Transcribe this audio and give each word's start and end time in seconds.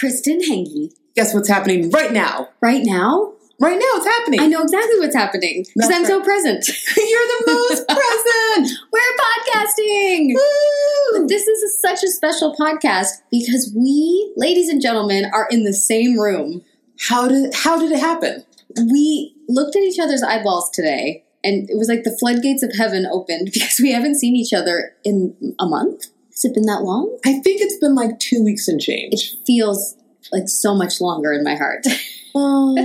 Kristen 0.00 0.40
Henge. 0.40 0.94
Guess 1.14 1.34
what's 1.34 1.48
happening 1.48 1.90
right 1.90 2.10
now? 2.10 2.48
Right 2.62 2.80
now? 2.82 3.34
Right 3.60 3.78
now, 3.78 3.96
it's 3.96 4.06
happening. 4.06 4.40
I 4.40 4.46
know 4.46 4.62
exactly 4.62 4.98
what's 4.98 5.14
happening 5.14 5.66
because 5.76 5.90
I'm 5.90 6.06
so 6.06 6.22
present. 6.22 6.66
You're 6.96 7.28
the 7.28 7.42
most 7.48 7.86
present. 7.86 8.78
We're 8.90 9.16
podcasting. 9.20 10.34
Woo! 10.34 11.26
This 11.26 11.46
is 11.46 11.62
a, 11.62 11.86
such 11.86 12.02
a 12.02 12.08
special 12.08 12.56
podcast 12.58 13.08
because 13.30 13.74
we, 13.76 14.32
ladies 14.38 14.70
and 14.70 14.80
gentlemen, 14.80 15.30
are 15.34 15.46
in 15.50 15.64
the 15.64 15.74
same 15.74 16.18
room. 16.18 16.62
How 16.98 17.28
did 17.28 17.52
how 17.52 17.78
did 17.78 17.92
it 17.92 18.00
happen? 18.00 18.46
We 18.90 19.34
looked 19.50 19.76
at 19.76 19.82
each 19.82 19.98
other's 19.98 20.22
eyeballs 20.22 20.70
today, 20.70 21.24
and 21.44 21.68
it 21.68 21.76
was 21.76 21.90
like 21.90 22.04
the 22.04 22.16
floodgates 22.18 22.62
of 22.62 22.72
heaven 22.74 23.04
opened 23.04 23.50
because 23.52 23.78
we 23.78 23.92
haven't 23.92 24.14
seen 24.14 24.34
each 24.34 24.54
other 24.54 24.96
in 25.04 25.54
a 25.60 25.66
month. 25.66 26.06
Has 26.40 26.50
it 26.50 26.54
been 26.54 26.64
that 26.66 26.84
long? 26.84 27.18
I 27.26 27.34
think 27.40 27.60
it's 27.60 27.76
been 27.76 27.94
like 27.94 28.18
two 28.18 28.42
weeks 28.42 28.66
and 28.66 28.80
change. 28.80 29.34
It 29.34 29.46
feels 29.46 29.94
like 30.32 30.48
so 30.48 30.74
much 30.74 30.98
longer 30.98 31.34
in 31.34 31.44
my 31.44 31.54
heart. 31.54 31.84
Oh, 32.34 32.76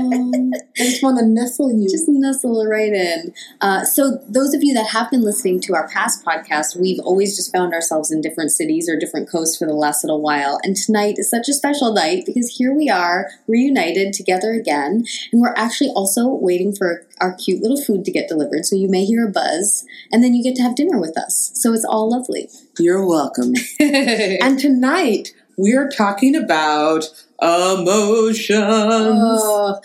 I 0.78 0.84
just 0.84 1.04
want 1.04 1.20
to 1.20 1.26
nestle 1.26 1.72
you. 1.72 1.90
Just 1.90 2.06
nestle 2.08 2.66
right 2.66 2.92
in. 2.92 3.34
Uh, 3.62 3.84
so, 3.84 4.18
those 4.28 4.54
of 4.54 4.64
you 4.64 4.74
that 4.74 4.88
have 4.88 5.12
been 5.12 5.22
listening 5.22 5.60
to 5.62 5.76
our 5.76 5.88
past 5.90 6.26
podcasts, 6.26 6.80
we've 6.80 7.00
always 7.00 7.36
just 7.36 7.52
found 7.52 7.74
ourselves 7.74 8.12
in 8.12 8.22
different 8.22 8.52
cities 8.52 8.90
or 8.90 8.98
different 8.98 9.30
coasts 9.30 9.58
for 9.58 9.68
the 9.68 9.74
last 9.74 10.04
little 10.04 10.22
while. 10.22 10.60
And 10.64 10.76
tonight 10.76 11.16
is 11.18 11.30
such 11.30 11.48
a 11.48 11.54
special 11.54 11.94
night 11.94 12.24
because 12.26 12.56
here 12.58 12.74
we 12.74 12.90
are, 12.90 13.30
reunited 13.48 14.14
together 14.14 14.54
again. 14.54 15.06
And 15.32 15.42
we're 15.42 15.54
actually 15.56 15.90
also 15.90 16.28
waiting 16.28 16.76
for 16.76 17.06
our 17.22 17.36
cute 17.36 17.62
little 17.62 17.82
food 17.82 18.06
to 18.06 18.12
get 18.12 18.28
delivered. 18.28 18.66
So, 18.66 18.76
you 18.76 18.90
may 18.90 19.06
hear 19.06 19.28
a 19.28 19.32
buzz, 19.32 19.86
and 20.12 20.24
then 20.24 20.34
you 20.34 20.44
get 20.44 20.56
to 20.56 20.64
have 20.64 20.76
dinner 20.76 21.00
with 21.00 21.18
us. 21.18 21.52
So, 21.54 21.74
it's 21.74 21.86
all 21.86 22.10
lovely. 22.10 22.50
You're 22.80 23.06
welcome. 23.06 23.54
and 23.80 24.60
tonight 24.60 25.34
we 25.58 25.74
are 25.74 25.90
talking 25.90 26.36
about 26.36 27.06
emotions. 27.42 28.60
Oh, 28.60 29.80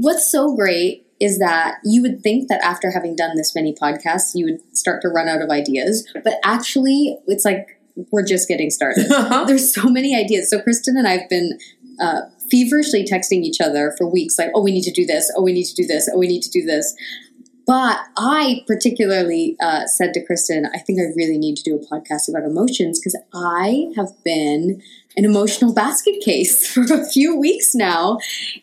what's 0.00 0.30
so 0.30 0.54
great 0.54 1.06
is 1.18 1.38
that 1.38 1.76
you 1.84 2.02
would 2.02 2.22
think 2.22 2.48
that 2.48 2.62
after 2.62 2.90
having 2.90 3.16
done 3.16 3.36
this 3.36 3.54
many 3.54 3.74
podcasts, 3.74 4.32
you 4.34 4.44
would 4.44 4.76
start 4.76 5.00
to 5.02 5.08
run 5.08 5.28
out 5.28 5.40
of 5.40 5.50
ideas, 5.50 6.06
but 6.24 6.34
actually, 6.44 7.18
it's 7.26 7.44
like 7.44 7.80
we're 8.10 8.24
just 8.24 8.48
getting 8.48 8.70
started. 8.70 9.06
There's 9.46 9.72
so 9.72 9.88
many 9.88 10.14
ideas. 10.14 10.50
So 10.50 10.60
Kristen 10.60 10.96
and 10.96 11.08
I've 11.08 11.28
been 11.30 11.58
uh, 12.00 12.22
feverishly 12.50 13.04
texting 13.04 13.42
each 13.42 13.60
other 13.60 13.94
for 13.96 14.06
weeks, 14.06 14.38
like, 14.38 14.50
"Oh, 14.54 14.62
we 14.62 14.72
need 14.72 14.84
to 14.84 14.92
do 14.92 15.06
this. 15.06 15.32
Oh, 15.36 15.42
we 15.42 15.52
need 15.52 15.64
to 15.64 15.74
do 15.74 15.86
this. 15.86 16.08
Oh, 16.12 16.18
we 16.18 16.28
need 16.28 16.42
to 16.42 16.50
do 16.50 16.62
this." 16.64 16.94
But 17.66 17.98
I 18.16 18.62
particularly 18.68 19.56
uh, 19.60 19.86
said 19.86 20.14
to 20.14 20.24
Kristen, 20.24 20.66
I 20.72 20.78
think 20.78 21.00
I 21.00 21.10
really 21.16 21.36
need 21.36 21.56
to 21.56 21.64
do 21.64 21.74
a 21.74 21.80
podcast 21.80 22.28
about 22.28 22.44
emotions 22.44 23.00
because 23.00 23.20
I 23.34 23.92
have 23.96 24.10
been 24.22 24.80
an 25.16 25.24
emotional 25.24 25.72
basket 25.72 26.20
case 26.22 26.66
for 26.72 26.82
a 26.92 27.08
few 27.08 27.36
weeks 27.36 27.74
now. 27.74 28.18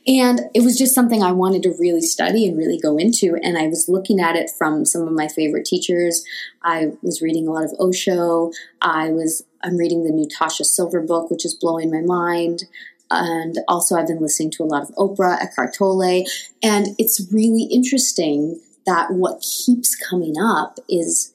And 0.06 0.42
it 0.54 0.62
was 0.62 0.78
just 0.78 0.94
something 0.94 1.24
I 1.24 1.32
wanted 1.32 1.64
to 1.64 1.76
really 1.80 2.02
study 2.02 2.48
and 2.48 2.58
really 2.58 2.80
go 2.80 2.98
into. 2.98 3.38
And 3.42 3.58
I 3.58 3.68
was 3.68 3.90
looking 3.90 4.20
at 4.20 4.36
it 4.36 4.50
from 4.50 4.86
some 4.86 5.08
of 5.08 5.14
my 5.14 5.28
favorite 5.28 5.66
teachers. 5.66 6.24
I 6.64 6.94
was 7.02 7.22
reading 7.22 7.48
a 7.48 7.52
lot 7.52 7.64
of 7.64 7.74
Osho. 7.80 8.52
I 8.82 9.10
was 9.10 9.44
I'm 9.64 9.78
reading 9.78 10.04
the 10.04 10.12
new 10.12 10.28
Tosha 10.28 10.66
Silver 10.66 11.02
book, 11.02 11.32
which 11.32 11.46
is 11.46 11.56
blowing 11.56 11.90
my 11.90 12.02
mind. 12.02 12.66
And 13.10 13.60
also, 13.68 13.96
I've 13.96 14.08
been 14.08 14.22
listening 14.22 14.52
to 14.52 14.64
a 14.64 14.66
lot 14.66 14.82
of 14.84 14.90
Oprah, 14.96 15.40
Eckhart 15.40 15.76
Tolle, 15.76 16.26
and 16.64 16.88
it's 16.98 17.28
really 17.32 17.64
interesting 17.64 18.60
that 18.86 19.12
what 19.12 19.42
keeps 19.42 19.96
coming 19.96 20.36
up 20.40 20.80
is 20.90 21.33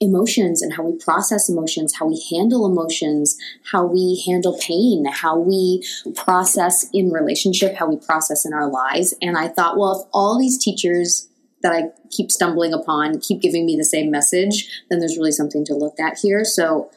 emotions 0.00 0.62
and 0.62 0.72
how 0.72 0.82
we 0.82 0.96
process 0.96 1.48
emotions, 1.48 1.94
how 1.98 2.06
we 2.06 2.24
handle 2.30 2.66
emotions, 2.66 3.36
how 3.70 3.84
we 3.84 4.22
handle 4.26 4.58
pain, 4.58 5.04
how 5.04 5.38
we 5.38 5.84
process 6.16 6.88
in 6.92 7.10
relationship, 7.10 7.74
how 7.74 7.86
we 7.86 7.96
process 7.98 8.46
in 8.46 8.54
our 8.54 8.68
lives. 8.68 9.14
And 9.20 9.36
I 9.36 9.48
thought, 9.48 9.76
well, 9.76 10.00
if 10.00 10.08
all 10.12 10.38
these 10.38 10.56
teachers 10.56 11.28
that 11.62 11.72
I 11.72 11.90
keep 12.10 12.30
stumbling 12.30 12.72
upon 12.72 13.20
keep 13.20 13.42
giving 13.42 13.66
me 13.66 13.76
the 13.76 13.84
same 13.84 14.10
message, 14.10 14.82
then 14.88 14.98
there's 14.98 15.18
really 15.18 15.32
something 15.32 15.64
to 15.66 15.74
look 15.74 16.00
at 16.00 16.18
here. 16.18 16.44
So 16.44 16.90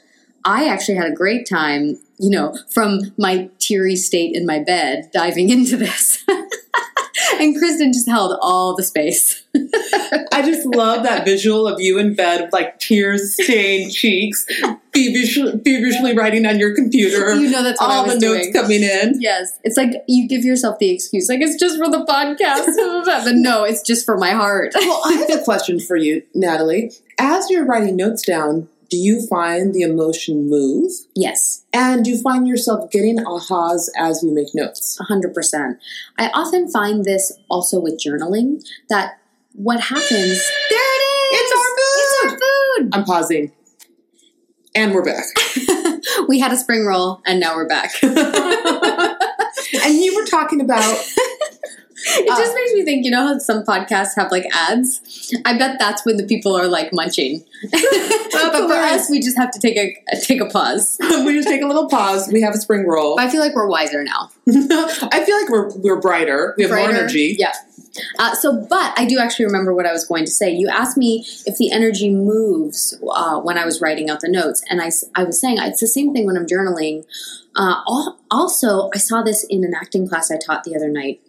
I 0.45 0.67
actually 0.67 0.95
had 0.95 1.07
a 1.07 1.15
great 1.15 1.47
time, 1.47 1.99
you 2.17 2.29
know, 2.29 2.57
from 2.69 3.13
my 3.17 3.49
teary 3.59 3.97
state 3.97 4.35
in 4.35 4.45
my 4.45 4.59
bed 4.59 5.09
diving 5.13 5.49
into 5.51 5.75
this. 5.77 6.25
and 7.39 7.57
Kristen 7.57 7.93
just 7.93 8.07
held 8.07 8.37
all 8.41 8.75
the 8.75 8.83
space. 8.83 9.43
I 10.31 10.41
just 10.43 10.65
love 10.65 11.03
that 11.03 11.25
visual 11.25 11.67
of 11.67 11.79
you 11.79 11.99
in 11.99 12.15
bed 12.15 12.41
with 12.41 12.53
like 12.53 12.79
tears 12.79 13.33
stained 13.33 13.91
cheeks, 13.91 14.45
feverishly, 14.93 15.61
feverishly 15.63 16.15
writing 16.15 16.45
on 16.45 16.59
your 16.59 16.75
computer. 16.75 17.35
You 17.35 17.49
know 17.49 17.63
that's 17.63 17.81
all 17.81 18.05
the 18.07 18.19
notes 18.19 18.49
coming 18.53 18.83
in. 18.83 19.21
Yes, 19.21 19.59
it's 19.63 19.77
like 19.77 19.91
you 20.07 20.27
give 20.27 20.43
yourself 20.43 20.79
the 20.79 20.89
excuse, 20.89 21.29
like 21.29 21.41
it's 21.41 21.59
just 21.59 21.77
for 21.77 21.89
the 21.89 22.05
podcast, 22.05 22.65
but 23.23 23.35
no, 23.35 23.63
it's 23.63 23.81
just 23.81 24.05
for 24.05 24.17
my 24.17 24.31
heart. 24.31 24.73
Well, 24.75 25.01
I 25.05 25.13
have 25.13 25.41
a 25.41 25.43
question 25.43 25.79
for 25.79 25.95
you, 25.95 26.23
Natalie. 26.33 26.91
As 27.19 27.49
you're 27.49 27.65
writing 27.65 27.95
notes 27.95 28.23
down, 28.23 28.69
do 28.93 28.99
you 28.99 29.25
find 29.25 29.73
the 29.73 29.81
emotion 29.81 30.47
move? 30.47 30.91
Yes, 31.15 31.65
And 31.73 32.05
do 32.05 32.11
you 32.11 32.21
find 32.21 32.47
yourself 32.47 32.91
getting 32.91 33.17
ahas 33.17 33.89
as 33.97 34.21
you 34.21 34.31
make 34.31 34.53
notes? 34.53 34.99
100%. 35.09 35.79
I 36.19 36.27
often 36.27 36.69
find 36.69 37.03
this 37.03 37.33
also 37.49 37.79
with 37.79 37.99
journaling 37.99 38.63
that 38.89 39.17
what 39.53 39.79
happens. 39.81 40.11
There 40.69 40.79
it 40.79 41.01
is! 41.01 41.39
It's 41.41 41.51
our 41.57 41.63
food! 41.73 41.97
It's 41.97 42.23
our 42.23 42.29
food! 42.29 42.89
I'm 42.93 43.03
pausing. 43.03 43.51
And 44.75 44.93
we're 44.93 45.03
back. 45.03 45.25
we 46.27 46.39
had 46.39 46.53
a 46.53 46.57
spring 46.57 46.85
roll 46.85 47.23
and 47.25 47.39
now 47.39 47.55
we're 47.55 47.67
back. 47.67 47.93
and 48.03 48.13
you 49.95 50.15
were 50.15 50.25
talking 50.25 50.61
about 50.61 51.03
It 52.05 52.29
Uh, 52.29 52.37
just 52.37 52.53
makes 52.55 52.73
me 52.73 52.83
think, 52.83 53.05
you 53.05 53.11
know 53.11 53.27
how 53.27 53.37
some 53.37 53.63
podcasts 53.63 54.15
have 54.15 54.31
like 54.31 54.45
ads? 54.53 55.33
I 55.45 55.57
bet 55.57 55.77
that's 55.79 56.05
when 56.05 56.17
the 56.17 56.23
people 56.25 56.55
are 56.55 56.67
like 56.67 56.91
munching. 56.93 57.43
but 57.71 58.67
for 58.67 58.73
us, 58.73 59.09
we 59.09 59.19
just 59.19 59.37
have 59.37 59.51
to 59.51 59.59
take 59.59 59.77
a 59.77 59.95
take 60.21 60.41
a 60.41 60.45
pause. 60.45 60.97
we 61.25 61.33
just 61.33 61.47
take 61.47 61.61
a 61.61 61.67
little 61.67 61.87
pause. 61.87 62.29
We 62.31 62.41
have 62.41 62.53
a 62.53 62.57
spring 62.57 62.85
roll. 62.87 63.15
But 63.15 63.27
I 63.27 63.29
feel 63.29 63.39
like 63.39 63.55
we're 63.55 63.67
wiser 63.67 64.03
now. 64.03 64.29
I 64.47 65.23
feel 65.25 65.39
like 65.39 65.49
we're 65.49 65.69
we're 65.77 65.99
brighter. 66.01 66.53
We 66.57 66.63
have 66.63 66.71
more 66.71 66.79
energy. 66.79 67.35
Yeah. 67.39 67.53
Uh, 68.17 68.33
so, 68.33 68.65
but 68.69 68.93
I 68.97 69.05
do 69.05 69.19
actually 69.19 69.45
remember 69.45 69.73
what 69.73 69.85
I 69.85 69.91
was 69.91 70.05
going 70.05 70.25
to 70.25 70.31
say. 70.31 70.49
You 70.51 70.67
asked 70.67 70.97
me 70.97 71.25
if 71.45 71.57
the 71.57 71.71
energy 71.71 72.09
moves 72.09 72.99
uh, 73.07 73.39
when 73.39 73.57
I 73.57 73.65
was 73.65 73.81
writing 73.81 74.09
out 74.09 74.21
the 74.21 74.29
notes, 74.29 74.63
and 74.67 74.81
I, 74.81 74.89
I 75.15 75.23
was 75.23 75.39
saying 75.39 75.57
it's 75.59 75.79
the 75.79 75.87
same 75.87 76.11
thing 76.11 76.25
when 76.25 76.35
I'm 76.35 76.47
journaling. 76.47 77.05
Uh, 77.55 77.81
also, 78.31 78.89
I 78.95 78.97
saw 78.97 79.21
this 79.21 79.45
in 79.47 79.63
an 79.63 79.73
acting 79.79 80.07
class 80.09 80.31
I 80.31 80.37
taught 80.37 80.63
the 80.63 80.75
other 80.75 80.89
night 80.89 81.21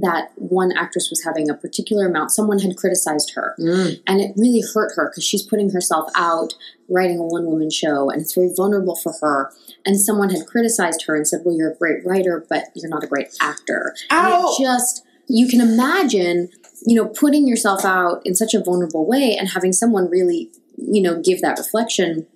that 0.00 0.30
one 0.36 0.72
actress 0.76 1.08
was 1.10 1.22
having 1.24 1.48
a 1.50 1.54
particular 1.54 2.06
amount. 2.06 2.30
Someone 2.30 2.58
had 2.58 2.76
criticized 2.76 3.32
her, 3.34 3.54
Mm. 3.58 4.00
and 4.06 4.20
it 4.20 4.32
really 4.36 4.62
hurt 4.74 4.92
her 4.96 5.08
because 5.10 5.24
she's 5.24 5.42
putting 5.42 5.70
herself 5.70 6.10
out 6.14 6.54
writing 6.88 7.18
a 7.18 7.22
one 7.22 7.44
woman 7.46 7.70
show 7.70 8.08
and 8.08 8.22
it's 8.22 8.34
very 8.34 8.50
vulnerable 8.56 8.96
for 8.96 9.12
her 9.20 9.52
and 9.84 10.00
someone 10.00 10.30
had 10.30 10.46
criticized 10.46 11.04
her 11.06 11.14
and 11.14 11.28
said 11.28 11.40
well 11.44 11.54
you're 11.54 11.70
a 11.72 11.76
great 11.76 12.02
writer 12.06 12.46
but 12.48 12.64
you're 12.74 12.88
not 12.88 13.04
a 13.04 13.06
great 13.06 13.28
actor 13.42 13.94
and 14.10 14.32
it 14.42 14.58
just 14.58 15.04
you 15.26 15.46
can 15.46 15.60
imagine 15.60 16.48
you 16.86 16.96
know 16.96 17.06
putting 17.06 17.46
yourself 17.46 17.84
out 17.84 18.22
in 18.24 18.34
such 18.34 18.54
a 18.54 18.62
vulnerable 18.62 19.04
way 19.06 19.36
and 19.38 19.50
having 19.50 19.70
someone 19.70 20.08
really 20.08 20.50
you 20.78 21.02
know 21.02 21.20
give 21.20 21.42
that 21.42 21.58
reflection 21.58 22.26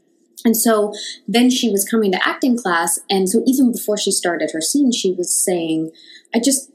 and 0.44 0.54
so 0.54 0.92
then 1.26 1.48
she 1.48 1.70
was 1.70 1.88
coming 1.88 2.12
to 2.12 2.18
acting 2.28 2.58
class 2.58 2.98
and 3.08 3.30
so 3.30 3.42
even 3.46 3.72
before 3.72 3.96
she 3.96 4.10
started 4.10 4.50
her 4.52 4.60
scene 4.60 4.92
she 4.92 5.12
was 5.12 5.34
saying 5.34 5.90
i 6.34 6.38
just 6.38 6.70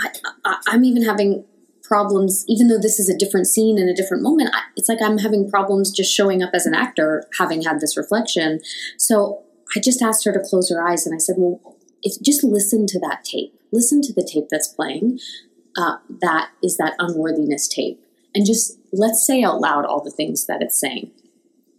I, 0.00 0.10
I, 0.44 0.56
i'm 0.68 0.84
even 0.84 1.04
having 1.04 1.44
problems 1.82 2.44
even 2.48 2.68
though 2.68 2.78
this 2.78 3.00
is 3.00 3.08
a 3.08 3.16
different 3.16 3.46
scene 3.46 3.78
and 3.78 3.88
a 3.88 3.94
different 3.94 4.22
moment 4.22 4.50
I, 4.52 4.60
it's 4.76 4.88
like 4.88 5.00
i'm 5.02 5.18
having 5.18 5.50
problems 5.50 5.90
just 5.90 6.14
showing 6.14 6.42
up 6.42 6.50
as 6.52 6.66
an 6.66 6.74
actor 6.74 7.24
having 7.38 7.62
had 7.62 7.80
this 7.80 7.96
reflection. 7.96 8.60
So 8.98 9.42
i 9.76 9.80
just 9.80 10.02
asked 10.02 10.24
her 10.24 10.32
to 10.32 10.40
close 10.40 10.70
her 10.70 10.86
eyes 10.86 11.06
and 11.06 11.14
i 11.14 11.18
said 11.18 11.36
well 11.38 11.78
if 12.02 12.20
just 12.22 12.44
listen 12.44 12.86
to 12.86 13.00
that 13.00 13.24
tape. 13.24 13.54
Listen 13.72 14.00
to 14.02 14.12
the 14.12 14.22
tape 14.22 14.48
that's 14.50 14.68
playing 14.68 15.18
uh, 15.76 15.96
that 16.20 16.50
is 16.62 16.76
that 16.76 16.94
unworthiness 16.98 17.68
tape. 17.68 18.02
And 18.34 18.46
just 18.46 18.78
let's 18.92 19.26
say 19.26 19.42
out 19.42 19.60
loud 19.60 19.84
all 19.84 20.02
the 20.02 20.10
things 20.10 20.46
that 20.46 20.62
it's 20.62 20.78
saying 20.78 21.10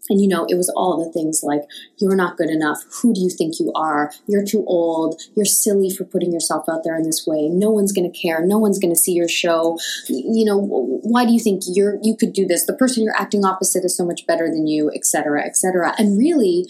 and 0.10 0.20
you 0.20 0.28
know, 0.28 0.46
it 0.50 0.56
was 0.56 0.70
all 0.76 1.04
the 1.04 1.12
things 1.12 1.42
like, 1.44 1.62
you're 1.98 2.16
not 2.16 2.38
good 2.38 2.50
enough. 2.50 2.84
Who 3.02 3.14
do 3.14 3.22
you 3.22 3.30
think 3.30 3.60
you 3.60 3.72
are? 3.76 4.12
You're 4.28 4.46
too 4.46 4.64
old. 4.66 5.22
You're 5.36 5.46
silly 5.46 5.90
for 5.90 6.04
putting 6.04 6.34
yourself 6.34 6.66
out 6.68 6.84
there 6.84 6.96
in 6.96 7.04
this 7.04 7.26
way. 7.28 7.48
No 7.48 7.70
one's 7.70 7.92
going 7.92 8.12
to 8.12 8.20
care. 8.20 8.46
No 8.46 8.58
one's 8.58 8.80
going 8.80 8.94
to 8.94 9.00
see 9.00 9.14
your 9.14 9.28
show. 9.28 9.78
You 10.08 10.46
know, 10.46 10.58
why 11.04 11.26
do 11.26 11.32
you 11.32 11.40
think 11.40 11.64
you're, 11.68 12.00
you 12.02 12.16
could 12.18 12.34
do 12.34 12.48
this? 12.48 12.66
The 12.66 12.74
person 12.74 13.04
you're 13.04 13.16
acting 13.16 13.46
opposite 13.46 13.86
is 13.86 13.96
so 13.96 14.06
much 14.06 14.26
better 14.26 14.48
than 14.48 14.68
you, 14.68 14.92
et 14.96 15.06
cetera, 15.06 15.46
et 15.46 15.56
cetera. 15.56 15.94
And 15.98 16.18
really, 16.18 16.66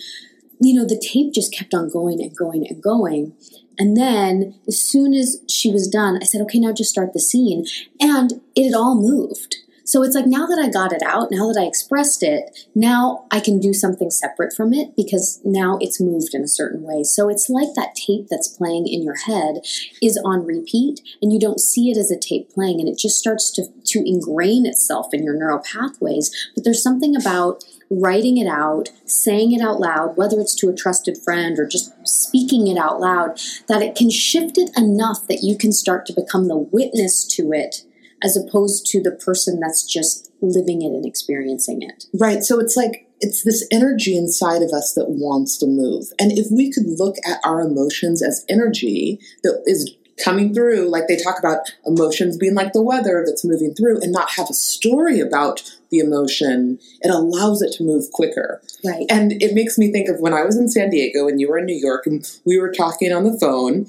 you 0.59 0.74
know, 0.74 0.86
the 0.86 1.00
tape 1.00 1.33
just 1.33 1.53
kept 1.53 1.74
on 1.74 1.89
going 1.89 2.21
and 2.21 2.36
going 2.36 2.68
and 2.68 2.83
going. 2.83 3.33
And 3.77 3.95
then 3.95 4.59
as 4.68 4.81
soon 4.81 5.13
as 5.13 5.41
she 5.47 5.71
was 5.71 5.88
done, 5.88 6.19
I 6.21 6.25
said, 6.25 6.41
okay, 6.41 6.59
now 6.59 6.74
just 6.74 6.89
start 6.89 7.13
the 7.13 7.19
scene. 7.21 7.65
And 8.01 8.41
it 8.53 8.65
had 8.65 8.74
all 8.74 8.95
moved. 8.95 9.56
So 9.89 10.03
it's 10.03 10.13
like 10.13 10.27
now 10.27 10.45
that 10.45 10.59
I 10.59 10.69
got 10.69 10.94
it 10.94 11.01
out, 11.01 11.31
now 11.31 11.51
that 11.51 11.59
I 11.59 11.65
expressed 11.65 12.21
it, 12.21 12.68
now 12.75 13.25
I 13.31 13.39
can 13.39 13.59
do 13.59 13.74
something 13.74 14.12
separate 14.12 14.53
from 14.53 14.71
it 14.71 14.95
because 14.95 15.41
now 15.44 15.80
it's 15.81 16.00
moved 16.00 16.36
in 16.36 16.44
a 16.44 16.47
certain 16.47 16.83
way. 16.83 17.03
So 17.03 17.27
it's 17.27 17.50
like 17.50 17.69
that 17.75 17.95
tape 17.95 18.27
that's 18.30 18.47
playing 18.47 18.88
in 18.88 19.01
your 19.01 19.15
head 19.15 19.62
is 20.00 20.21
on 20.24 20.45
repeat 20.45 21.01
and 21.24 21.33
you 21.33 21.39
don't 21.39 21.59
see 21.59 21.89
it 21.89 21.97
as 21.97 22.12
a 22.12 22.19
tape 22.19 22.51
playing 22.51 22.80
and 22.80 22.88
it 22.88 23.00
just 23.00 23.18
starts 23.18 23.50
to, 23.53 23.65
to 23.86 24.07
ingrain 24.07 24.68
itself 24.68 25.07
in 25.12 25.24
your 25.24 25.33
neural 25.33 25.57
pathways. 25.57 26.30
But 26.53 26.65
there's 26.65 26.83
something 26.83 27.15
about 27.15 27.63
writing 27.89 28.38
it 28.38 28.47
out, 28.47 28.89
saying 29.06 29.53
it 29.53 29.62
out 29.62 29.80
loud, 29.80 30.15
whether 30.15 30.39
it's 30.39 30.53
to 30.57 30.69
a 30.69 30.75
trusted 30.75 31.18
friend 31.18 31.57
or 31.57 31.65
just 31.65 31.91
speaking 32.07 32.68
it 32.68 32.77
out 32.77 33.00
loud, 33.00 33.41
that 33.68 33.81
it 33.81 33.95
can 33.95 34.12
shift 34.12 34.59
it 34.59 34.69
enough 34.77 35.27
that 35.27 35.41
you 35.41 35.57
can 35.57 35.71
start 35.71 36.06
to 36.06 36.13
become 36.13 36.47
the 36.47 36.56
witness 36.56 37.25
to 37.25 37.51
it 37.51 37.86
as 38.24 38.38
opposed 38.38 38.86
to 38.88 39.01
the 39.01 39.12
person 39.12 39.60
that's 39.60 39.86
just 39.86 40.31
living 40.42 40.81
it 40.81 40.88
and 40.88 41.06
experiencing 41.06 41.81
it. 41.81 42.06
Right. 42.13 42.44
So 42.44 42.60
it's 42.60 42.75
like 42.75 43.07
it's 43.21 43.44
this 43.44 43.68
energy 43.71 44.16
inside 44.16 44.62
of 44.62 44.71
us 44.71 44.94
that 44.94 45.10
wants 45.10 45.57
to 45.57 45.68
move. 45.68 46.07
And 46.19 46.31
if 46.31 46.48
we 46.51 46.71
could 46.71 46.86
look 46.88 47.16
at 47.25 47.39
our 47.44 47.62
emotions 47.62 48.24
as 48.24 48.45
energy 48.48 49.19
that 49.44 49.62
is 49.66 49.94
coming 50.24 50.54
through, 50.54 50.89
like 50.89 51.07
they 51.07 51.16
talk 51.16 51.39
about 51.39 51.60
emotions 51.86 52.38
being 52.38 52.54
like 52.54 52.74
the 52.74 52.81
weather 52.81 53.24
that's 53.25 53.45
moving 53.45 53.74
through, 53.74 54.01
and 54.01 54.12
not 54.12 54.31
have 54.31 54.50
a 54.50 54.54
story 54.54 55.19
about 55.19 55.63
the 55.92 56.00
emotion, 56.00 56.77
it 57.01 57.10
allows 57.10 57.62
it 57.62 57.72
to 57.74 57.83
move 57.83 58.12
quicker. 58.12 58.62
Right. 58.86 59.06
And 59.10 59.42
it 59.42 59.54
makes 59.54 59.77
me 59.77 59.92
think 59.92 60.10
of 60.10 60.19
when 60.19 60.33
I 60.33 60.44
was 60.44 60.57
in 60.57 60.69
San 60.69 60.89
Diego 60.89 61.27
and 61.27 61.39
you 61.39 61.50
were 61.50 61.57
in 61.57 61.65
New 61.65 61.77
York 61.77 62.06
and 62.06 62.30
we 62.45 62.60
were 62.60 62.72
talking 62.72 63.12
on 63.12 63.24
the 63.24 63.38
phone. 63.39 63.88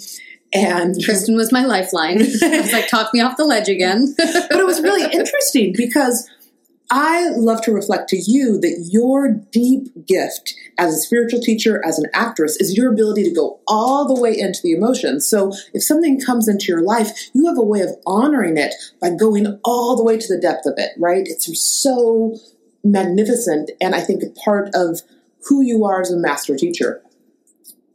And 0.53 0.97
Kristen 1.05 1.37
was 1.37 1.53
my 1.53 1.65
lifeline. 1.65 2.21
I 2.43 2.61
was 2.61 2.73
like, 2.73 2.89
talk 2.89 3.15
me 3.15 3.21
off 3.21 3.37
the 3.37 3.45
ledge 3.45 3.69
again. 3.69 4.15
but 4.19 4.59
it 4.59 4.67
was 4.67 4.83
really 4.83 5.05
interesting 5.13 5.73
because 5.77 6.29
I 6.91 7.29
love 7.37 7.63
to 7.63 7.73
reflect 7.73 8.09
to 8.09 8.17
you 8.17 8.59
that 8.61 8.89
your 8.91 9.33
deep 9.53 10.07
gift 10.07 10.55
as 10.77 10.93
a 10.93 11.01
spiritual 11.01 11.41
teacher, 11.41 11.81
as 11.87 12.01
an 12.01 12.11
actress, 12.13 12.57
is 12.57 12.77
your 12.77 12.93
ability 12.93 13.23
to 13.25 13.35
go 13.35 13.61
all 13.69 14.09
the 14.09 14.21
way 14.21 14.37
into 14.37 14.59
the 14.61 14.73
emotions. 14.73 15.29
So 15.29 15.53
if 15.73 15.85
something 15.85 16.21
comes 16.21 16.49
into 16.49 16.67
your 16.67 16.83
life, 16.83 17.31
you 17.33 17.47
have 17.47 17.59
a 17.59 17.63
way 17.63 17.83
of 17.83 17.91
honoring 18.07 18.57
it 18.57 18.75
by 19.01 19.11
going 19.11 19.61
all 19.63 19.97
the 19.97 20.03
way 20.03 20.19
to 20.19 20.27
the 20.27 20.41
depth 20.41 20.67
of 20.67 20.75
it, 20.79 20.91
right? 20.99 21.23
It's 21.27 21.49
so 21.63 22.37
magnificent. 22.83 23.71
And 23.81 23.95
I 23.95 24.01
think 24.01 24.25
a 24.25 24.41
part 24.41 24.71
of 24.75 25.03
who 25.49 25.63
you 25.63 25.85
are 25.85 26.01
as 26.01 26.11
a 26.11 26.17
master 26.17 26.57
teacher. 26.57 27.03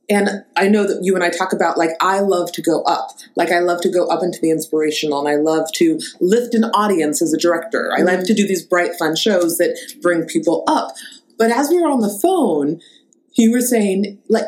And 0.08 0.44
I 0.56 0.68
know 0.68 0.86
that 0.86 1.00
you 1.04 1.16
and 1.16 1.24
I 1.24 1.30
talk 1.30 1.52
about 1.52 1.78
like, 1.78 1.92
I 2.00 2.20
love 2.20 2.52
to 2.54 2.62
go 2.62 2.84
up. 2.84 3.10
Like, 3.36 3.52
I 3.52 3.60
love 3.60 3.82
to 3.82 3.90
go 3.90 4.08
up 4.08 4.22
into 4.22 4.40
the 4.40 4.52
inspirational 4.52 5.20
and 5.20 5.28
I 5.28 5.42
love 5.42 5.72
to 5.76 6.00
lift 6.20 6.54
an 6.54 6.66
audience 6.66 7.22
as 7.22 7.34
a 7.34 7.38
director. 7.38 7.92
I 7.98 8.02
love 8.02 8.24
to 8.26 8.34
do 8.34 8.48
these 8.48 8.64
bright, 8.64 8.92
fun 9.00 9.16
shows 9.16 9.58
that 9.58 9.76
bring 10.02 10.26
people 10.26 10.64
up. 10.68 10.94
But 11.38 11.52
as 11.52 11.70
we 11.70 11.82
were 11.82 11.90
on 11.90 12.02
the 12.02 12.20
phone, 12.22 12.80
you 13.34 13.52
were 13.52 13.62
saying, 13.62 14.20
like, 14.30 14.46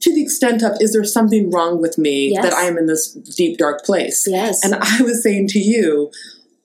to 0.00 0.14
the 0.14 0.22
extent 0.22 0.62
of, 0.62 0.72
is 0.80 0.92
there 0.92 1.04
something 1.04 1.50
wrong 1.50 1.80
with 1.80 1.98
me 1.98 2.32
Yes. 2.32 2.42
that 2.44 2.52
I 2.54 2.62
am 2.64 2.76
in 2.78 2.86
this 2.86 3.12
deep, 3.12 3.58
dark 3.58 3.84
place? 3.84 4.26
yes. 4.28 4.64
And 4.64 4.74
I 4.74 5.02
was 5.02 5.22
saying 5.22 5.48
to 5.48 5.58
you, 5.58 6.10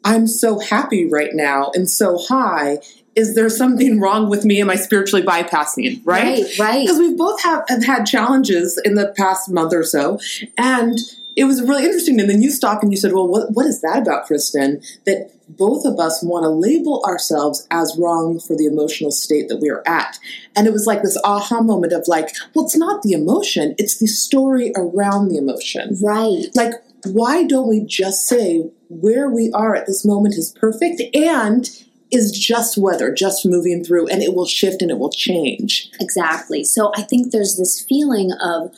I'm 0.04 0.28
so 0.28 0.60
happy 0.60 1.06
right 1.10 1.32
now 1.34 1.72
and 1.74 1.90
so 1.90 2.18
high. 2.18 2.80
Is 3.16 3.36
there 3.36 3.50
something 3.50 4.00
wrong 4.00 4.30
with 4.30 4.46
me? 4.46 4.62
Am 4.62 4.70
I 4.70 4.76
spiritually 4.76 5.26
bypassing? 5.26 6.02
Right? 6.06 6.44
right, 6.44 6.60
right. 6.60 6.82
Because 6.82 7.00
we 7.00 7.16
both 7.16 7.42
have, 7.44 7.64
have 7.68 7.84
had 7.84 8.06
challenges 8.06 8.80
in 8.86 8.96
the 8.96 9.14
past 9.18 9.50
month 9.50 9.74
or 9.74 9.84
so. 9.84 10.20
And 10.58 10.98
it 11.36 11.46
was 11.46 11.62
really 11.62 11.86
interesting. 11.86 12.20
And 12.20 12.30
then 12.30 12.42
you 12.42 12.52
stopped 12.52 12.84
and 12.84 12.92
you 12.92 12.98
said, 12.98 13.14
Well, 13.14 13.28
what, 13.28 13.52
what 13.54 13.66
is 13.66 13.82
that 13.82 14.00
about, 14.00 14.26
Kristen? 14.26 14.82
That 15.06 15.32
both 15.50 15.86
of 15.86 16.00
us 16.00 16.22
want 16.22 16.44
to 16.44 16.50
label 16.50 17.04
ourselves 17.06 17.68
as 17.72 17.98
wrong 18.00 18.40
for 18.40 18.56
the 18.56 18.66
emotional 18.66 19.12
state 19.12 19.50
that 19.50 19.58
we 19.58 19.70
are 19.70 19.82
at. 19.86 20.20
And 20.56 20.68
it 20.68 20.74
was 20.74 20.86
like 20.86 21.02
this 21.02 21.20
aha 21.24 21.62
moment 21.62 21.92
of 21.92 22.08
like, 22.08 22.30
well, 22.54 22.66
it's 22.66 22.78
not 22.78 23.02
the 23.02 23.14
emotion, 23.14 23.74
it's 23.78 23.98
the 23.98 24.08
story 24.08 24.72
around 24.76 25.30
the 25.30 25.38
emotion. 25.38 25.98
Right. 26.02 26.46
Like, 26.54 26.74
why 27.06 27.44
don't 27.44 27.68
we 27.68 27.84
just 27.84 28.28
say 28.28 28.70
where 28.90 29.30
we 29.30 29.52
are 29.54 29.76
at 29.76 29.88
this 29.88 30.06
moment 30.06 30.36
is 30.36 30.52
perfect 30.52 31.02
and 31.16 31.70
is 32.12 32.32
just 32.32 32.78
weather, 32.78 33.14
just 33.14 33.46
moving 33.46 33.84
through, 33.84 34.08
and 34.08 34.22
it 34.22 34.34
will 34.34 34.46
shift 34.46 34.82
and 34.82 34.92
it 34.92 34.98
will 34.98 35.12
change. 35.12 35.90
Exactly. 36.00 36.64
So 36.64 36.92
I 36.96 37.04
think 37.04 37.32
there's 37.32 37.58
this 37.58 37.82
feeling 37.82 38.32
of 38.42 38.74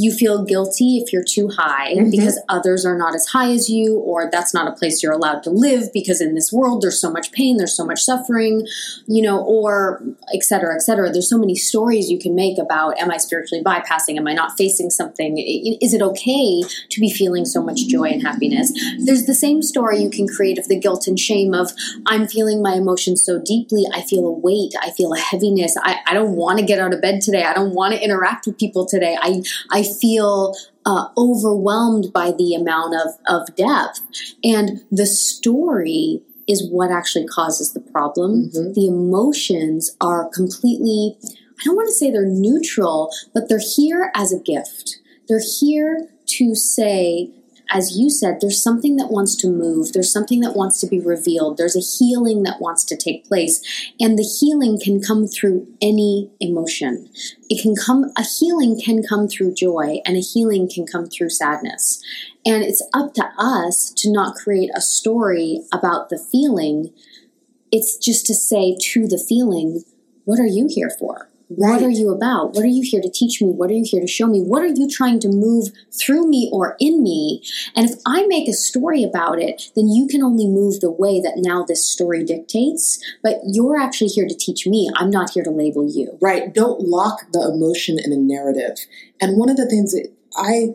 you 0.00 0.12
feel 0.12 0.44
guilty 0.44 0.98
if 0.98 1.12
you're 1.12 1.24
too 1.24 1.48
high 1.48 1.92
Mhm. 1.96 2.10
because 2.12 2.38
others 2.48 2.86
are 2.86 2.96
not 2.96 3.16
as 3.16 3.26
high 3.26 3.50
as 3.52 3.68
you, 3.68 3.96
or 3.98 4.28
that's 4.30 4.54
not 4.54 4.68
a 4.68 4.72
place 4.72 5.02
you're 5.02 5.12
allowed 5.20 5.42
to 5.42 5.50
live 5.50 5.92
because 5.92 6.20
in 6.20 6.34
this 6.36 6.52
world 6.52 6.82
there's 6.82 7.00
so 7.00 7.10
much 7.10 7.32
pain, 7.32 7.56
there's 7.56 7.74
so 7.74 7.84
much 7.84 8.00
suffering, 8.00 8.64
you 9.08 9.20
know, 9.22 9.38
or 9.42 10.00
et 10.32 10.44
cetera, 10.44 10.72
et 10.76 10.82
cetera. 10.82 11.10
There's 11.10 11.28
so 11.28 11.36
many 11.38 11.56
stories 11.56 12.10
you 12.12 12.18
can 12.18 12.34
make 12.36 12.58
about 12.58 12.96
am 13.00 13.10
I 13.10 13.16
spiritually 13.16 13.62
bypassing? 13.64 14.16
Am 14.16 14.28
I 14.28 14.34
not 14.34 14.56
facing 14.56 14.90
something? 14.90 15.36
Is 15.80 15.92
it 15.92 16.02
okay 16.02 16.62
to 16.90 17.00
be 17.00 17.10
feeling 17.10 17.44
so 17.44 17.60
much 17.60 17.88
joy 17.88 18.04
and 18.04 18.22
happiness? 18.22 18.72
There's 19.04 19.24
the 19.26 19.34
same 19.34 19.62
story 19.62 20.00
you 20.00 20.10
can 20.10 20.28
create 20.28 20.58
of 20.58 20.68
the 20.68 20.78
guilt 20.78 21.08
and 21.08 21.18
shame 21.18 21.52
of 21.54 21.72
I'm 22.06 22.28
feeling 22.28 22.62
my 22.62 22.74
emotions 22.74 23.24
so 23.24 23.40
deeply. 23.44 23.84
I 23.92 24.02
feel 24.02 24.24
a 24.26 24.32
weight. 24.32 24.74
I 24.80 24.90
feel 24.92 25.12
a 25.12 25.18
heaviness. 25.18 25.76
I, 25.82 25.96
I 26.06 26.14
don't 26.14 26.36
want 26.36 26.60
to 26.60 26.64
get 26.64 26.78
out 26.78 26.94
of 26.94 27.00
bed 27.00 27.20
today. 27.20 27.42
I 27.42 27.52
don't 27.52 27.74
want 27.74 27.94
to 27.94 28.00
interact 28.04 28.46
with 28.46 28.58
people 28.58 28.86
today. 28.86 29.16
I, 29.20 29.42
I 29.72 29.82
feel 30.00 30.54
uh, 30.86 31.08
overwhelmed 31.16 32.12
by 32.12 32.32
the 32.32 32.54
amount 32.54 32.94
of, 32.94 33.08
of 33.26 33.54
depth. 33.56 34.00
And 34.42 34.82
the 34.90 35.06
story 35.06 36.22
is 36.46 36.66
what 36.70 36.90
actually 36.90 37.26
causes 37.26 37.72
the 37.72 37.80
problem. 37.80 38.50
Mhm. 38.50 38.74
The 38.74 38.86
emotions 38.88 39.94
are 40.00 40.28
completely, 40.28 41.16
I 41.60 41.64
don't 41.64 41.76
want 41.76 41.88
to 41.88 41.94
say 41.94 42.10
they're 42.10 42.24
neutral, 42.24 43.10
but 43.34 43.48
they're 43.48 43.58
here 43.76 44.10
as 44.14 44.32
a 44.32 44.38
gift. 44.38 44.98
They're 45.28 45.42
here 45.60 46.08
to 46.38 46.54
say, 46.54 47.30
as 47.70 47.98
you 47.98 48.08
said, 48.08 48.38
there's 48.40 48.62
something 48.62 48.96
that 48.96 49.10
wants 49.10 49.36
to 49.36 49.48
move, 49.48 49.92
there's 49.92 50.12
something 50.12 50.40
that 50.40 50.56
wants 50.56 50.80
to 50.80 50.86
be 50.86 51.00
revealed, 51.00 51.56
there's 51.56 51.76
a 51.76 51.80
healing 51.80 52.42
that 52.44 52.60
wants 52.60 52.84
to 52.84 52.96
take 52.96 53.26
place. 53.26 53.62
And 54.00 54.18
the 54.18 54.22
healing 54.22 54.78
can 54.82 55.02
come 55.02 55.26
through 55.26 55.66
any 55.82 56.30
emotion. 56.40 57.10
It 57.50 57.62
can 57.62 57.74
come, 57.76 58.12
a 58.16 58.22
healing 58.22 58.80
can 58.80 59.02
come 59.02 59.28
through 59.28 59.54
joy, 59.54 60.00
and 60.06 60.16
a 60.16 60.20
healing 60.20 60.68
can 60.68 60.86
come 60.86 61.08
through 61.08 61.30
sadness. 61.30 62.02
And 62.46 62.62
it's 62.62 62.86
up 62.94 63.14
to 63.14 63.30
us 63.38 63.92
to 63.98 64.10
not 64.10 64.36
create 64.36 64.70
a 64.74 64.80
story 64.80 65.62
about 65.72 66.08
the 66.08 66.18
feeling. 66.18 66.92
It's 67.70 67.96
just 67.96 68.26
to 68.26 68.34
say 68.34 68.76
to 68.92 69.06
the 69.06 69.18
feeling, 69.18 69.84
what 70.24 70.40
are 70.40 70.46
you 70.46 70.68
here 70.70 70.90
for? 70.98 71.28
What 71.48 71.82
are 71.82 71.90
you 71.90 72.10
about? 72.10 72.54
What 72.54 72.64
are 72.64 72.68
you 72.68 72.82
here 72.82 73.00
to 73.00 73.10
teach 73.10 73.40
me? 73.40 73.48
What 73.48 73.70
are 73.70 73.74
you 73.74 73.84
here 73.86 74.02
to 74.02 74.06
show 74.06 74.26
me? 74.26 74.42
What 74.42 74.62
are 74.62 74.66
you 74.66 74.88
trying 74.88 75.18
to 75.20 75.28
move 75.28 75.68
through 75.98 76.28
me 76.28 76.50
or 76.52 76.76
in 76.78 77.02
me? 77.02 77.42
And 77.74 77.88
if 77.88 77.98
I 78.06 78.26
make 78.26 78.48
a 78.48 78.52
story 78.52 79.02
about 79.02 79.40
it, 79.40 79.70
then 79.74 79.88
you 79.88 80.06
can 80.06 80.22
only 80.22 80.46
move 80.46 80.80
the 80.80 80.90
way 80.90 81.22
that 81.22 81.38
now 81.38 81.64
this 81.64 81.90
story 81.90 82.22
dictates. 82.22 83.02
But 83.22 83.40
you're 83.44 83.80
actually 83.80 84.08
here 84.08 84.28
to 84.28 84.34
teach 84.34 84.66
me. 84.66 84.90
I'm 84.96 85.10
not 85.10 85.30
here 85.30 85.42
to 85.42 85.50
label 85.50 85.90
you. 85.90 86.18
Right. 86.20 86.52
Don't 86.52 86.82
lock 86.82 87.32
the 87.32 87.40
emotion 87.40 87.98
in 87.98 88.12
a 88.12 88.16
narrative. 88.16 88.76
And 89.18 89.38
one 89.38 89.48
of 89.48 89.56
the 89.56 89.68
things 89.68 89.92
that 89.92 90.12
I 90.36 90.74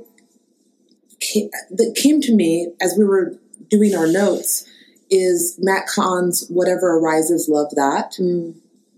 that 1.70 1.96
came 1.96 2.20
to 2.22 2.34
me 2.34 2.74
as 2.82 2.96
we 2.98 3.06
were 3.06 3.36
doing 3.70 3.96
our 3.96 4.08
notes 4.08 4.68
is 5.10 5.56
Matt 5.62 5.88
Kahn's 5.88 6.48
"Whatever 6.50 6.98
arises, 6.98 7.48
love 7.48 7.70
that." 7.76 8.16
Hmm. 8.18 8.52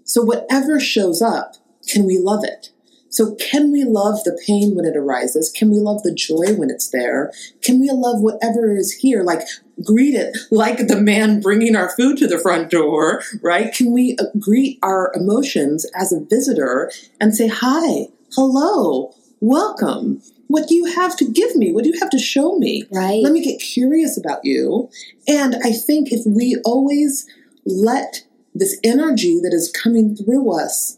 So 0.05 0.22
whatever 0.24 0.79
shows 0.79 1.22
up, 1.22 1.55
can 1.88 2.06
we 2.06 2.18
love 2.18 2.44
it? 2.44 2.72
So 3.15 3.36
can 3.36 3.72
we 3.72 3.86
love 3.86 4.25
the 4.25 4.38
pain 4.46 4.75
when 4.75 4.84
it 4.84 4.98
arises? 4.98 5.50
Can 5.50 5.72
we 5.72 5.77
love 5.77 6.04
the 6.04 6.13
joy 6.13 6.54
when 6.58 6.70
it's 6.70 6.89
there? 6.89 7.32
Can 7.62 7.80
we 7.80 7.89
love 7.89 8.20
whatever 8.20 8.75
is 8.75 8.92
here? 8.92 9.24
Like 9.24 9.39
greet 9.86 10.15
it 10.15 10.36
like 10.51 10.88
the 10.88 11.00
man 11.00 11.39
bringing 11.39 11.77
our 11.77 11.96
food 11.96 12.18
to 12.18 12.27
the 12.27 12.38
front 12.38 12.70
door, 12.70 13.24
right? 13.42 13.74
Can 13.74 13.94
we 13.94 14.18
uh, 14.20 14.25
greet 14.38 14.80
our 14.84 15.13
emotions 15.15 15.89
as 15.96 16.12
a 16.12 16.20
visitor 16.20 16.92
and 17.22 17.34
say, 17.34 17.48
hi, 17.48 18.08
hello, 18.36 19.13
welcome. 19.39 20.22
What 20.48 20.68
do 20.68 20.75
you 20.75 20.86
have 20.86 21.15
to 21.15 21.32
give 21.32 21.56
me? 21.56 21.72
What 21.72 21.86
do 21.86 21.92
you 21.92 22.00
have 22.01 22.10
to 22.10 22.20
show 22.20 22.58
me? 22.58 22.84
Right? 22.92 23.24
Let 23.24 23.32
me 23.32 23.44
get 23.44 23.62
curious 23.62 24.18
about 24.18 24.42
you. 24.44 24.89
And 25.25 25.56
I 25.63 25.72
think 25.72 26.12
if 26.12 26.25
we 26.25 26.58
always 26.65 27.25
let 27.65 28.25
this 28.54 28.77
energy 28.84 29.39
that 29.42 29.54
is 29.54 29.72
coming 29.72 30.18
through 30.18 30.54
us 30.54 30.98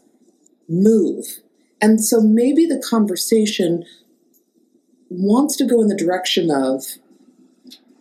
move, 0.68 1.38
and 1.80 2.04
so 2.04 2.20
maybe 2.20 2.66
the 2.66 2.82
conversation 2.88 3.84
wants 5.10 5.56
to 5.56 5.64
go 5.64 5.80
in 5.80 5.88
the 5.88 5.96
direction 5.96 6.50
of 6.50 6.84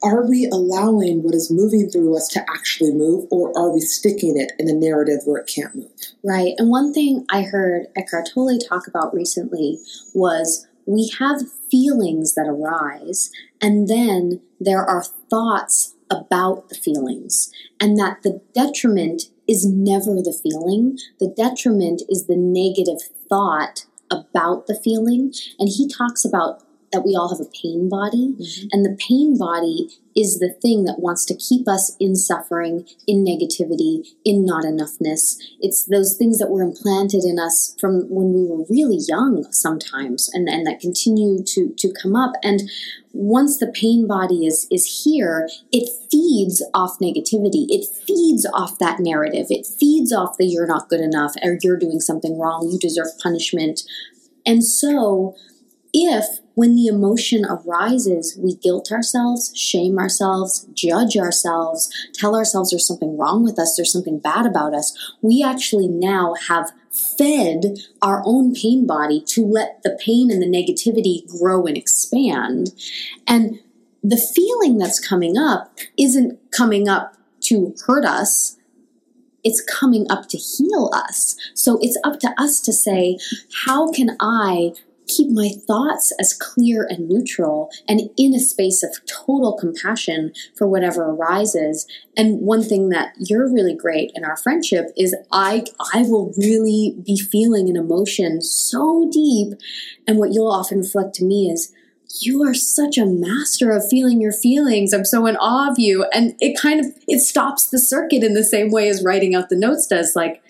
are 0.04 0.28
we 0.28 0.46
allowing 0.46 1.24
what 1.24 1.34
is 1.34 1.50
moving 1.52 1.90
through 1.90 2.16
us 2.16 2.28
to 2.30 2.46
actually 2.50 2.94
move, 2.94 3.26
or 3.32 3.52
are 3.58 3.72
we 3.72 3.80
sticking 3.80 4.40
it 4.40 4.52
in 4.60 4.70
a 4.70 4.74
narrative 4.74 5.22
where 5.26 5.42
it 5.42 5.52
can't 5.54 5.76
move? 5.76 5.92
Right. 6.24 6.54
And 6.58 6.70
one 6.70 6.94
thing 6.94 7.26
I 7.32 7.42
heard 7.42 7.88
Eckhart 7.96 8.30
Tolle 8.34 8.60
talk 8.60 8.88
about 8.88 9.14
recently 9.14 9.80
was 10.14 10.68
we 10.86 11.12
have 11.20 11.42
feelings 11.72 12.36
that 12.36 12.48
arise, 12.48 13.32
and 13.60 13.88
then 13.88 14.42
there 14.60 14.86
are 14.86 15.04
thoughts 15.30 15.96
about 16.10 16.70
the 16.70 16.76
feelings 16.76 17.52
and 17.82 17.98
that 17.98 18.24
the 18.24 18.42
detriment 18.54 19.24
is 19.48 19.66
never 19.66 20.16
the 20.16 20.38
feeling. 20.44 20.98
The 21.20 21.34
detriment 21.36 22.04
is 22.10 22.28
the 22.28 22.36
negative 22.36 23.02
thought 23.30 23.86
about 24.12 24.68
the 24.68 24.80
feeling. 24.84 25.34
And 25.60 25.70
he 25.70 25.88
talks 25.88 26.26
about 26.26 26.64
that 26.92 27.06
we 27.06 27.16
all 27.16 27.30
have 27.30 27.42
a 27.46 27.50
pain 27.62 27.90
body, 27.90 28.36
Mhm. 28.40 28.70
and 28.72 28.86
the 28.86 28.98
pain 29.08 29.38
body 29.38 29.90
is 30.16 30.40
the 30.40 30.50
thing 30.50 30.86
that 30.86 31.00
wants 31.00 31.26
to 31.26 31.36
keep 31.36 31.68
us 31.68 31.96
in 32.00 32.16
suffering, 32.16 32.86
in 33.06 33.24
negativity, 33.24 34.04
in 34.26 34.44
not 34.44 34.64
enoughness. 34.64 35.38
It's 35.60 35.86
those 35.86 36.16
things 36.16 36.40
that 36.40 36.50
were 36.50 36.64
implanted 36.64 37.24
in 37.24 37.38
us 37.38 37.76
from 37.80 38.08
when 38.10 38.34
we 38.34 38.46
were 38.46 38.66
really 38.68 39.00
young 39.08 39.46
sometimes 39.52 40.28
and, 40.34 40.50
and 40.50 40.66
that 40.66 40.80
continue 40.80 41.44
to, 41.44 41.70
to 41.78 41.94
come 42.02 42.16
up. 42.16 42.32
And 42.42 42.64
once 43.14 43.60
the 43.60 43.68
pain 43.68 44.08
body 44.08 44.48
is 44.48 44.68
is 44.72 45.04
here, 45.04 45.48
it 45.72 45.90
feeds 46.12 46.64
off 46.74 46.98
negativity. 47.00 47.66
It 47.70 47.86
feeds 48.08 48.48
off 48.54 48.80
that 48.80 49.00
narrative. 49.00 49.48
It 49.50 49.68
feeds 49.68 50.12
off 50.12 50.38
the 50.38 50.48
you're 50.48 50.68
not 50.68 50.90
good 50.90 51.02
enough 51.02 51.36
or 51.44 51.60
you're 51.62 51.78
doing 51.78 52.00
something 52.00 52.40
wrong, 52.40 52.70
you 52.72 52.80
deserve 52.80 53.08
punishment. 53.22 53.84
And 54.46 54.64
so 54.64 55.36
if 55.94 56.26
when 56.58 56.76
the 56.76 56.88
emotion 56.88 57.46
arises, 57.46 58.36
we 58.36 58.56
guilt 58.56 58.92
ourselves, 58.92 59.56
shame 59.56 60.00
ourselves, 60.00 60.68
judge 60.74 61.16
ourselves, 61.16 61.88
tell 62.16 62.36
ourselves 62.36 62.72
there's 62.72 62.88
something 62.88 63.16
wrong 63.16 63.44
with 63.44 63.60
us, 63.60 63.76
there's 63.76 63.94
something 63.94 64.18
bad 64.18 64.44
about 64.48 64.74
us, 64.74 65.14
we 65.22 65.44
actually 65.44 65.88
now 65.88 66.34
have 66.48 66.72
fed 67.16 67.78
our 68.02 68.24
own 68.26 68.56
pain 68.56 68.88
body 68.88 69.22
to 69.22 69.46
let 69.46 69.84
the 69.84 69.96
pain 70.04 70.32
and 70.32 70.42
the 70.42 70.48
negativity 70.48 71.28
grow 71.40 71.68
and 71.68 71.78
expand. 71.78 72.72
And 73.28 73.60
the 74.04 74.18
feeling 74.18 74.80
that's 74.80 75.00
coming 75.00 75.38
up 75.38 75.78
isn't 75.96 76.40
coming 76.50 76.90
up 76.90 77.18
to 77.42 77.76
hurt 77.86 78.04
us. 78.04 78.58
It's 79.44 79.62
coming 79.62 80.08
up 80.10 80.28
to 80.30 80.40
heal 80.40 80.90
us. 80.92 81.38
So 81.54 81.78
it's 81.84 82.00
up 82.04 82.20
to 82.22 82.34
us 82.36 82.60
to 82.62 82.74
say, 82.74 83.20
how 83.66 83.92
can 83.92 84.18
I 84.20 84.74
keep 85.08 85.30
my 85.30 85.50
thoughts 85.68 86.12
as 86.20 86.34
clear 86.34 86.86
and 86.90 87.08
neutral 87.08 87.70
and 87.88 88.10
in 88.18 88.34
a 88.34 88.40
space 88.40 88.84
of 88.84 88.98
total 89.06 89.58
compassion 89.58 90.34
for 90.56 90.68
whatever 90.68 91.04
arises. 91.04 91.88
And 92.16 92.42
one 92.42 92.64
thing 92.64 92.90
that 92.90 93.14
you're 93.18 93.52
really 93.52 93.76
great 93.76 94.12
in 94.16 94.24
our 94.24 94.38
friendship 94.38 94.88
is 94.98 95.16
i 95.32 95.64
i 95.94 96.02
will 96.04 96.34
really 96.38 96.96
be 97.06 97.18
feeling 97.18 97.70
an 97.70 97.76
emotion 97.76 98.42
so 98.42 99.10
deep. 99.12 99.54
And 100.08 100.18
what 100.18 100.34
you'll 100.34 100.52
often 100.52 100.80
reflect 100.80 101.16
to 101.16 101.26
me 101.26 101.50
is 101.50 101.74
you 102.22 102.42
are 102.44 102.54
such 102.54 102.98
a 102.98 103.06
master 103.06 103.72
of 103.72 103.88
feeling 103.90 104.22
your 104.22 104.32
feelings. 104.32 104.94
I'm 104.94 105.06
so 105.06 105.26
in 105.26 105.36
awe 105.38 105.70
of 105.70 105.78
you. 105.78 106.06
And 106.14 106.36
it 106.40 106.60
kind 106.60 106.80
of 106.80 106.88
it 107.08 107.20
stops 107.20 107.70
the 107.70 107.80
circuit 107.80 108.24
in 108.24 108.34
the 108.34 108.44
same 108.44 108.72
way 108.72 108.88
as 108.90 109.04
writing 109.04 109.36
out 109.36 109.50
the 109.50 109.58
notes 109.58 109.88
does. 109.88 110.16
Like 110.16 110.42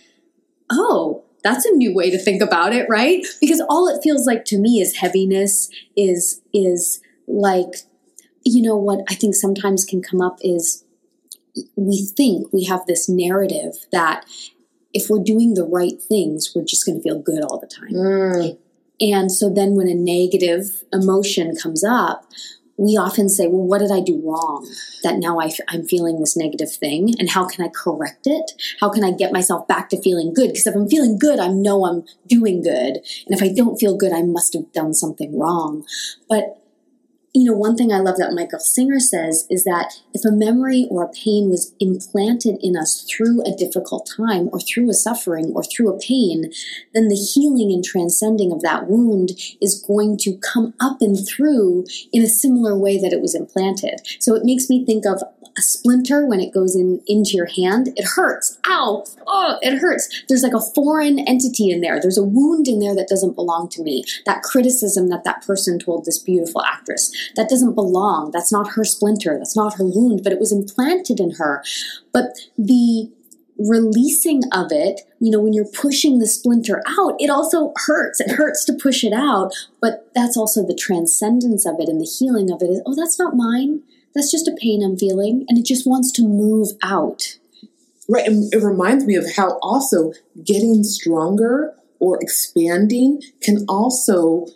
oh 0.72 1.24
that's 1.48 1.66
a 1.66 1.72
new 1.72 1.94
way 1.94 2.10
to 2.10 2.18
think 2.18 2.42
about 2.42 2.74
it 2.74 2.86
right 2.90 3.26
because 3.42 3.62
all 3.70 3.88
it 3.88 4.02
feels 4.04 4.26
like 4.26 4.44
to 4.46 4.58
me 4.58 4.82
is 4.82 4.98
heaviness 4.98 5.70
is 5.96 6.42
is 6.54 7.02
like 7.28 7.74
you 8.44 8.62
know 8.62 8.76
what 8.78 9.00
i 9.10 9.14
think 9.16 9.36
sometimes 9.36 9.86
can 9.86 10.02
come 10.02 10.22
up 10.22 10.38
is 10.42 10.84
we 11.76 12.06
think 12.16 12.52
we 12.54 12.66
have 12.66 12.86
this 12.86 13.10
narrative 13.10 13.74
that 13.92 14.26
if 14.94 15.10
we're 15.10 15.24
doing 15.24 15.54
the 15.54 15.66
right 15.66 16.02
things 16.02 16.52
we're 16.56 16.64
just 16.64 16.86
going 16.86 16.98
to 16.98 17.04
feel 17.04 17.20
good 17.20 17.44
all 17.44 17.60
the 17.60 17.68
time 17.68 17.94
Mm. 17.94 18.58
and 19.02 19.32
so 19.32 19.50
then 19.50 19.76
when 19.76 19.88
a 19.88 19.94
negative 19.94 20.84
emotion 20.92 21.56
comes 21.56 21.84
up, 21.84 22.26
we 22.78 22.96
often 22.96 23.28
say, 23.28 23.48
well, 23.48 23.66
what 23.66 23.80
did 23.80 23.92
I 23.92 24.00
do 24.00 24.22
wrong 24.24 24.68
that 25.04 25.18
now 25.18 25.40
I, 25.40 25.50
am 25.74 25.84
feeling 25.84 26.20
this 26.20 26.38
negative 26.38 26.72
thing? 26.72 27.14
And 27.20 27.30
how 27.30 27.48
can 27.48 27.66
I 27.66 27.70
correct 27.70 28.28
it? 28.28 28.52
How 28.80 28.90
can 28.90 29.04
I 29.04 29.12
get 29.12 29.34
myself 29.34 29.68
back 29.68 29.90
to 29.90 30.02
feeling 30.02 30.34
good? 30.34 30.50
Because 30.50 30.68
if 30.68 30.76
I'm 30.76 30.88
feeling 30.88 31.18
good, 31.18 31.40
I 31.40 31.48
know 31.48 31.86
I'm 31.86 32.06
doing 32.28 32.62
good. 32.62 32.98
And 33.26 33.36
if 33.36 33.42
I 33.42 33.52
don't 33.52 33.78
feel 33.78 33.98
good, 33.98 34.14
I 34.14 34.22
must 34.22 34.54
have 34.54 34.72
done 34.74 34.94
something 34.94 35.38
wrong. 35.38 35.86
But 36.30 36.57
you 37.38 37.44
know, 37.44 37.54
one 37.54 37.76
thing 37.76 37.94
I 37.94 38.00
love 38.00 38.18
that 38.18 38.34
Michael 38.34 38.60
Singer 38.60 39.00
says 39.00 39.46
is 39.50 39.64
that 39.64 40.02
if 40.12 40.26
a 40.26 40.32
memory 40.32 40.88
or 40.90 41.04
a 41.04 41.10
pain 41.10 41.50
was 41.52 41.76
implanted 41.80 42.58
in 42.62 42.76
us 42.76 43.04
through 43.04 43.44
a 43.44 43.56
difficult 43.56 44.10
time 44.18 44.50
or 44.52 44.60
through 44.60 44.90
a 44.90 44.94
suffering 44.94 45.52
or 45.54 45.64
through 45.64 45.94
a 45.94 46.00
pain, 46.00 46.52
then 46.96 47.10
the 47.10 47.16
healing 47.16 47.72
and 47.72 47.84
transcending 47.84 48.52
of 48.52 48.62
that 48.62 48.88
wound 48.88 49.34
is 49.62 49.84
going 49.88 50.18
to 50.18 50.38
come 50.38 50.74
up 50.80 50.98
and 51.00 51.28
through 51.28 51.86
in 52.12 52.24
a 52.24 52.28
similar 52.28 52.76
way 52.76 52.98
that 52.98 53.14
it 53.14 53.22
was 53.22 53.36
implanted. 53.36 54.02
So 54.20 54.34
it 54.34 54.44
makes 54.44 54.68
me 54.68 54.84
think 54.84 55.06
of 55.06 55.22
a 55.58 55.62
splinter 55.62 56.26
when 56.26 56.40
it 56.40 56.54
goes 56.54 56.76
in 56.76 57.02
into 57.08 57.32
your 57.32 57.48
hand. 57.48 57.90
It 57.96 58.06
hurts. 58.16 58.58
Ow! 58.68 59.06
Oh, 59.26 59.58
it 59.62 59.80
hurts. 59.80 60.24
There's 60.30 60.44
like 60.44 60.54
a 60.54 60.74
foreign 60.76 61.20
entity 61.20 61.70
in 61.70 61.82
there. 61.82 62.00
There's 62.00 62.18
a 62.18 62.24
wound 62.24 62.68
in 62.68 62.80
there 62.80 62.96
that 62.96 63.10
doesn't 63.10 63.36
belong 63.36 63.70
to 63.70 63.84
me. 63.84 64.04
That 64.26 64.44
criticism 64.44 65.10
that 65.10 65.24
that 65.24 65.46
person 65.46 65.80
told 65.80 66.06
this 66.06 66.20
beautiful 66.20 66.62
actress 66.64 67.12
that 67.36 67.50
doesn't 67.50 67.76
belong. 67.76 68.32
That's 68.32 68.52
not 68.52 68.72
her 68.76 68.84
splinter. 68.84 69.38
That's 69.38 69.56
not 69.56 69.76
her 69.76 69.86
wound, 69.86 70.22
but 70.24 70.34
it 70.34 70.40
was 70.40 70.52
implanted 70.52 71.20
in 71.20 71.32
her. 71.32 71.64
But 72.14 72.38
the 72.58 73.12
releasing 73.60 74.44
of 74.54 74.68
it, 74.72 75.02
you 75.20 75.32
know, 75.32 75.40
when 75.40 75.54
you're 75.54 75.66
pushing 75.66 76.20
the 76.20 76.28
splinter 76.28 76.82
out, 76.88 77.16
it 77.20 77.30
also 77.30 77.74
hurts. 77.88 78.20
It 78.20 78.32
hurts 78.32 78.64
to 78.66 78.74
push 78.74 79.04
it 79.04 79.14
out, 79.14 79.54
but 79.82 80.12
that's 80.14 80.38
also 80.38 80.66
the 80.66 80.76
transcendence 80.76 81.66
of 81.66 81.80
it 81.80 81.90
and 81.90 82.00
the 82.00 82.06
healing 82.06 82.52
of 82.52 82.62
it 82.62 82.82
oh, 82.86 82.96
that's 82.96 83.20
not 83.20 83.36
mine. 83.36 83.82
That's 84.18 84.32
just 84.32 84.48
a 84.48 84.58
pain 84.60 84.84
I'm 84.84 84.98
feeling, 84.98 85.46
and 85.48 85.60
it 85.60 85.66
just 85.66 85.86
wants 85.86 86.12
to 86.14 86.24
move 86.24 86.70
out. 86.82 87.38
Right. 88.10 88.26
And 88.26 88.52
it 88.52 88.64
reminds 88.64 89.06
me 89.06 89.16
of 89.16 89.26
how 89.36 89.60
also 89.62 90.14
getting 90.44 90.84
stronger 90.84 91.76
or 92.00 92.18
expanding 92.20 93.22
can 93.42 93.64
also 93.70 94.48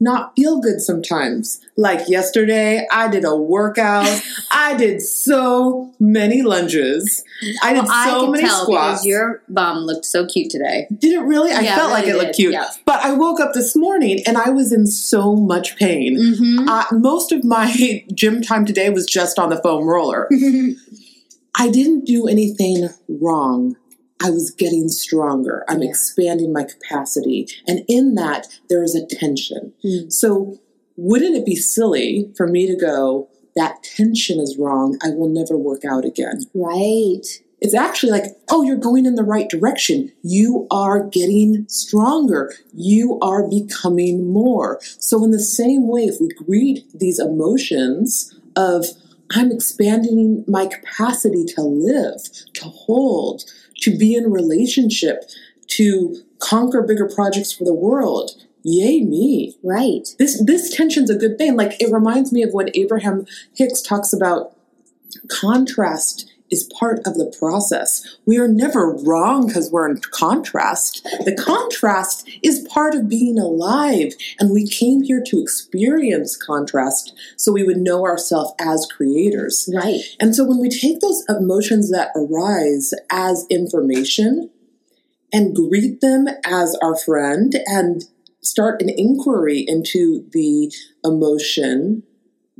not 0.00 0.32
feel 0.34 0.60
good 0.60 0.80
sometimes. 0.80 1.60
Like 1.76 2.08
yesterday, 2.08 2.86
I 2.90 3.08
did 3.08 3.24
a 3.24 3.36
workout. 3.36 4.22
I 4.50 4.74
did 4.76 5.02
so 5.02 5.92
many 6.00 6.42
lunges. 6.42 7.22
I 7.62 7.74
did 7.74 7.84
Well, 7.84 8.04
so 8.10 8.20
could 8.20 8.30
many 8.32 8.44
tell 8.44 8.62
squats. 8.62 8.92
because 9.02 9.06
your 9.06 9.42
bum 9.48 9.78
looked 9.80 10.06
so 10.06 10.26
cute 10.26 10.50
today. 10.50 10.86
Did 10.98 11.12
it 11.12 11.20
really? 11.24 11.52
I 11.52 11.60
Yeah, 11.60 11.76
felt 11.76 11.90
it 11.90 11.92
like 11.94 12.04
it 12.04 12.12
really 12.12 12.24
looked 12.26 12.36
cute. 12.36 12.52
yeah. 12.52 12.70
But 12.86 13.00
I 13.04 13.12
woke 13.12 13.40
up 13.40 13.52
this 13.52 13.76
morning 13.76 14.22
and 14.26 14.36
I 14.38 14.50
was 14.50 14.72
in 14.72 14.86
so 14.86 15.36
much 15.36 15.76
pain. 15.76 16.16
Mm-hmm. 16.18 16.68
Uh, 16.68 16.84
most 16.92 17.30
of 17.32 17.44
my 17.44 18.04
gym 18.14 18.42
time 18.42 18.64
today 18.64 18.90
was 18.90 19.06
just 19.06 19.38
on 19.38 19.50
the 19.50 19.60
foam 19.62 19.86
roller. 19.86 20.28
I 21.56 21.68
didn't 21.68 22.04
do 22.06 22.26
anything 22.28 22.88
wrong. 23.08 23.76
I 24.22 24.30
was 24.30 24.50
getting 24.50 24.88
stronger. 24.88 25.64
I'm 25.68 25.82
Yeah. 25.82 25.88
expanding 25.90 26.52
my 26.52 26.64
capacity. 26.64 27.48
And 27.66 27.84
in 27.88 28.14
that, 28.16 28.48
there 28.68 28.82
is 28.82 28.94
a 28.94 29.04
tension. 29.06 29.72
Mm. 29.84 30.12
So, 30.12 30.58
wouldn't 30.96 31.34
it 31.36 31.46
be 31.46 31.56
silly 31.56 32.30
for 32.36 32.46
me 32.46 32.66
to 32.66 32.76
go, 32.76 33.28
that 33.56 33.82
tension 33.82 34.38
is 34.38 34.58
wrong. 34.58 34.98
I 35.02 35.10
will 35.10 35.28
never 35.30 35.56
work 35.56 35.84
out 35.84 36.04
again? 36.04 36.42
right. 36.54 37.22
It's 37.62 37.74
actually 37.74 38.12
like, 38.12 38.24
oh, 38.48 38.62
you're 38.62 38.76
going 38.78 39.04
in 39.04 39.16
the 39.16 39.22
right 39.22 39.46
direction. 39.46 40.10
You 40.22 40.66
are 40.70 41.02
getting 41.06 41.66
stronger. 41.68 42.54
You 42.72 43.18
are 43.20 43.46
becoming 43.46 44.32
more. 44.32 44.78
So, 44.98 45.22
in 45.24 45.30
the 45.30 45.38
same 45.38 45.86
way, 45.86 46.04
if 46.04 46.20
we 46.22 46.28
greet 46.28 46.84
these 46.94 47.18
emotions 47.18 48.34
of, 48.56 48.86
I'm 49.32 49.52
expanding 49.52 50.42
my 50.48 50.66
capacity 50.66 51.44
to 51.54 51.62
live, 51.62 52.22
to 52.54 52.64
hold, 52.64 53.44
to 53.80 53.96
be 53.96 54.14
in 54.14 54.30
relationship, 54.30 55.24
to 55.68 56.16
conquer 56.38 56.82
bigger 56.82 57.08
projects 57.08 57.52
for 57.52 57.64
the 57.64 57.74
world. 57.74 58.30
Yay 58.62 59.00
me. 59.00 59.56
Right. 59.62 60.08
This 60.18 60.42
this 60.44 60.74
tension's 60.74 61.10
a 61.10 61.16
good 61.16 61.38
thing. 61.38 61.56
Like 61.56 61.80
it 61.80 61.92
reminds 61.92 62.32
me 62.32 62.42
of 62.42 62.52
when 62.52 62.68
Abraham 62.74 63.26
Hicks 63.54 63.80
talks 63.80 64.12
about 64.12 64.54
contrast 65.28 66.29
is 66.50 66.70
part 66.78 66.98
of 67.06 67.14
the 67.14 67.34
process. 67.38 68.18
We 68.26 68.38
are 68.38 68.48
never 68.48 68.92
wrong 68.92 69.46
because 69.46 69.70
we're 69.70 69.88
in 69.88 69.98
contrast. 69.98 71.02
The 71.24 71.34
contrast 71.34 72.28
is 72.42 72.66
part 72.72 72.94
of 72.94 73.08
being 73.08 73.38
alive, 73.38 74.14
and 74.38 74.50
we 74.50 74.66
came 74.66 75.02
here 75.02 75.22
to 75.26 75.40
experience 75.40 76.36
contrast 76.36 77.12
so 77.36 77.52
we 77.52 77.64
would 77.64 77.78
know 77.78 78.04
ourselves 78.04 78.52
as 78.60 78.86
creators. 78.86 79.68
Right. 79.74 80.00
And 80.18 80.34
so 80.34 80.44
when 80.44 80.60
we 80.60 80.68
take 80.68 81.00
those 81.00 81.24
emotions 81.28 81.90
that 81.90 82.10
arise 82.14 82.92
as 83.10 83.46
information 83.50 84.50
and 85.32 85.54
greet 85.54 86.00
them 86.00 86.28
as 86.44 86.76
our 86.82 86.96
friend 86.96 87.54
and 87.66 88.04
start 88.42 88.82
an 88.82 88.88
inquiry 88.88 89.64
into 89.66 90.26
the 90.32 90.72
emotion, 91.04 92.02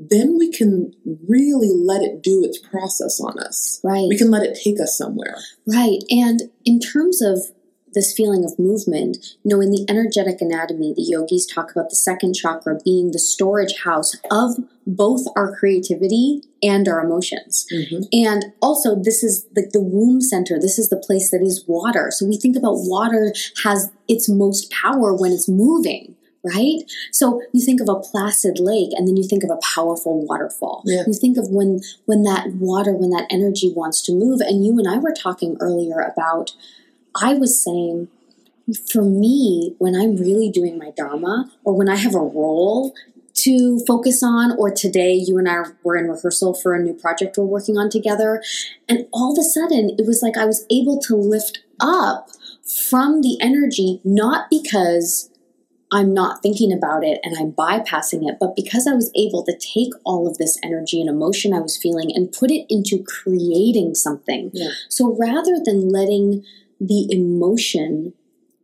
then 0.09 0.39
we 0.39 0.51
can 0.51 0.95
really 1.29 1.71
let 1.71 2.03
it 2.03 2.23
do 2.23 2.43
its 2.45 2.59
process 2.59 3.21
on 3.21 3.39
us. 3.39 3.81
Right. 3.85 4.09
We 4.09 4.17
can 4.17 4.31
let 4.31 4.43
it 4.43 4.59
take 4.63 4.81
us 4.81 4.97
somewhere. 4.97 5.37
Right. 5.67 6.03
And 6.11 6.51
in 6.65 6.81
terms 6.81 7.21
of 7.21 7.51
this 7.95 8.13
feeling 8.13 8.45
of 8.45 8.59
movement. 8.59 9.19
You 9.45 9.55
know, 9.55 9.61
in 9.61 9.71
the 9.71 9.85
energetic 9.89 10.41
anatomy, 10.41 10.93
the 10.95 11.03
yogis 11.03 11.47
talk 11.47 11.71
about 11.71 11.91
the 11.91 11.97
second 11.97 12.35
chakra 12.35 12.79
being 12.85 13.11
the 13.11 13.19
storage 13.19 13.81
house 13.85 14.15
of 14.31 14.57
both 14.87 15.23
our 15.37 15.57
creativity 15.57 16.43
and 16.63 16.89
our 16.89 17.05
emotions. 17.05 17.67
Mhm. 17.73 18.09
And 18.13 18.53
also, 18.61 18.95
this 18.95 19.23
is 19.23 19.47
like 19.57 19.71
the 19.71 19.83
womb 19.83 20.21
center. 20.21 20.59
This 20.61 20.79
is 20.79 20.89
the 20.89 20.97
place 20.97 21.31
that 21.31 21.43
is 21.43 21.65
water. 21.67 22.11
So 22.11 22.27
we 22.27 22.37
think 22.37 22.57
about 22.57 22.77
water 22.85 23.33
has 23.65 23.91
its 24.09 24.29
most 24.29 24.71
power 24.71 25.15
when 25.15 25.33
it's 25.33 25.49
moving. 25.49 26.17
Right? 26.43 26.79
So 27.13 27.43
you 27.53 27.63
think 27.63 27.83
of 27.83 27.89
a 27.91 28.01
placid 28.01 28.59
lake 28.59 28.91
and 28.97 29.07
then 29.07 29.17
you 29.17 29.25
think 29.25 29.45
of 29.45 29.51
a 29.51 29.59
powerful 29.75 30.27
waterfall. 30.27 30.83
Yeah. 30.87 31.03
You 31.07 31.13
think 31.13 31.37
of 31.37 31.51
when 31.51 31.81
when 32.07 32.23
that 32.23 32.53
water, 32.55 32.93
when 32.95 33.11
that 33.11 33.27
energy 33.31 33.73
wants 33.75 34.01
to 34.03 34.13
move. 34.13 34.41
And 34.41 34.65
you 34.65 34.79
and 34.79 34.89
I 34.89 34.97
were 34.97 35.13
talking 35.13 35.59
earlier 35.61 36.01
about 36.01 36.53
I 37.21 37.35
was 37.35 37.63
saying 37.63 38.09
for 38.91 39.03
me, 39.03 39.75
when 39.79 39.95
I'm 39.95 40.17
really 40.17 40.51
doing 40.51 40.79
my 40.79 40.91
Dharma 40.97 41.51
or 41.65 41.77
when 41.77 41.89
I 41.89 41.97
have 41.97 42.15
a 42.15 42.19
role 42.19 42.95
to 43.35 43.81
focus 43.87 44.23
on, 44.23 44.57
or 44.59 44.71
today 44.71 45.15
you 45.15 45.39
and 45.39 45.49
I 45.49 45.63
were 45.83 45.97
in 45.97 46.09
rehearsal 46.09 46.53
for 46.53 46.75
a 46.75 46.83
new 46.83 46.93
project 46.93 47.39
we're 47.39 47.45
working 47.45 47.79
on 47.79 47.89
together, 47.89 48.43
and 48.89 49.07
all 49.13 49.33
of 49.33 49.39
a 49.39 49.43
sudden 49.43 49.95
it 49.99 50.07
was 50.07 50.21
like 50.23 50.37
I 50.37 50.45
was 50.45 50.67
able 50.71 51.01
to 51.03 51.17
lift 51.17 51.61
up 51.79 52.29
from 52.91 53.23
the 53.23 53.39
energy, 53.41 54.01
not 54.05 54.51
because 54.51 55.30
I'm 55.93 56.15
not 56.15 56.43
thinking 56.43 56.73
about 56.73 57.05
it 57.05 57.21
and 57.25 57.37
I'm 57.37 57.53
bypassing 57.53 58.29
it, 58.29 58.37
but 58.39 58.55
because 58.55 58.87
I 58.87 58.95
was 58.95 59.11
able 59.17 59.45
to 59.45 59.59
take 59.59 59.93
all 60.05 60.29
of 60.29 60.39
this 60.39 60.59
energy 60.63 61.01
and 61.01 61.11
emotion 61.11 61.53
I 61.53 61.61
was 61.61 61.77
feeling 61.77 62.11
and 62.15 62.33
put 62.33 62.51
it 62.51 62.67
into 62.69 63.03
creating 63.03 63.95
something. 63.95 64.51
Yeah. 64.53 64.71
So 64.89 65.17
rather 65.19 65.59
than 65.65 65.89
letting 65.89 66.45
the 66.81 67.09
emotion 67.11 68.15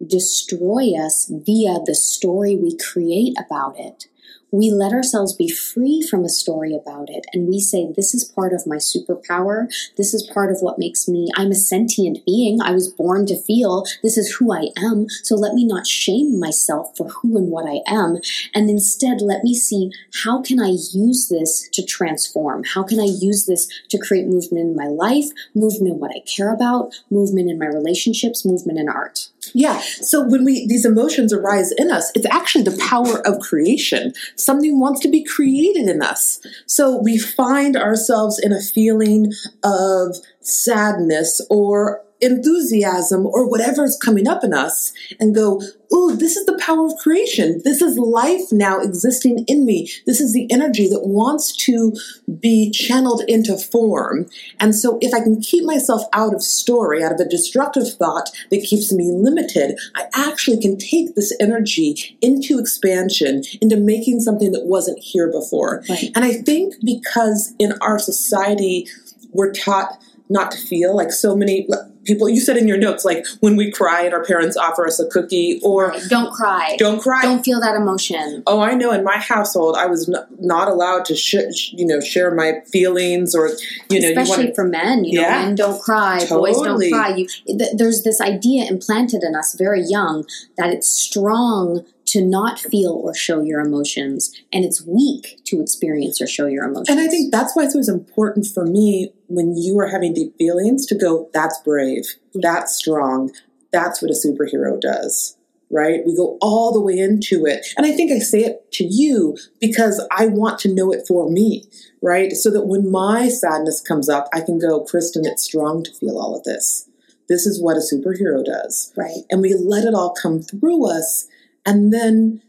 destroy 0.04 0.92
us 0.94 1.26
via 1.30 1.80
the 1.84 1.94
story 1.94 2.56
we 2.56 2.76
create 2.76 3.34
about 3.44 3.78
it, 3.78 4.06
we 4.50 4.70
let 4.70 4.92
ourselves 4.92 5.34
be 5.34 5.48
free 5.48 6.06
from 6.08 6.24
a 6.24 6.28
story 6.28 6.74
about 6.74 7.10
it 7.10 7.26
and 7.32 7.48
we 7.48 7.60
say, 7.60 7.92
This 7.94 8.14
is 8.14 8.24
part 8.24 8.52
of 8.52 8.66
my 8.66 8.76
superpower. 8.76 9.66
This 9.96 10.14
is 10.14 10.30
part 10.32 10.50
of 10.50 10.58
what 10.60 10.78
makes 10.78 11.08
me, 11.08 11.28
I'm 11.36 11.50
a 11.50 11.54
sentient 11.54 12.24
being. 12.24 12.60
I 12.62 12.72
was 12.72 12.88
born 12.88 13.26
to 13.26 13.36
feel. 13.36 13.84
This 14.02 14.16
is 14.16 14.36
who 14.36 14.52
I 14.52 14.68
am. 14.76 15.08
So 15.22 15.34
let 15.34 15.54
me 15.54 15.64
not 15.64 15.86
shame 15.86 16.38
myself 16.38 16.96
for 16.96 17.08
who 17.08 17.36
and 17.36 17.50
what 17.50 17.66
I 17.66 17.80
am. 17.86 18.18
And 18.54 18.70
instead, 18.70 19.20
let 19.20 19.42
me 19.42 19.54
see 19.54 19.90
how 20.24 20.42
can 20.42 20.60
I 20.60 20.76
use 20.92 21.28
this 21.28 21.68
to 21.72 21.84
transform? 21.84 22.64
How 22.64 22.82
can 22.82 23.00
I 23.00 23.08
use 23.20 23.46
this 23.46 23.68
to 23.88 23.98
create 23.98 24.26
movement 24.26 24.66
in 24.66 24.76
my 24.76 24.86
life, 24.86 25.26
movement 25.54 25.94
in 25.94 25.98
what 25.98 26.12
I 26.12 26.20
care 26.20 26.52
about, 26.52 26.94
movement 27.10 27.50
in 27.50 27.58
my 27.58 27.66
relationships, 27.66 28.44
movement 28.44 28.78
in 28.78 28.88
art? 28.88 29.28
Yeah. 29.54 29.80
So 29.80 30.22
when 30.22 30.44
we 30.44 30.66
these 30.66 30.84
emotions 30.84 31.32
arise 31.32 31.72
in 31.72 31.90
us, 31.90 32.10
it's 32.14 32.26
actually 32.26 32.64
the 32.64 32.78
power 32.88 33.26
of 33.26 33.40
creation. 33.40 34.12
Something 34.36 34.80
wants 34.80 35.00
to 35.00 35.08
be 35.08 35.24
created 35.24 35.88
in 35.88 36.02
us. 36.02 36.40
So 36.66 36.96
we 36.96 37.18
find 37.18 37.76
ourselves 37.76 38.38
in 38.38 38.52
a 38.52 38.60
feeling 38.60 39.32
of 39.62 40.16
sadness 40.40 41.40
or 41.50 42.02
enthusiasm 42.20 43.26
or 43.26 43.48
whatever 43.48 43.84
is 43.84 43.98
coming 44.02 44.26
up 44.26 44.42
in 44.42 44.54
us 44.54 44.92
and 45.20 45.34
go, 45.34 45.60
Ooh, 45.94 46.16
this 46.16 46.36
is 46.36 46.46
the 46.46 46.58
power 46.58 46.86
of 46.86 46.96
creation. 46.96 47.60
This 47.62 47.80
is 47.80 47.96
life 47.96 48.50
now 48.50 48.80
existing 48.80 49.44
in 49.46 49.64
me. 49.64 49.88
This 50.04 50.20
is 50.20 50.32
the 50.32 50.50
energy 50.50 50.88
that 50.88 51.06
wants 51.06 51.54
to 51.64 51.92
be 52.40 52.70
channeled 52.72 53.22
into 53.28 53.56
form. 53.56 54.26
And 54.58 54.74
so 54.74 54.98
if 55.00 55.14
I 55.14 55.20
can 55.20 55.40
keep 55.40 55.64
myself 55.64 56.02
out 56.12 56.34
of 56.34 56.42
story, 56.42 57.04
out 57.04 57.12
of 57.12 57.20
a 57.20 57.28
destructive 57.28 57.92
thought 57.92 58.30
that 58.50 58.62
keeps 58.62 58.92
me 58.92 59.10
limited, 59.12 59.78
I 59.94 60.06
actually 60.12 60.60
can 60.60 60.76
take 60.76 61.14
this 61.14 61.32
energy 61.38 62.18
into 62.20 62.58
expansion, 62.58 63.44
into 63.60 63.76
making 63.76 64.20
something 64.20 64.50
that 64.52 64.66
wasn't 64.66 64.98
here 64.98 65.30
before. 65.30 65.84
Right. 65.88 66.10
And 66.16 66.24
I 66.24 66.32
think 66.32 66.74
because 66.84 67.54
in 67.60 67.74
our 67.80 68.00
society, 68.00 68.88
we're 69.32 69.52
taught 69.52 70.02
not 70.28 70.50
to 70.50 70.58
feel 70.58 70.96
like 70.96 71.12
so 71.12 71.36
many 71.36 71.68
people, 72.06 72.28
you 72.28 72.40
said 72.40 72.56
in 72.56 72.66
your 72.68 72.78
notes, 72.78 73.04
like 73.04 73.26
when 73.40 73.56
we 73.56 73.70
cry 73.70 74.02
and 74.02 74.14
our 74.14 74.24
parents 74.24 74.56
offer 74.56 74.86
us 74.86 74.98
a 75.00 75.06
cookie 75.08 75.60
or 75.62 75.92
Don't 76.08 76.32
cry. 76.32 76.76
don't 76.78 77.00
cry. 77.02 77.22
Don't 77.22 77.42
feel 77.44 77.60
that 77.60 77.74
emotion. 77.76 78.42
Oh, 78.46 78.60
I 78.60 78.74
know. 78.74 78.92
In 78.92 79.04
my 79.04 79.18
household, 79.18 79.76
I 79.76 79.86
was 79.86 80.08
n- 80.08 80.24
not 80.38 80.68
allowed 80.68 81.04
to, 81.06 81.16
sh- 81.16 81.72
you 81.72 81.84
know, 81.86 82.00
share 82.00 82.34
my 82.34 82.60
feelings, 82.72 83.34
or 83.34 83.50
you 83.90 84.00
know, 84.00 84.08
especially 84.08 84.44
you 84.44 84.48
want 84.48 84.54
for 84.56 84.64
men 84.64 85.04
you 85.04 85.20
know 85.20 85.28
men 85.28 85.54
don't 85.54 85.80
cry 85.80 86.24
boys 86.28 86.60
don't 86.60 86.80
cry 86.90 87.14
you 87.16 87.26
th- 87.46 87.70
there's 87.76 88.02
this 88.02 88.20
idea 88.20 88.64
implanted 88.68 89.22
in 89.22 89.34
us 89.34 89.54
very 89.58 89.82
young 89.82 90.24
that 90.56 90.70
it's 90.70 90.88
strong 90.88 91.84
to 92.06 92.24
not 92.24 92.58
feel 92.60 92.92
or 92.92 93.14
show 93.14 93.40
your 93.40 93.60
emotions 93.60 94.32
and 94.52 94.64
it's 94.64 94.84
weak 94.86 95.40
to 95.44 95.60
experience 95.60 96.20
or 96.20 96.26
show 96.26 96.46
your 96.46 96.64
emotions 96.64 96.88
And 96.88 97.00
I 97.00 97.08
think 97.08 97.32
that's 97.32 97.56
why 97.56 97.64
it's 97.64 97.74
always 97.74 97.88
important 97.88 98.46
for 98.46 98.64
me 98.64 99.12
when 99.28 99.56
you 99.56 99.78
are 99.80 99.88
having 99.88 100.14
deep 100.14 100.36
feelings 100.38 100.86
to 100.86 100.94
go, 100.94 101.28
that's 101.34 101.58
brave, 101.64 101.95
that's 102.34 102.74
strong, 102.74 103.32
that's 103.72 104.00
what 104.00 104.10
a 104.10 104.14
superhero 104.14 104.80
does, 104.80 105.36
right? 105.70 106.00
We 106.06 106.16
go 106.16 106.38
all 106.40 106.72
the 106.72 106.80
way 106.80 106.98
into 106.98 107.46
it. 107.46 107.66
And 107.76 107.86
I 107.86 107.92
think 107.92 108.12
I 108.12 108.18
say 108.18 108.40
it 108.40 108.70
to 108.72 108.84
you 108.84 109.36
because 109.60 110.06
I 110.10 110.26
want 110.26 110.58
to 110.60 110.74
know 110.74 110.92
it 110.92 111.06
for 111.06 111.30
me, 111.30 111.64
right? 112.02 112.32
So 112.32 112.50
that 112.50 112.66
when 112.66 112.90
my 112.90 113.28
sadness 113.28 113.80
comes 113.80 114.08
up, 114.08 114.28
I 114.32 114.40
can 114.40 114.58
go, 114.58 114.84
Kristen, 114.84 115.26
it's 115.26 115.42
strong 115.42 115.84
to 115.84 115.92
feel 115.92 116.18
all 116.18 116.36
of 116.36 116.44
this. 116.44 116.88
This 117.28 117.46
is 117.46 117.60
what 117.60 117.76
a 117.76 117.80
superhero 117.80 118.44
does. 118.44 118.92
right 118.96 119.24
and 119.30 119.40
we 119.40 119.54
let 119.54 119.84
it 119.84 119.94
all 119.94 120.14
come 120.14 120.40
through 120.40 120.88
us. 120.88 121.26
And 121.64 121.92
then 121.92 122.42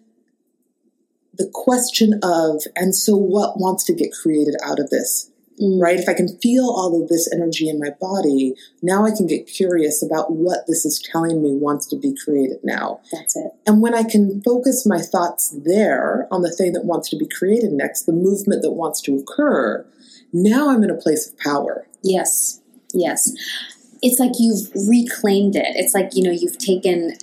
the 1.33 1.49
question 1.51 2.19
of, 2.23 2.63
and 2.75 2.95
so 2.95 3.15
what 3.15 3.59
wants 3.59 3.83
to 3.85 3.93
get 3.93 4.11
created 4.11 4.55
out 4.63 4.79
of 4.79 4.89
this, 4.89 5.31
Mm. 5.61 5.81
right? 5.81 5.99
If 5.99 6.07
I 6.07 6.13
can 6.13 6.27
feel 6.37 6.65
all 6.65 7.01
of 7.01 7.09
this 7.09 7.27
energy 7.33 7.67
in 7.67 7.79
my 7.79 7.89
body, 7.99 8.53
now 8.83 9.05
I 9.05 9.11
can 9.11 9.25
get 9.25 9.47
curious 9.47 10.03
about 10.03 10.31
what 10.31 10.59
this 10.67 10.85
is 10.85 10.99
telling 10.99 11.41
me 11.41 11.55
wants 11.55 11.87
to 11.87 11.95
be 11.97 12.15
created 12.15 12.59
now. 12.63 12.99
that's 13.11 13.35
it 13.35 13.51
And 13.65 13.81
when 13.81 13.95
I 13.95 14.03
can 14.03 14.41
focus 14.43 14.85
my 14.85 14.99
thoughts 14.99 15.49
there 15.65 16.27
on 16.31 16.41
the 16.43 16.51
thing 16.55 16.73
that 16.73 16.85
wants 16.85 17.09
to 17.09 17.17
be 17.17 17.27
created 17.27 17.71
next, 17.71 18.03
the 18.03 18.11
movement 18.13 18.61
that 18.61 18.71
wants 18.73 19.01
to 19.01 19.15
occur, 19.15 19.85
now 20.31 20.69
I'm 20.69 20.83
in 20.83 20.91
a 20.91 20.95
place 20.95 21.27
of 21.27 21.37
power. 21.39 21.87
yes 22.03 22.61
yes 22.93 23.31
it's 24.01 24.19
like 24.19 24.31
you've 24.39 24.69
reclaimed 24.87 25.55
it 25.55 25.65
it's 25.75 25.93
like 25.93 26.09
you 26.13 26.21
know 26.23 26.31
you've 26.31 26.57
taken 26.57 27.13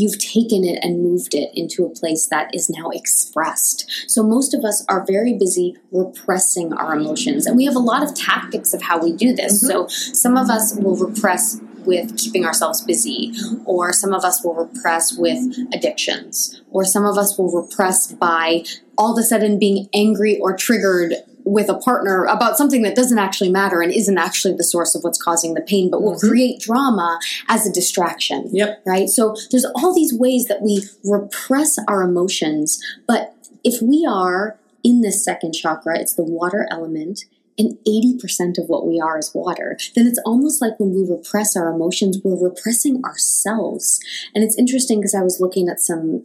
you've 0.00 0.18
taken 0.18 0.64
it 0.64 0.78
and 0.82 1.02
moved 1.02 1.34
it 1.34 1.50
into 1.54 1.84
a 1.84 1.90
place 1.90 2.28
that 2.28 2.54
is 2.54 2.70
now 2.70 2.90
expressed. 2.90 3.90
So 4.06 4.22
most 4.22 4.54
of 4.54 4.64
us 4.64 4.84
are 4.88 5.04
very 5.06 5.34
busy 5.34 5.76
repressing 5.90 6.72
our 6.72 6.94
emotions, 6.94 7.46
and 7.46 7.56
we 7.56 7.64
have 7.64 7.76
a 7.76 7.80
lot 7.80 8.02
of 8.02 8.14
tactics 8.14 8.72
of 8.72 8.82
how 8.82 9.02
we 9.02 9.12
do 9.12 9.34
this. 9.34 9.64
Mm-hmm. 9.64 9.66
So 9.66 9.86
some 9.88 10.36
of 10.36 10.48
us 10.48 10.76
will 10.76 10.96
repress 10.96 11.60
with 11.84 12.18
keeping 12.18 12.44
ourselves 12.44 12.82
busy, 12.82 13.32
or 13.64 13.92
some 13.92 14.12
of 14.12 14.22
us 14.22 14.44
will 14.44 14.54
repress 14.54 15.16
with 15.16 15.38
addictions, 15.72 16.60
or 16.70 16.84
some 16.84 17.04
of 17.04 17.16
us 17.16 17.38
will 17.38 17.50
repress 17.50 18.12
by 18.12 18.62
all 18.98 19.12
of 19.12 19.18
a 19.18 19.26
sudden 19.26 19.58
being 19.58 19.88
angry 19.94 20.38
or 20.38 20.54
triggered 20.54 21.14
with 21.48 21.68
a 21.68 21.78
partner 21.78 22.24
about 22.24 22.56
something 22.58 22.82
that 22.82 22.94
doesn't 22.94 23.18
actually 23.18 23.50
matter 23.50 23.80
and 23.80 23.92
isn't 23.92 24.18
actually 24.18 24.54
the 24.54 24.64
source 24.64 24.94
of 24.94 25.02
what's 25.02 25.20
causing 25.20 25.54
the 25.54 25.60
pain, 25.60 25.90
but 25.90 26.02
will 26.02 26.14
Mhm. 26.14 26.28
create 26.28 26.60
drama 26.60 27.18
as 27.48 27.66
a 27.66 27.72
distraction 27.72 28.50
Yep. 28.52 28.82
right? 28.84 29.08
So 29.08 29.34
there's 29.50 29.64
all 29.74 29.94
these 29.94 30.12
ways 30.12 30.44
that 30.46 30.62
we 30.62 30.84
repress 31.04 31.78
our 31.88 32.02
emotions, 32.02 32.78
but 33.06 33.34
if 33.64 33.80
we 33.80 34.06
are 34.08 34.58
in 34.84 35.00
this 35.00 35.24
second 35.24 35.52
chakra, 35.52 35.98
it's 35.98 36.12
the 36.14 36.22
water 36.22 36.66
element, 36.70 37.24
and 37.58 37.76
80% 37.84 38.56
of 38.56 38.68
what 38.68 38.86
we 38.86 39.00
are 39.00 39.18
is 39.18 39.34
water, 39.34 39.76
then 39.96 40.06
it's 40.06 40.20
almost 40.24 40.62
like 40.62 40.78
when 40.78 40.94
we 40.94 41.04
repress 41.04 41.56
our 41.56 41.70
emotions, 41.74 42.18
we're 42.22 42.36
repressing 42.36 43.02
ourselves. 43.04 43.98
And 44.34 44.44
it's 44.44 44.56
interesting 44.56 45.00
because 45.00 45.14
I 45.14 45.22
was 45.22 45.40
looking 45.40 45.68
at 45.68 45.80
some 45.80 46.22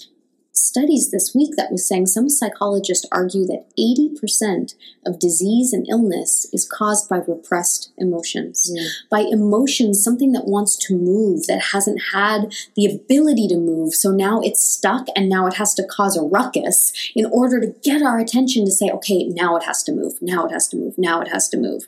studies 0.63 1.11
this 1.11 1.33
week 1.35 1.55
that 1.57 1.71
was 1.71 1.87
saying 1.87 2.07
some 2.07 2.29
psychologists 2.29 3.07
argue 3.11 3.45
that 3.45 3.65
80% 3.77 4.75
of 5.05 5.19
disease 5.19 5.73
and 5.73 5.87
illness 5.89 6.47
is 6.53 6.67
caused 6.67 7.09
by 7.09 7.17
repressed 7.17 7.91
emotions 7.97 8.71
mm. 8.71 9.09
by 9.09 9.21
emotions, 9.21 10.03
something 10.03 10.31
that 10.31 10.45
wants 10.45 10.75
to 10.77 10.95
move, 10.95 11.45
that 11.47 11.71
hasn't 11.73 12.01
had 12.13 12.53
the 12.75 12.85
ability 12.85 13.47
to 13.47 13.57
move. 13.57 13.93
So 13.93 14.11
now 14.11 14.39
it's 14.41 14.61
stuck 14.61 15.07
and 15.15 15.29
now 15.29 15.47
it 15.47 15.55
has 15.55 15.73
to 15.75 15.83
cause 15.83 16.17
a 16.17 16.23
ruckus 16.23 16.93
in 17.15 17.25
order 17.25 17.59
to 17.59 17.75
get 17.83 18.01
our 18.01 18.19
attention 18.19 18.65
to 18.65 18.71
say, 18.71 18.89
okay, 18.89 19.25
now 19.25 19.55
it 19.57 19.63
has 19.63 19.83
to 19.83 19.91
move, 19.91 20.13
now 20.21 20.45
it 20.45 20.51
has 20.51 20.67
to 20.69 20.77
move, 20.77 20.95
now 20.97 21.21
it 21.21 21.29
has 21.29 21.49
to 21.49 21.57
move. 21.57 21.83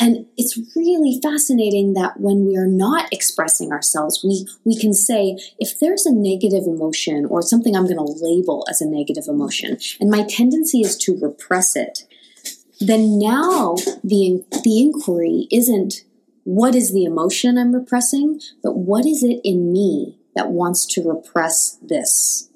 And 0.00 0.26
it's 0.36 0.58
really 0.76 1.18
fascinating 1.20 1.94
that 1.94 2.20
when 2.20 2.46
we 2.46 2.56
are 2.56 2.68
not 2.68 3.12
expressing 3.12 3.72
ourselves, 3.72 4.22
we, 4.22 4.46
we 4.64 4.78
can 4.78 4.94
say, 4.94 5.36
if 5.58 5.80
there's 5.80 6.06
a 6.06 6.14
negative 6.14 6.64
emotion 6.66 7.26
or 7.26 7.42
something 7.42 7.74
I'm 7.74 7.86
going 7.86 7.96
to 7.96 8.24
label 8.24 8.64
as 8.70 8.80
a 8.80 8.88
negative 8.88 9.24
emotion, 9.26 9.76
and 10.00 10.10
my 10.10 10.22
tendency 10.22 10.82
is 10.82 10.96
to 10.98 11.18
repress 11.20 11.74
it, 11.74 12.04
then 12.80 13.18
now 13.18 13.74
the, 14.04 14.44
the 14.62 14.80
inquiry 14.80 15.48
isn't 15.50 16.04
what 16.44 16.74
is 16.74 16.94
the 16.94 17.04
emotion 17.04 17.58
I'm 17.58 17.74
repressing, 17.74 18.40
but 18.62 18.76
what 18.76 19.04
is 19.04 19.22
it 19.24 19.40
in 19.44 19.72
me 19.72 20.18
that 20.36 20.50
wants 20.50 20.86
to 20.94 21.06
repress 21.06 21.76
this? 21.82 22.47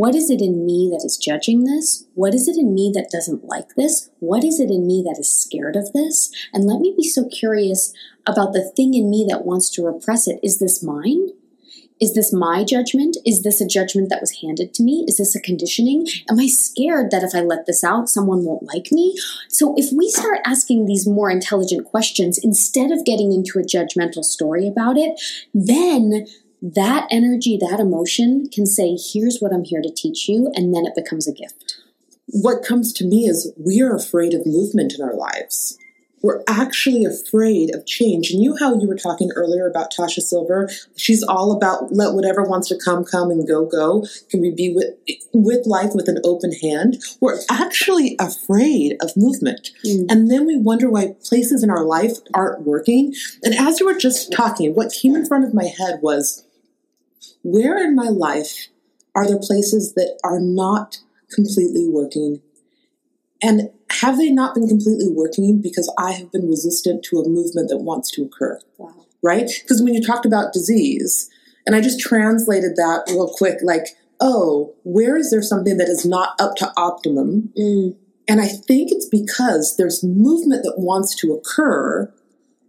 What 0.00 0.14
is 0.14 0.30
it 0.30 0.40
in 0.40 0.64
me 0.64 0.88
that 0.90 1.04
is 1.04 1.18
judging 1.18 1.64
this? 1.64 2.06
What 2.14 2.32
is 2.32 2.48
it 2.48 2.56
in 2.56 2.72
me 2.72 2.90
that 2.94 3.10
doesn't 3.12 3.44
like 3.44 3.74
this? 3.76 4.08
What 4.18 4.44
is 4.44 4.58
it 4.58 4.70
in 4.70 4.86
me 4.86 5.04
that 5.06 5.20
is 5.20 5.30
scared 5.30 5.76
of 5.76 5.92
this? 5.92 6.32
And 6.54 6.64
let 6.64 6.80
me 6.80 6.94
be 6.96 7.06
so 7.06 7.28
curious 7.28 7.92
about 8.26 8.54
the 8.54 8.72
thing 8.74 8.94
in 8.94 9.10
me 9.10 9.26
that 9.28 9.44
wants 9.44 9.68
to 9.72 9.84
repress 9.84 10.26
it. 10.26 10.40
Is 10.42 10.58
this 10.58 10.82
mine? 10.82 11.28
Is 12.00 12.14
this 12.14 12.32
my 12.32 12.64
judgment? 12.64 13.18
Is 13.26 13.42
this 13.42 13.60
a 13.60 13.68
judgment 13.68 14.08
that 14.08 14.22
was 14.22 14.40
handed 14.40 14.72
to 14.72 14.82
me? 14.82 15.04
Is 15.06 15.18
this 15.18 15.36
a 15.36 15.40
conditioning? 15.40 16.06
Am 16.30 16.40
I 16.40 16.46
scared 16.46 17.10
that 17.10 17.22
if 17.22 17.34
I 17.34 17.42
let 17.42 17.66
this 17.66 17.84
out, 17.84 18.08
someone 18.08 18.42
won't 18.42 18.62
like 18.62 18.90
me? 18.90 19.14
So, 19.50 19.74
if 19.76 19.92
we 19.92 20.08
start 20.08 20.38
asking 20.46 20.86
these 20.86 21.06
more 21.06 21.30
intelligent 21.30 21.84
questions 21.84 22.38
instead 22.42 22.90
of 22.90 23.04
getting 23.04 23.34
into 23.34 23.58
a 23.58 23.62
judgmental 23.62 24.24
story 24.24 24.66
about 24.66 24.96
it, 24.96 25.20
then 25.52 26.26
that 26.62 27.06
energy, 27.10 27.56
that 27.56 27.80
emotion 27.80 28.48
can 28.52 28.66
say, 28.66 28.96
Here's 28.96 29.38
what 29.40 29.52
I'm 29.52 29.64
here 29.64 29.82
to 29.82 29.92
teach 29.92 30.28
you, 30.28 30.52
and 30.54 30.74
then 30.74 30.86
it 30.86 30.94
becomes 30.94 31.26
a 31.26 31.32
gift. 31.32 31.76
What 32.26 32.64
comes 32.64 32.92
to 32.94 33.04
me 33.04 33.26
is 33.26 33.52
we 33.56 33.80
are 33.80 33.94
afraid 33.94 34.34
of 34.34 34.46
movement 34.46 34.94
in 34.94 35.02
our 35.02 35.14
lives. 35.14 35.78
We're 36.22 36.42
actually 36.46 37.06
afraid 37.06 37.74
of 37.74 37.86
change. 37.86 38.30
And 38.30 38.42
you, 38.42 38.56
how 38.58 38.78
you 38.78 38.86
were 38.86 38.96
talking 38.96 39.30
earlier 39.34 39.66
about 39.66 39.90
Tosha 39.90 40.20
Silver, 40.20 40.68
she's 40.94 41.22
all 41.22 41.50
about 41.50 41.94
let 41.94 42.14
whatever 42.14 42.42
wants 42.42 42.68
to 42.68 42.78
come, 42.78 43.04
come 43.04 43.30
and 43.30 43.48
go, 43.48 43.64
go. 43.64 44.06
Can 44.30 44.42
we 44.42 44.50
be 44.50 44.74
with, 44.74 44.94
with 45.32 45.66
life 45.66 45.94
with 45.94 46.08
an 46.08 46.18
open 46.22 46.52
hand? 46.52 47.02
We're 47.20 47.40
actually 47.50 48.16
afraid 48.20 48.96
of 49.00 49.16
movement. 49.16 49.70
Mm. 49.84 50.06
And 50.10 50.30
then 50.30 50.46
we 50.46 50.58
wonder 50.58 50.90
why 50.90 51.14
places 51.24 51.62
in 51.62 51.70
our 51.70 51.84
life 51.84 52.18
aren't 52.34 52.62
working. 52.66 53.14
And 53.42 53.54
as 53.54 53.80
you 53.80 53.86
were 53.86 53.98
just 53.98 54.30
talking, 54.30 54.74
what 54.74 54.92
came 54.92 55.16
in 55.16 55.24
front 55.24 55.44
of 55.44 55.54
my 55.54 55.64
head 55.64 56.00
was 56.02 56.44
where 57.42 57.78
in 57.78 57.94
my 57.94 58.08
life 58.08 58.68
are 59.14 59.26
there 59.26 59.38
places 59.38 59.94
that 59.94 60.18
are 60.24 60.40
not 60.40 60.98
completely 61.30 61.88
working? 61.88 62.42
And 63.42 63.70
have 63.90 64.18
they 64.18 64.30
not 64.30 64.54
been 64.54 64.68
completely 64.68 65.08
working 65.08 65.60
because 65.60 65.92
I 65.98 66.12
have 66.12 66.30
been 66.30 66.48
resistant 66.48 67.04
to 67.04 67.18
a 67.18 67.28
movement 67.28 67.68
that 67.70 67.78
wants 67.78 68.10
to 68.12 68.22
occur? 68.22 68.60
Wow. 68.78 68.94
Right? 69.22 69.50
Because 69.62 69.82
when 69.82 69.94
you 69.94 70.02
talked 70.02 70.26
about 70.26 70.52
disease, 70.52 71.28
and 71.66 71.74
I 71.74 71.80
just 71.80 72.00
translated 72.00 72.76
that 72.76 73.04
real 73.08 73.32
quick, 73.36 73.58
like, 73.62 73.86
oh, 74.20 74.74
where 74.84 75.16
is 75.16 75.30
there 75.30 75.42
something 75.42 75.76
that 75.78 75.88
is 75.88 76.04
not 76.04 76.40
up 76.40 76.56
to 76.56 76.72
optimum? 76.76 77.52
Mm. 77.58 77.96
And 78.28 78.40
I 78.40 78.46
think 78.46 78.92
it's 78.92 79.08
because 79.08 79.76
there's 79.76 80.04
movement 80.04 80.62
that 80.62 80.78
wants 80.78 81.14
to 81.16 81.32
occur, 81.32 82.12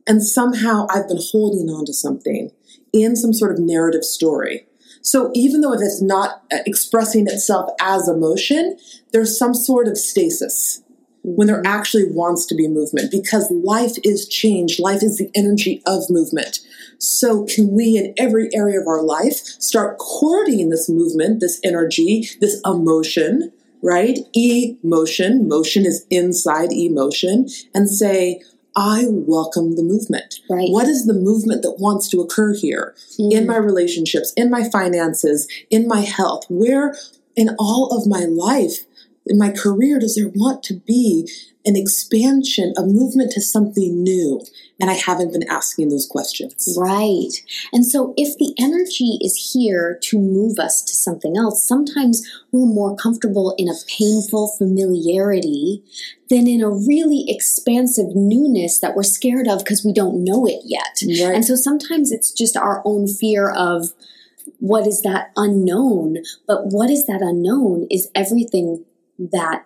and 0.08 0.24
somehow 0.24 0.88
I've 0.90 1.08
been 1.08 1.22
holding 1.32 1.70
on 1.70 1.86
to 1.86 1.94
something 1.94 2.52
in 2.94 3.16
some 3.16 3.34
sort 3.34 3.52
of 3.52 3.60
narrative 3.60 4.04
story. 4.04 4.66
So 5.02 5.32
even 5.34 5.62
though 5.62 5.74
if 5.74 5.82
it 5.82 5.86
is 5.86 6.02
not 6.02 6.44
uh, 6.54 6.58
expressing 6.66 7.28
itself 7.28 7.72
as 7.80 8.08
emotion, 8.08 8.78
there's 9.12 9.38
some 9.38 9.54
sort 9.54 9.88
of 9.88 9.98
stasis 9.98 10.84
when 11.24 11.48
there 11.48 11.62
actually 11.66 12.06
wants 12.12 12.46
to 12.48 12.56
be 12.56 12.68
movement 12.68 13.12
because 13.12 13.52
life 13.52 13.94
is 14.04 14.28
change. 14.28 14.80
Life 14.80 15.04
is 15.04 15.18
the 15.18 15.30
energy 15.36 15.82
of 15.86 16.10
movement. 16.10 16.60
So 16.98 17.46
can 17.46 17.72
we 17.72 17.98
in 17.98 18.14
every 18.18 18.50
area 18.54 18.80
of 18.80 18.88
our 18.88 19.02
life 19.02 19.36
start 19.36 19.98
courting 19.98 20.70
this 20.70 20.90
movement, 20.90 21.40
this 21.40 21.60
energy, 21.64 22.28
this 22.40 22.62
emotion, 22.66 23.52
right? 23.82 24.20
Emotion. 24.36 24.82
Motion 24.88 25.48
motion 25.48 25.86
is 25.86 26.06
inside 26.10 26.72
emotion 26.72 27.48
and 27.74 27.90
say, 27.90 28.42
I 28.76 29.06
welcome 29.10 29.76
the 29.76 29.84
movement. 29.84 30.40
Right. 30.50 30.70
What 30.70 30.88
is 30.88 31.06
the 31.06 31.14
movement 31.14 31.62
that 31.64 31.80
wants 31.80 32.08
to 32.10 32.22
occur 32.22 32.54
here 32.54 32.96
Mm. 33.20 33.32
in 33.34 33.48
my 33.48 33.58
relationships, 33.58 34.34
in 34.38 34.50
my 34.50 34.68
finances, 34.70 35.48
in 35.70 35.88
my 35.88 36.02
health? 36.02 36.46
Where 36.50 36.96
in 37.36 37.50
all 37.60 37.88
of 37.98 38.08
my 38.08 38.26
life, 38.26 38.86
in 39.26 39.38
my 39.38 39.52
career, 39.52 40.00
does 40.00 40.16
there 40.16 40.32
want 40.34 40.64
to 40.64 40.76
be 40.76 41.30
an 41.66 41.76
expansion, 41.76 42.74
a 42.78 42.84
movement 42.86 43.32
to 43.34 43.42
something 43.42 44.02
new? 44.02 44.42
And 44.82 44.90
I 44.90 44.96
haven't 44.96 45.32
been 45.32 45.48
asking 45.48 45.90
those 45.90 46.08
questions. 46.08 46.76
Right. 46.78 47.32
And 47.72 47.86
so 47.86 48.14
if 48.18 48.38
the 48.38 48.54
energy 48.60 49.18
is 49.22 49.52
here 49.54 50.00
to 50.04 50.20
move 50.20 50.60
us 50.60 50.82
to 50.82 50.94
something 50.96 51.38
else, 51.38 51.66
sometimes 51.66 52.28
we're 52.52 52.66
more 52.66 52.96
comfortable 52.96 53.54
in 53.58 53.70
a 53.70 53.76
painful 53.88 54.54
familiarity 54.58 55.84
than 56.30 56.48
in 56.48 56.62
a 56.62 56.70
really 56.70 57.26
expansive 57.28 58.16
newness 58.16 58.80
that 58.80 58.96
we're 58.96 59.04
scared 59.04 59.48
of 59.48 59.60
because 59.60 59.86
we 59.86 59.94
don't 59.94 60.24
know 60.24 60.46
it 60.46 60.62
yet. 60.66 60.98
Right. 61.04 61.36
And 61.36 61.46
so 61.46 61.56
sometimes 61.56 62.12
it's 62.12 62.32
just 62.32 62.58
our 62.58 62.82
own 62.84 63.08
fear 63.08 63.50
of 63.50 63.94
what 64.60 64.88
is 64.88 65.02
that 65.02 65.32
unknown, 65.36 66.18
but 66.48 66.68
what 66.68 66.90
is 66.90 67.06
that 67.08 67.22
unknown 67.22 67.88
is 67.92 68.10
everything 68.16 68.86
that 69.20 69.66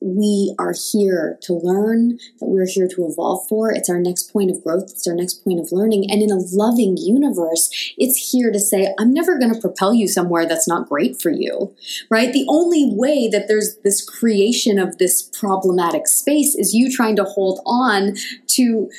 we 0.00 0.54
are 0.58 0.74
here 0.92 1.38
to 1.42 1.54
learn, 1.54 2.18
that 2.38 2.46
we're 2.46 2.66
here 2.66 2.88
to 2.88 3.06
evolve 3.06 3.46
for. 3.48 3.70
It's 3.70 3.88
our 3.88 4.00
next 4.00 4.32
point 4.32 4.50
of 4.50 4.62
growth, 4.62 4.90
it's 4.90 5.06
our 5.06 5.14
next 5.14 5.44
point 5.44 5.60
of 5.60 5.72
learning. 5.72 6.10
And 6.10 6.22
in 6.22 6.30
a 6.30 6.36
loving 6.52 6.96
universe, 6.96 7.70
it's 7.96 8.30
here 8.30 8.52
to 8.52 8.58
say, 8.58 8.94
I'm 8.98 9.12
never 9.12 9.38
going 9.38 9.52
to 9.54 9.60
propel 9.60 9.94
you 9.94 10.08
somewhere 10.08 10.46
that's 10.46 10.68
not 10.68 10.88
great 10.88 11.20
for 11.20 11.30
you, 11.30 11.74
right? 12.10 12.32
The 12.32 12.46
only 12.48 12.90
way 12.92 13.28
that 13.28 13.48
there's 13.48 13.76
this 13.84 14.04
creation 14.04 14.78
of 14.78 14.98
this 14.98 15.30
problematic 15.38 16.06
space 16.06 16.54
is 16.54 16.74
you 16.74 16.94
trying 16.94 17.16
to 17.16 17.24
hold 17.24 17.60
on 17.64 18.16
to 18.48 18.90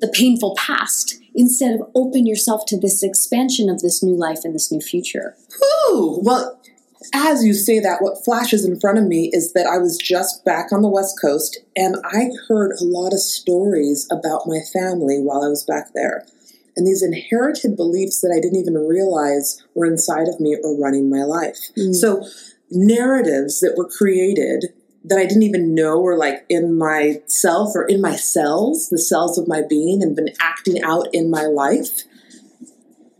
the 0.00 0.08
painful 0.08 0.56
past 0.56 1.20
instead 1.34 1.74
of 1.74 1.82
open 1.94 2.26
yourself 2.26 2.64
to 2.66 2.78
this 2.78 3.02
expansion 3.02 3.68
of 3.68 3.80
this 3.80 4.02
new 4.02 4.14
life 4.14 4.40
and 4.44 4.54
this 4.54 4.70
new 4.70 4.80
future. 4.80 5.36
Ooh, 5.90 6.20
well, 6.22 6.60
as 7.12 7.44
you 7.44 7.54
say 7.54 7.80
that, 7.80 8.00
what 8.00 8.24
flashes 8.24 8.64
in 8.64 8.80
front 8.80 8.98
of 8.98 9.04
me 9.04 9.30
is 9.32 9.52
that 9.52 9.66
I 9.66 9.78
was 9.78 9.98
just 9.98 10.44
back 10.44 10.72
on 10.72 10.82
the 10.82 10.88
West 10.88 11.20
Coast 11.20 11.58
and 11.76 11.96
I 12.04 12.30
heard 12.48 12.72
a 12.72 12.84
lot 12.84 13.12
of 13.12 13.20
stories 13.20 14.08
about 14.10 14.46
my 14.46 14.60
family 14.72 15.20
while 15.20 15.42
I 15.42 15.48
was 15.48 15.64
back 15.64 15.92
there. 15.94 16.26
And 16.76 16.86
these 16.86 17.02
inherited 17.02 17.76
beliefs 17.76 18.20
that 18.20 18.34
I 18.36 18.40
didn't 18.40 18.58
even 18.58 18.74
realize 18.74 19.62
were 19.74 19.86
inside 19.86 20.28
of 20.28 20.40
me 20.40 20.56
or 20.62 20.80
running 20.80 21.10
my 21.10 21.22
life. 21.22 21.58
Mm. 21.76 21.94
So, 21.94 22.26
narratives 22.70 23.60
that 23.60 23.74
were 23.76 23.88
created 23.88 24.72
that 25.04 25.18
I 25.18 25.26
didn't 25.26 25.42
even 25.42 25.74
know 25.74 26.00
were 26.00 26.16
like 26.16 26.44
in 26.48 26.76
myself 26.76 27.72
or 27.74 27.84
in 27.84 28.00
my 28.00 28.16
cells, 28.16 28.88
the 28.88 28.98
cells 28.98 29.38
of 29.38 29.46
my 29.46 29.62
being, 29.68 30.02
and 30.02 30.16
been 30.16 30.30
acting 30.40 30.82
out 30.82 31.08
in 31.12 31.30
my 31.30 31.44
life. 31.44 32.04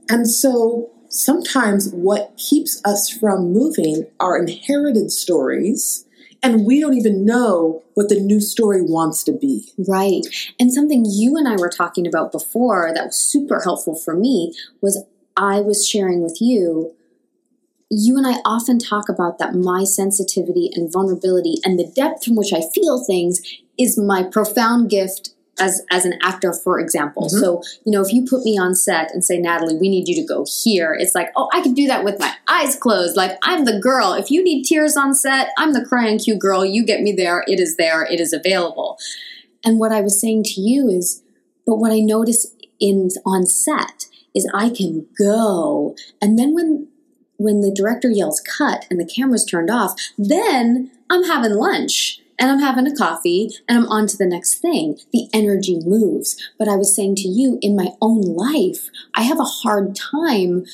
And 0.09 0.29
so 0.29 0.91
sometimes 1.15 1.91
what 1.91 2.37
keeps 2.37 2.81
us 2.85 3.09
from 3.09 3.53
moving 3.53 4.07
are 4.19 4.39
inherited 4.39 5.11
stories, 5.11 6.07
and 6.43 6.67
we 6.67 6.81
don't 6.81 6.95
even 6.95 7.25
know 7.25 7.83
what 7.95 8.09
the 8.09 8.21
new 8.21 8.41
story 8.41 8.83
wants 8.83 9.23
to 9.25 9.33
be. 9.33 9.73
Right. 9.89 10.23
And 10.61 10.73
something 10.73 11.07
you 11.09 11.37
and 11.37 11.49
I 11.49 11.57
were 11.57 11.71
talking 11.71 12.07
about 12.07 12.33
before 12.33 12.93
that 12.95 13.07
was 13.07 13.19
super 13.19 13.61
helpful 13.63 13.95
for 13.95 14.15
me 14.15 14.53
was 14.83 15.05
I 15.37 15.61
was 15.61 15.89
sharing 15.89 16.23
with 16.23 16.39
you. 16.41 16.95
You 17.91 18.19
and 18.19 18.27
I 18.27 18.41
often 18.45 18.79
talk 18.79 19.09
about 19.09 19.39
that 19.39 19.55
my 19.55 19.85
sensitivity 19.85 20.71
and 20.75 20.93
vulnerability 20.93 21.57
and 21.65 21.79
the 21.79 21.87
depth 21.87 22.25
from 22.25 22.35
which 22.35 22.53
I 22.53 22.63
feel 22.75 23.05
things 23.05 23.41
is 23.79 23.99
my 23.99 24.23
profound 24.23 24.91
gift 24.91 25.31
as 25.59 25.83
as 25.91 26.05
an 26.05 26.19
actor, 26.23 26.53
for 26.53 26.81
example. 26.81 27.25
Mhm. 27.25 27.41
So, 27.41 27.63
you 27.85 27.93
know, 27.93 28.03
if 28.03 28.13
you 28.13 28.25
put 28.25 28.45
me 28.45 28.59
on 28.59 28.75
set 28.75 29.13
and 29.13 29.25
say, 29.25 29.39
Natalie, 29.39 29.77
we 29.77 29.89
need 29.89 30.09
you 30.09 30.15
to 30.17 30.27
go 30.27 30.45
here, 30.63 30.97
it's 30.99 31.15
like, 31.15 31.31
oh, 31.37 31.49
I 31.53 31.61
can 31.61 31.75
do 31.75 31.87
that 31.87 32.05
with 32.05 32.19
my 32.19 32.33
eyes 32.49 32.77
closed. 32.77 33.17
Like 33.17 33.39
I'm 33.43 33.65
the 33.65 33.79
girl. 33.79 34.13
If 34.15 34.31
you 34.31 34.43
need 34.43 34.65
tears 34.65 34.97
on 34.97 35.15
set, 35.15 35.49
I'm 35.59 35.73
the 35.73 35.85
crying 35.85 36.19
cute 36.19 36.39
girl. 36.39 36.65
You 36.65 36.85
get 36.85 37.03
me 37.03 37.13
there. 37.13 37.45
It 37.47 37.61
is 37.61 37.77
there. 37.77 38.05
It 38.05 38.21
is 38.21 38.33
available. 38.33 38.99
And 39.65 39.79
what 39.79 39.93
I 39.93 40.01
was 40.01 40.21
saying 40.21 40.45
to 40.45 40.61
you 40.61 40.89
is, 40.89 41.23
but 41.67 41.77
what 41.77 41.93
I 41.93 42.01
notice 42.01 42.53
in 42.81 43.09
on 43.25 43.47
set 43.47 44.07
is 44.35 44.51
I 44.53 44.69
can 44.69 45.07
go, 45.17 45.95
and 46.21 46.39
then 46.39 46.55
when 46.55 46.89
when 47.37 47.61
the 47.61 47.73
director 47.73 48.11
yells 48.11 48.41
cut 48.41 48.87
and 48.91 49.01
the 49.01 49.05
camera's 49.05 49.45
turned 49.45 49.71
off, 49.71 49.95
then 50.17 50.91
I'm 51.11 51.25
having 51.25 51.55
lunch 51.55 52.21
and 52.39 52.51
I'm 52.51 52.61
having 52.61 52.87
a 52.87 52.95
coffee 52.95 53.51
and 53.69 53.79
I'm 53.79 53.89
on 53.89 54.07
to 54.09 54.17
the 54.17 54.27
next 54.27 54.57
thing. 54.57 54.99
The 55.13 55.29
energy 55.33 55.79
moves. 55.85 56.41
But 56.59 56.69
I 56.69 56.77
was 56.77 56.95
saying 56.95 57.17
to 57.17 57.29
you, 57.29 57.59
in 57.63 57.77
my 57.77 57.91
own 58.01 58.23
life, 58.23 58.89
I 59.15 59.23
have 59.23 59.39
a 59.39 59.45
hard 59.45 59.95
time 59.95 60.65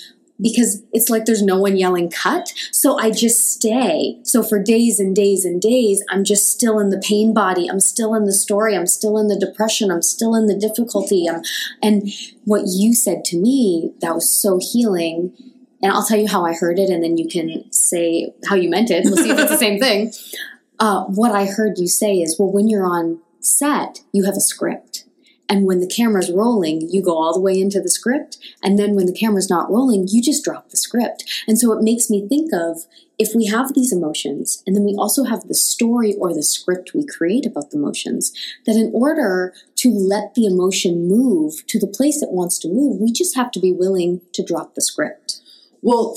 because 0.40 0.82
it's 0.92 1.10
like 1.10 1.26
there's 1.26 1.42
no 1.42 1.58
one 1.58 1.76
yelling 1.76 2.10
cut. 2.10 2.52
So 2.72 2.98
I 2.98 3.10
just 3.10 3.52
stay. 3.52 4.18
So 4.22 4.42
for 4.42 4.62
days 4.62 4.98
and 4.98 5.14
days 5.14 5.44
and 5.44 5.60
days, 5.60 6.02
I'm 6.10 6.24
just 6.24 6.50
still 6.50 6.78
in 6.78 6.90
the 6.90 7.02
pain 7.06 7.34
body. 7.34 7.68
I'm 7.68 7.80
still 7.80 8.14
in 8.14 8.24
the 8.24 8.32
story. 8.32 8.76
I'm 8.76 8.86
still 8.86 9.18
in 9.18 9.28
the 9.28 9.38
depression. 9.38 9.90
I'm 9.90 10.02
still 10.02 10.34
in 10.34 10.46
the 10.46 10.56
difficulty. 10.56 11.28
I'm, 11.28 11.42
and 11.82 12.08
what 12.44 12.62
you 12.66 12.94
said 12.94 13.24
to 13.26 13.36
me 13.36 13.92
that 14.00 14.14
was 14.14 14.30
so 14.30 14.58
healing. 14.60 15.34
And 15.82 15.92
I'll 15.92 16.06
tell 16.06 16.18
you 16.18 16.28
how 16.28 16.44
I 16.44 16.52
heard 16.52 16.78
it, 16.78 16.90
and 16.90 17.02
then 17.02 17.16
you 17.16 17.26
can 17.26 17.64
say 17.72 18.34
how 18.46 18.54
you 18.54 18.68
meant 18.68 18.90
it. 18.90 19.04
We'll 19.04 19.16
see 19.16 19.30
if 19.30 19.38
it's 19.38 19.50
the 19.50 19.56
same 19.56 19.80
thing. 19.80 20.12
Uh, 20.80 21.04
what 21.04 21.32
I 21.32 21.44
heard 21.44 21.78
you 21.78 21.86
say 21.86 22.14
is, 22.14 22.36
well, 22.38 22.50
when 22.50 22.68
you're 22.68 22.86
on 22.86 23.20
set, 23.40 24.00
you 24.12 24.24
have 24.24 24.34
a 24.34 24.40
script. 24.40 25.04
And 25.46 25.66
when 25.66 25.80
the 25.80 25.86
camera's 25.86 26.30
rolling, 26.30 26.88
you 26.90 27.02
go 27.02 27.18
all 27.18 27.34
the 27.34 27.40
way 27.40 27.60
into 27.60 27.80
the 27.80 27.90
script. 27.90 28.38
And 28.62 28.78
then 28.78 28.94
when 28.94 29.06
the 29.06 29.12
camera's 29.12 29.50
not 29.50 29.68
rolling, 29.68 30.06
you 30.08 30.22
just 30.22 30.44
drop 30.44 30.70
the 30.70 30.76
script. 30.76 31.28
And 31.46 31.58
so 31.58 31.72
it 31.72 31.82
makes 31.82 32.08
me 32.08 32.26
think 32.26 32.52
of 32.54 32.86
if 33.18 33.34
we 33.34 33.46
have 33.46 33.74
these 33.74 33.92
emotions 33.92 34.62
and 34.66 34.74
then 34.74 34.84
we 34.84 34.94
also 34.96 35.24
have 35.24 35.48
the 35.48 35.54
story 35.54 36.14
or 36.14 36.32
the 36.32 36.44
script 36.44 36.92
we 36.94 37.04
create 37.04 37.44
about 37.44 37.70
the 37.70 37.78
emotions, 37.78 38.32
that 38.64 38.76
in 38.76 38.90
order 38.94 39.52
to 39.74 39.90
let 39.90 40.34
the 40.34 40.46
emotion 40.46 41.08
move 41.08 41.66
to 41.66 41.78
the 41.78 41.86
place 41.86 42.22
it 42.22 42.30
wants 42.30 42.58
to 42.60 42.68
move, 42.68 43.00
we 43.00 43.12
just 43.12 43.36
have 43.36 43.50
to 43.50 43.60
be 43.60 43.72
willing 43.72 44.20
to 44.32 44.44
drop 44.44 44.74
the 44.74 44.80
script. 44.80 45.40
Well, 45.82 46.16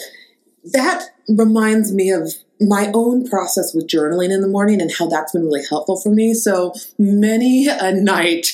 that 0.64 1.10
reminds 1.28 1.92
me 1.92 2.12
of 2.12 2.36
my 2.60 2.92
own 2.94 3.28
process 3.28 3.74
with 3.74 3.88
journaling 3.88 4.32
in 4.32 4.42
the 4.42 4.48
morning 4.48 4.82
and 4.82 4.92
how 4.98 5.08
that's 5.08 5.32
been 5.32 5.46
really 5.46 5.64
helpful 5.70 6.00
for 6.00 6.10
me. 6.10 6.34
So 6.34 6.74
many 6.98 7.68
a 7.68 7.92
night 7.94 8.48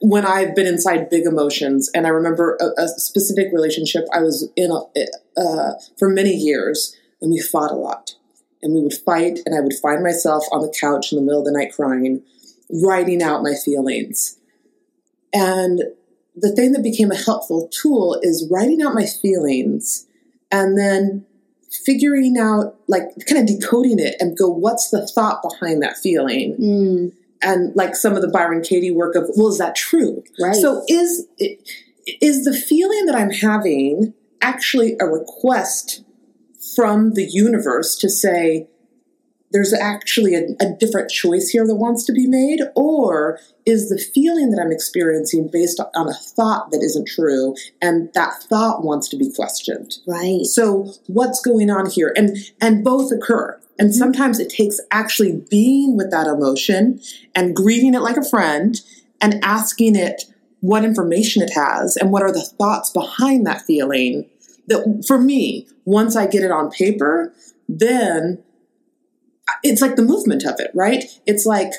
when 0.00 0.24
I've 0.24 0.54
been 0.54 0.66
inside 0.66 1.10
big 1.10 1.26
emotions, 1.26 1.90
and 1.94 2.06
I 2.06 2.10
remember 2.10 2.56
a, 2.60 2.82
a 2.82 2.88
specific 2.88 3.48
relationship 3.52 4.04
I 4.12 4.20
was 4.20 4.48
in 4.56 4.70
a, 4.70 5.40
uh, 5.40 5.72
for 5.98 6.08
many 6.08 6.32
years, 6.32 6.96
and 7.20 7.30
we 7.30 7.40
fought 7.40 7.72
a 7.72 7.76
lot. 7.76 8.14
And 8.62 8.74
we 8.74 8.82
would 8.82 8.94
fight, 8.94 9.40
and 9.44 9.54
I 9.54 9.60
would 9.60 9.74
find 9.74 10.02
myself 10.02 10.44
on 10.50 10.62
the 10.62 10.74
couch 10.80 11.12
in 11.12 11.16
the 11.16 11.22
middle 11.22 11.40
of 11.40 11.46
the 11.46 11.52
night 11.52 11.74
crying, 11.74 12.22
writing 12.70 13.22
out 13.22 13.42
my 13.42 13.54
feelings. 13.54 14.38
And 15.32 15.82
the 16.34 16.52
thing 16.54 16.72
that 16.72 16.82
became 16.82 17.10
a 17.10 17.16
helpful 17.16 17.68
tool 17.68 18.18
is 18.22 18.48
writing 18.50 18.82
out 18.82 18.94
my 18.94 19.06
feelings 19.06 20.06
and 20.50 20.78
then 20.78 21.24
figuring 21.84 22.36
out, 22.38 22.76
like, 22.88 23.04
kind 23.28 23.40
of 23.40 23.46
decoding 23.46 23.98
it 23.98 24.16
and 24.20 24.36
go, 24.36 24.48
what's 24.48 24.90
the 24.90 25.06
thought 25.08 25.42
behind 25.42 25.82
that 25.82 25.96
feeling? 25.96 26.56
Mm, 26.56 27.12
And 27.42 27.74
like 27.76 27.94
some 27.96 28.14
of 28.14 28.22
the 28.22 28.28
Byron 28.28 28.62
Katie 28.62 28.90
work 28.90 29.14
of, 29.14 29.24
well, 29.36 29.48
is 29.48 29.58
that 29.58 29.74
true? 29.76 30.22
right. 30.40 30.54
So 30.54 30.82
is 30.88 31.26
is 32.20 32.44
the 32.44 32.54
feeling 32.54 33.06
that 33.06 33.16
I'm 33.16 33.30
having 33.30 34.14
actually 34.40 34.96
a 35.00 35.06
request 35.06 36.04
from 36.76 37.14
the 37.14 37.24
universe 37.24 37.96
to 37.96 38.08
say 38.08 38.68
there's 39.56 39.72
actually 39.72 40.34
a, 40.34 40.48
a 40.60 40.76
different 40.78 41.10
choice 41.10 41.48
here 41.48 41.66
that 41.66 41.76
wants 41.76 42.04
to 42.04 42.12
be 42.12 42.26
made, 42.26 42.60
or 42.74 43.40
is 43.64 43.88
the 43.88 43.96
feeling 43.96 44.50
that 44.50 44.60
I'm 44.60 44.70
experiencing 44.70 45.48
based 45.50 45.80
on 45.94 46.08
a 46.10 46.12
thought 46.12 46.70
that 46.72 46.82
isn't 46.82 47.08
true, 47.08 47.54
and 47.80 48.12
that 48.12 48.34
thought 48.50 48.84
wants 48.84 49.08
to 49.08 49.16
be 49.16 49.32
questioned? 49.34 49.94
right. 50.06 50.42
So 50.44 50.92
what's 51.06 51.40
going 51.40 51.70
on 51.70 51.88
here? 51.88 52.12
And 52.14 52.36
and 52.60 52.84
both 52.84 53.10
occur. 53.10 53.58
And 53.78 53.88
mm-hmm. 53.88 53.98
sometimes 53.98 54.38
it 54.38 54.50
takes 54.50 54.78
actually 54.90 55.42
being 55.50 55.96
with 55.96 56.10
that 56.10 56.26
emotion 56.26 57.00
and 57.34 57.56
greeting 57.56 57.94
it 57.94 58.02
like 58.02 58.18
a 58.18 58.28
friend 58.28 58.78
and 59.22 59.42
asking 59.42 59.96
it 59.96 60.24
what 60.60 60.84
information 60.84 61.42
it 61.42 61.52
has 61.54 61.96
and 61.96 62.12
what 62.12 62.22
are 62.22 62.32
the 62.32 62.44
thoughts 62.58 62.90
behind 62.90 63.46
that 63.46 63.62
feeling. 63.62 64.28
That 64.66 65.04
for 65.06 65.18
me, 65.18 65.66
once 65.86 66.14
I 66.14 66.26
get 66.26 66.42
it 66.42 66.50
on 66.50 66.70
paper, 66.70 67.32
then 67.70 68.42
it's 69.62 69.80
like 69.80 69.96
the 69.96 70.02
movement 70.02 70.44
of 70.44 70.56
it, 70.58 70.70
right? 70.74 71.04
It's 71.26 71.46
like, 71.46 71.72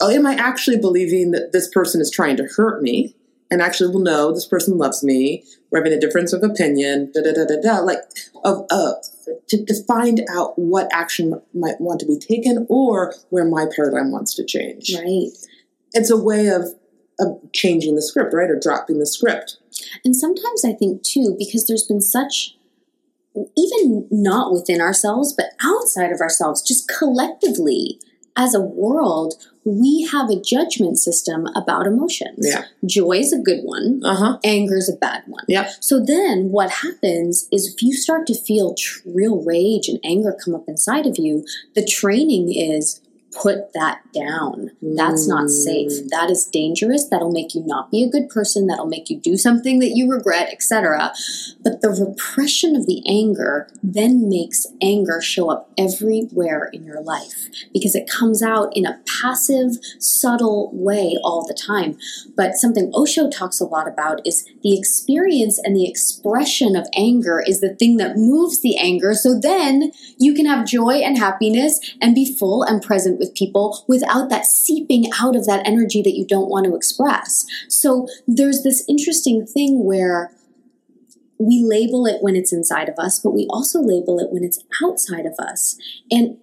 oh, 0.00 0.10
am 0.10 0.26
I 0.26 0.34
actually 0.34 0.78
believing 0.78 1.30
that 1.32 1.52
this 1.52 1.68
person 1.68 2.00
is 2.00 2.10
trying 2.10 2.36
to 2.36 2.48
hurt 2.56 2.82
me? 2.82 3.14
And 3.50 3.60
actually, 3.60 3.90
well, 3.90 4.02
no, 4.02 4.32
this 4.32 4.46
person 4.46 4.78
loves 4.78 5.04
me. 5.04 5.44
We're 5.70 5.80
having 5.80 5.92
a 5.92 6.00
difference 6.00 6.32
of 6.32 6.42
opinion. 6.42 7.12
Da 7.12 7.22
da 7.22 7.32
da 7.32 7.44
da 7.44 7.60
da. 7.60 7.78
Like, 7.80 7.98
of 8.44 8.66
uh, 8.70 8.94
to, 9.48 9.64
to 9.64 9.84
find 9.84 10.22
out 10.30 10.58
what 10.58 10.88
action 10.92 11.40
might 11.52 11.78
want 11.78 12.00
to 12.00 12.06
be 12.06 12.18
taken, 12.18 12.66
or 12.70 13.14
where 13.28 13.44
my 13.44 13.66
paradigm 13.76 14.10
wants 14.10 14.34
to 14.36 14.44
change. 14.44 14.94
Right. 14.94 15.28
It's 15.92 16.10
a 16.10 16.16
way 16.16 16.48
of 16.48 16.74
of 17.20 17.38
changing 17.52 17.94
the 17.94 18.02
script, 18.02 18.32
right, 18.32 18.50
or 18.50 18.58
dropping 18.58 18.98
the 18.98 19.06
script. 19.06 19.58
And 20.02 20.16
sometimes 20.16 20.64
I 20.64 20.72
think 20.72 21.02
too, 21.02 21.36
because 21.38 21.66
there's 21.66 21.86
been 21.86 22.00
such, 22.00 22.56
even 23.56 24.06
not 24.10 24.52
within 24.52 24.80
ourselves, 24.80 25.32
but 25.32 25.46
outside 25.62 26.12
of 26.12 26.20
ourselves, 26.20 26.62
just 26.62 26.88
collectively 26.98 27.98
as 28.36 28.54
a 28.54 28.60
world, 28.60 29.34
we 29.64 30.08
have 30.10 30.30
a 30.30 30.40
judgment 30.40 30.98
system 30.98 31.46
about 31.54 31.86
emotions. 31.86 32.38
Yeah. 32.48 32.64
Joy 32.84 33.18
is 33.18 33.32
a 33.32 33.38
good 33.38 33.60
one, 33.62 34.00
Uh 34.04 34.16
huh. 34.16 34.38
anger 34.42 34.76
is 34.76 34.88
a 34.88 34.96
bad 34.96 35.22
one. 35.26 35.44
Yep. 35.48 35.70
So 35.80 36.02
then 36.02 36.50
what 36.50 36.70
happens 36.70 37.46
is 37.52 37.66
if 37.72 37.82
you 37.82 37.92
start 37.92 38.26
to 38.28 38.34
feel 38.34 38.74
tr- 38.74 39.00
real 39.06 39.42
rage 39.44 39.86
and 39.88 40.00
anger 40.02 40.34
come 40.42 40.54
up 40.54 40.64
inside 40.66 41.06
of 41.06 41.18
you, 41.18 41.44
the 41.74 41.84
training 41.84 42.52
is 42.54 43.00
put 43.32 43.72
that 43.72 44.00
down. 44.12 44.70
That's 44.82 45.26
not 45.26 45.48
safe. 45.48 45.90
Mm. 45.90 46.08
That 46.10 46.30
is 46.30 46.46
dangerous. 46.46 47.08
That'll 47.08 47.32
make 47.32 47.54
you 47.54 47.62
not 47.64 47.90
be 47.90 48.02
a 48.02 48.10
good 48.10 48.28
person. 48.28 48.66
That'll 48.66 48.86
make 48.86 49.10
you 49.10 49.18
do 49.18 49.36
something 49.36 49.78
that 49.80 49.92
you 49.94 50.10
regret, 50.10 50.52
etc. 50.52 51.12
But 51.62 51.80
the 51.80 51.90
repression 51.90 52.76
of 52.76 52.86
the 52.86 53.02
anger 53.08 53.68
then 53.82 54.28
makes 54.28 54.66
anger 54.82 55.20
show 55.20 55.50
up 55.50 55.70
everywhere 55.78 56.70
in 56.72 56.84
your 56.84 57.00
life 57.02 57.48
because 57.72 57.94
it 57.94 58.08
comes 58.08 58.42
out 58.42 58.76
in 58.76 58.86
a 58.86 59.00
passive, 59.22 59.72
subtle 59.98 60.70
way 60.72 61.16
all 61.22 61.46
the 61.46 61.54
time. 61.54 61.96
But 62.36 62.54
something 62.54 62.90
Osho 62.94 63.30
talks 63.30 63.60
a 63.60 63.64
lot 63.64 63.88
about 63.88 64.26
is 64.26 64.44
the 64.62 64.76
experience 64.76 65.58
and 65.62 65.74
the 65.74 65.88
expression 65.88 66.76
of 66.76 66.86
anger 66.94 67.42
is 67.46 67.60
the 67.60 67.74
thing 67.74 67.96
that 67.96 68.16
moves 68.16 68.60
the 68.60 68.76
anger. 68.76 69.14
So 69.14 69.38
then 69.38 69.92
you 70.18 70.34
can 70.34 70.46
have 70.46 70.66
joy 70.66 70.96
and 70.96 71.16
happiness 71.16 71.80
and 72.00 72.14
be 72.14 72.36
full 72.36 72.62
and 72.62 72.82
present 72.82 73.21
with 73.22 73.34
people 73.34 73.84
without 73.86 74.28
that 74.30 74.44
seeping 74.44 75.06
out 75.20 75.36
of 75.36 75.46
that 75.46 75.66
energy 75.66 76.02
that 76.02 76.16
you 76.16 76.26
don't 76.26 76.50
want 76.50 76.66
to 76.66 76.74
express. 76.74 77.46
So 77.68 78.08
there's 78.26 78.62
this 78.62 78.84
interesting 78.88 79.46
thing 79.46 79.84
where 79.84 80.32
we 81.38 81.62
label 81.64 82.06
it 82.06 82.22
when 82.22 82.36
it's 82.36 82.52
inside 82.52 82.88
of 82.88 82.98
us, 82.98 83.18
but 83.18 83.30
we 83.30 83.46
also 83.48 83.80
label 83.80 84.18
it 84.18 84.30
when 84.30 84.44
it's 84.44 84.62
outside 84.82 85.26
of 85.26 85.34
us. 85.38 85.76
And 86.10 86.38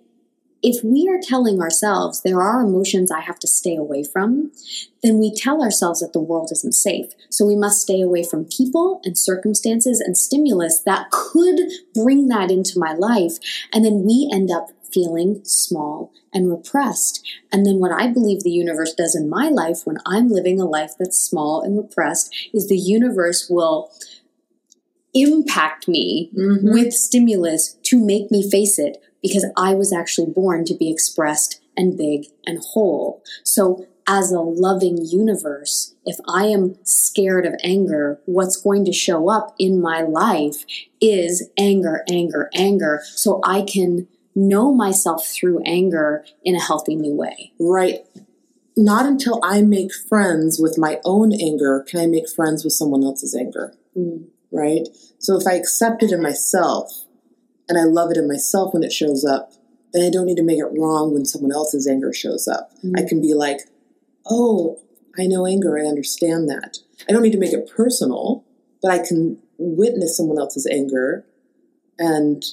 if 0.61 0.83
we 0.83 1.07
are 1.09 1.19
telling 1.21 1.61
ourselves 1.61 2.21
there 2.21 2.41
are 2.41 2.61
emotions 2.61 3.11
I 3.11 3.21
have 3.21 3.39
to 3.39 3.47
stay 3.47 3.75
away 3.75 4.03
from, 4.03 4.51
then 5.01 5.17
we 5.17 5.33
tell 5.33 5.63
ourselves 5.63 6.01
that 6.01 6.11
the 6.11 6.19
world 6.19 6.49
isn't 6.51 6.73
safe. 6.73 7.13
So 7.29 7.45
we 7.45 7.55
must 7.55 7.81
stay 7.81 8.01
away 8.01 8.25
from 8.25 8.45
people 8.45 8.99
and 9.05 9.17
circumstances 9.17 10.01
and 10.01 10.17
stimulus 10.17 10.81
that 10.81 11.11
could 11.11 11.59
bring 11.93 12.27
that 12.27 12.51
into 12.51 12.77
my 12.77 12.93
life. 12.93 13.37
And 13.71 13.85
then 13.85 14.03
we 14.05 14.29
end 14.33 14.51
up 14.51 14.71
feeling 14.91 15.41
small 15.43 16.11
and 16.33 16.49
repressed. 16.49 17.25
And 17.51 17.65
then 17.65 17.79
what 17.79 17.91
I 17.91 18.07
believe 18.07 18.43
the 18.43 18.51
universe 18.51 18.93
does 18.93 19.15
in 19.15 19.29
my 19.29 19.49
life 19.49 19.81
when 19.85 19.97
I'm 20.05 20.29
living 20.29 20.59
a 20.59 20.65
life 20.65 20.93
that's 20.97 21.17
small 21.19 21.61
and 21.61 21.77
repressed 21.77 22.33
is 22.53 22.67
the 22.67 22.77
universe 22.77 23.47
will 23.49 23.91
impact 25.13 25.87
me 25.87 26.29
Mhm. 26.35 26.71
with 26.71 26.93
stimulus 26.93 27.77
to 27.83 27.97
make 27.97 28.29
me 28.29 28.47
face 28.47 28.77
it 28.77 29.01
because 29.21 29.45
I 29.57 29.73
was 29.73 29.91
actually 29.91 30.31
born 30.31 30.65
to 30.65 30.75
be 30.75 30.89
expressed 30.89 31.59
and 31.75 31.97
big 31.97 32.27
and 32.45 32.59
whole. 32.59 33.21
So, 33.43 33.85
as 34.07 34.31
a 34.31 34.41
loving 34.41 35.05
universe, 35.05 35.93
if 36.03 36.17
I 36.27 36.47
am 36.47 36.79
scared 36.83 37.45
of 37.45 37.53
anger, 37.63 38.19
what's 38.25 38.57
going 38.57 38.83
to 38.85 38.91
show 38.91 39.29
up 39.29 39.53
in 39.59 39.79
my 39.79 40.01
life 40.01 40.65
is 40.99 41.47
anger, 41.59 42.03
anger, 42.09 42.49
anger, 42.55 43.03
so 43.15 43.39
I 43.43 43.61
can 43.61 44.07
know 44.35 44.73
myself 44.73 45.27
through 45.27 45.61
anger 45.65 46.25
in 46.43 46.55
a 46.55 46.61
healthy 46.61 46.95
new 46.95 47.13
way. 47.13 47.53
Right. 47.59 48.05
Not 48.77 49.05
until 49.05 49.39
I 49.43 49.61
make 49.61 49.93
friends 49.93 50.59
with 50.59 50.77
my 50.77 50.99
own 51.03 51.33
anger 51.33 51.85
can 51.87 51.99
I 51.99 52.05
make 52.05 52.29
friends 52.29 52.63
with 52.63 52.73
someone 52.73 53.03
else's 53.03 53.35
anger. 53.35 53.73
Mm. 53.97 54.27
Right? 54.51 54.87
So 55.19 55.37
if 55.37 55.45
I 55.45 55.53
accept 55.53 56.01
it 56.01 56.11
in 56.11 56.21
myself 56.21 57.05
and 57.67 57.77
I 57.77 57.83
love 57.83 58.11
it 58.11 58.17
in 58.17 58.27
myself 58.27 58.73
when 58.73 58.83
it 58.83 58.91
shows 58.91 59.25
up, 59.25 59.51
then 59.93 60.05
I 60.05 60.09
don't 60.09 60.25
need 60.25 60.37
to 60.37 60.43
make 60.43 60.59
it 60.59 60.79
wrong 60.79 61.13
when 61.13 61.25
someone 61.25 61.51
else's 61.51 61.87
anger 61.87 62.13
shows 62.13 62.47
up. 62.47 62.71
I 62.95 63.03
can 63.03 63.21
be 63.21 63.33
like, 63.33 63.61
oh, 64.25 64.79
I 65.17 65.27
know 65.27 65.45
anger. 65.45 65.77
I 65.77 65.87
understand 65.87 66.47
that. 66.49 66.77
I 67.07 67.11
don't 67.11 67.23
need 67.23 67.31
to 67.31 67.39
make 67.39 67.53
it 67.53 67.71
personal, 67.75 68.45
but 68.81 68.91
I 68.91 68.99
can 68.99 69.39
witness 69.57 70.15
someone 70.15 70.39
else's 70.39 70.67
anger 70.67 71.25
and 71.97 72.43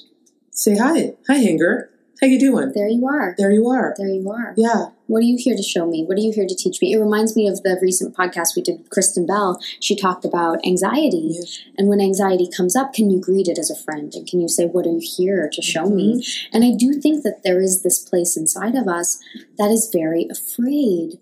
say, 0.57 0.77
hi, 0.77 1.13
hi, 1.29 1.37
anger. 1.37 1.91
How 2.21 2.27
you 2.27 2.41
doing? 2.41 2.73
There 2.75 2.89
you 2.89 3.07
are. 3.07 3.35
There 3.37 3.51
you 3.51 3.69
are. 3.69 3.95
There 3.99 4.09
you 4.09 4.31
are. 4.31 4.55
Yeah. 4.57 4.87
What 5.07 5.19
are 5.19 5.27
you 5.27 5.37
here 5.39 5.55
to 5.55 5.63
show 5.63 5.87
me? 5.87 6.03
What 6.07 6.17
are 6.17 6.23
you 6.23 6.33
here 6.33 6.47
to 6.47 6.55
teach 6.55 6.81
me? 6.81 6.95
It 6.95 6.99
reminds 6.99 7.37
me 7.37 7.47
of 7.47 7.63
the 7.63 7.79
recent 7.83 8.17
podcast 8.17 8.57
we 8.57 8.63
did 8.63 8.79
with 8.79 8.89
Kristen 8.89 9.27
Bell. 9.27 9.61
She 9.81 9.95
talked 9.95 10.25
about 10.25 10.65
anxiety. 10.67 11.29
Yes. 11.33 11.61
And 11.77 11.89
when 11.89 12.01
anxiety 12.01 12.49
comes 12.49 12.75
up, 12.75 12.95
can 12.95 13.11
you 13.11 13.21
greet 13.21 13.49
it 13.49 13.59
as 13.59 13.71
a 13.71 13.77
friend? 13.77 14.15
And 14.15 14.27
can 14.27 14.41
you 14.41 14.49
say, 14.49 14.65
What 14.65 14.87
are 14.87 14.93
you 14.93 15.03
here 15.03 15.51
to 15.53 15.61
show 15.61 15.91
me? 15.91 16.23
Mm-hmm. 16.23 16.57
And 16.57 16.65
I 16.65 16.75
do 16.75 16.99
think 16.99 17.23
that 17.23 17.43
there 17.45 17.61
is 17.61 17.83
this 17.83 17.99
place 17.99 18.35
inside 18.35 18.77
of 18.77 18.89
us 18.89 19.21
that 19.59 19.71
is 19.71 19.91
very 19.93 20.27
afraid 20.31 21.19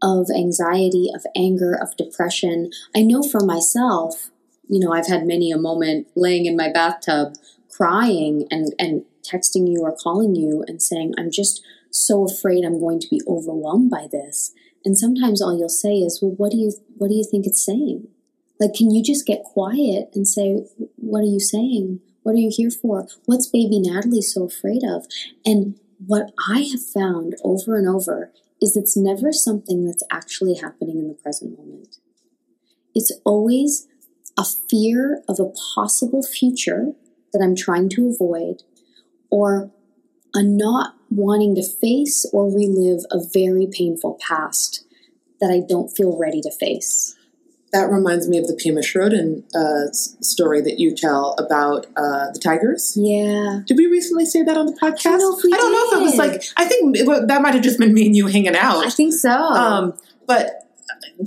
of 0.00 0.28
anxiety, 0.30 1.08
of 1.12 1.26
anger, 1.34 1.74
of 1.74 1.96
depression. 1.96 2.70
I 2.94 3.02
know 3.02 3.22
for 3.22 3.40
myself, 3.40 4.30
you 4.68 4.78
know, 4.78 4.92
I've 4.92 5.08
had 5.08 5.26
many 5.26 5.50
a 5.50 5.58
moment 5.58 6.06
laying 6.14 6.46
in 6.46 6.56
my 6.56 6.72
bathtub 6.72 7.34
crying 7.76 8.46
and, 8.50 8.74
and 8.78 9.04
texting 9.22 9.70
you 9.70 9.80
or 9.82 9.96
calling 9.96 10.34
you 10.34 10.64
and 10.66 10.82
saying, 10.82 11.14
I'm 11.18 11.30
just 11.30 11.62
so 11.90 12.26
afraid 12.26 12.64
I'm 12.64 12.80
going 12.80 13.00
to 13.00 13.08
be 13.08 13.20
overwhelmed 13.26 13.90
by 13.90 14.08
this. 14.10 14.52
And 14.84 14.98
sometimes 14.98 15.40
all 15.40 15.56
you'll 15.56 15.68
say 15.68 15.94
is, 15.98 16.20
"Well, 16.20 16.32
what 16.32 16.50
do 16.50 16.58
you 16.58 16.72
what 16.96 17.08
do 17.08 17.14
you 17.14 17.24
think 17.24 17.46
it's 17.46 17.64
saying?" 17.64 18.08
Like, 18.58 18.74
can 18.74 18.90
you 18.90 19.02
just 19.02 19.26
get 19.26 19.44
quiet 19.44 20.10
and 20.14 20.26
say, 20.26 20.64
"What 20.96 21.20
are 21.20 21.32
you 21.32 21.40
saying? 21.40 22.00
What 22.22 22.32
are 22.32 22.38
you 22.38 22.50
here 22.52 22.70
for? 22.70 23.06
What's 23.26 23.46
baby 23.46 23.78
Natalie 23.80 24.22
so 24.22 24.44
afraid 24.44 24.82
of?" 24.84 25.06
And 25.44 25.78
what 26.04 26.32
I 26.48 26.62
have 26.62 26.84
found 26.84 27.36
over 27.44 27.76
and 27.76 27.88
over 27.88 28.32
is 28.60 28.76
it's 28.76 28.96
never 28.96 29.32
something 29.32 29.84
that's 29.84 30.02
actually 30.10 30.54
happening 30.54 30.98
in 30.98 31.08
the 31.08 31.14
present 31.14 31.56
moment. 31.56 31.98
It's 32.94 33.12
always 33.24 33.86
a 34.38 34.44
fear 34.44 35.22
of 35.28 35.38
a 35.38 35.52
possible 35.74 36.22
future 36.22 36.94
that 37.32 37.42
I'm 37.42 37.56
trying 37.56 37.88
to 37.90 38.08
avoid 38.08 38.62
or 39.30 39.70
a 40.34 40.42
not 40.42 40.94
wanting 41.10 41.54
to 41.56 41.62
face 41.62 42.26
or 42.32 42.46
relive 42.46 43.04
a 43.10 43.18
very 43.32 43.66
painful 43.70 44.18
past 44.26 44.84
that 45.40 45.50
I 45.50 45.60
don't 45.66 45.88
feel 45.88 46.18
ready 46.18 46.40
to 46.42 46.50
face. 46.50 47.16
That 47.72 47.90
reminds 47.90 48.28
me 48.28 48.36
of 48.36 48.46
the 48.46 48.52
Pema 48.52 48.80
Chödrön 48.80 49.44
uh, 49.54 49.90
story 49.92 50.60
that 50.60 50.78
you 50.78 50.94
tell 50.94 51.34
about 51.38 51.86
uh, 51.96 52.30
the 52.32 52.38
tigers. 52.38 52.94
Yeah. 53.00 53.60
Did 53.66 53.78
we 53.78 53.86
recently 53.86 54.26
say 54.26 54.42
that 54.42 54.56
on 54.58 54.66
the 54.66 54.72
podcast? 54.72 55.02
don't 55.04 55.18
know 55.18 55.38
if 55.38 55.42
we 55.42 55.52
I 55.52 55.56
don't 55.56 55.72
know 55.72 55.86
if 55.86 56.00
it 56.00 56.02
was 56.02 56.16
like. 56.16 56.42
I 56.56 56.66
think 56.66 56.98
that 56.98 57.40
might 57.40 57.54
have 57.54 57.62
just 57.62 57.78
been 57.78 57.94
me 57.94 58.06
and 58.06 58.14
you 58.14 58.26
hanging 58.26 58.56
out. 58.56 58.86
I 58.86 58.90
think 58.90 59.14
so. 59.14 59.30
Um, 59.30 59.94
but 60.26 60.68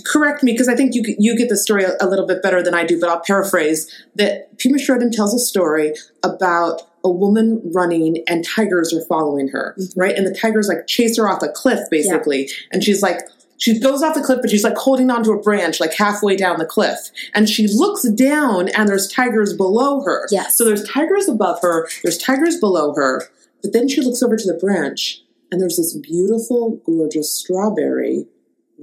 correct 0.05 0.43
me 0.43 0.51
because 0.51 0.67
I 0.67 0.75
think 0.75 0.95
you 0.95 1.03
you 1.17 1.37
get 1.37 1.49
the 1.49 1.57
story 1.57 1.83
a, 1.83 1.93
a 2.01 2.07
little 2.07 2.27
bit 2.27 2.41
better 2.41 2.61
than 2.63 2.73
I 2.73 2.83
do. 2.83 2.99
But 2.99 3.09
I'll 3.09 3.21
paraphrase 3.21 3.91
that. 4.15 4.57
Pema 4.57 4.75
Chödrön 4.75 5.11
tells 5.11 5.33
a 5.33 5.39
story 5.39 5.93
about 6.23 6.83
a 7.03 7.09
woman 7.09 7.61
running 7.73 8.23
and 8.27 8.45
tigers 8.45 8.93
are 8.93 9.05
following 9.05 9.47
her, 9.49 9.75
right? 9.95 10.15
And 10.15 10.25
the 10.25 10.33
tigers 10.33 10.67
like 10.67 10.87
chase 10.87 11.17
her 11.17 11.29
off 11.29 11.43
a 11.43 11.49
cliff, 11.49 11.79
basically, 11.89 12.49
and 12.71 12.83
she's 12.83 13.01
like. 13.01 13.19
She 13.57 13.79
goes 13.79 14.03
off 14.03 14.15
the 14.15 14.21
cliff, 14.21 14.39
but 14.41 14.49
she's 14.49 14.65
like 14.65 14.75
holding 14.75 15.09
onto 15.09 15.31
a 15.31 15.41
branch, 15.41 15.79
like 15.79 15.93
halfway 15.93 16.35
down 16.35 16.59
the 16.59 16.65
cliff. 16.65 17.09
And 17.33 17.47
she 17.47 17.69
looks 17.69 18.03
down, 18.09 18.67
and 18.67 18.89
there's 18.89 19.07
tigers 19.07 19.53
below 19.53 20.01
her. 20.03 20.27
Yes. 20.29 20.57
So 20.57 20.65
there's 20.65 20.83
tigers 20.83 21.29
above 21.29 21.61
her, 21.61 21.87
there's 22.03 22.17
tigers 22.17 22.59
below 22.59 22.93
her. 22.95 23.29
But 23.61 23.71
then 23.71 23.87
she 23.87 24.01
looks 24.01 24.21
over 24.21 24.35
to 24.35 24.45
the 24.45 24.59
branch, 24.59 25.21
and 25.51 25.61
there's 25.61 25.77
this 25.77 25.95
beautiful, 25.95 26.81
gorgeous 26.85 27.31
strawberry 27.31 28.27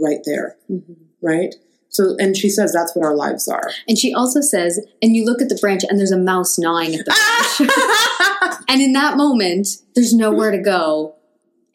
right 0.01 0.21
there, 0.25 0.57
Mhm. 0.71 0.97
right? 1.21 1.55
So, 1.89 2.17
and 2.19 2.35
she 2.37 2.49
says 2.49 2.73
that's 2.73 2.95
what 2.97 3.05
our 3.05 3.15
lives 3.15 3.49
are. 3.49 3.71
And 3.87 3.99
she 3.99 4.15
also 4.15 4.41
says, 4.41 4.81
and 5.03 5.15
you 5.15 5.25
look 5.27 5.43
at 5.43 5.49
the 5.51 5.59
branch 5.61 5.83
and 5.87 5.99
there's 5.99 6.11
a 6.11 6.17
mouse 6.19 6.59
gnawing 6.59 6.95
at 6.95 7.05
the 7.05 7.15
branch. 7.59 8.59
and 8.69 8.81
in 8.81 8.93
that 8.95 9.17
moment, 9.19 9.69
there's 9.95 10.15
nowhere 10.15 10.51
to 10.51 10.59
go. 10.59 11.17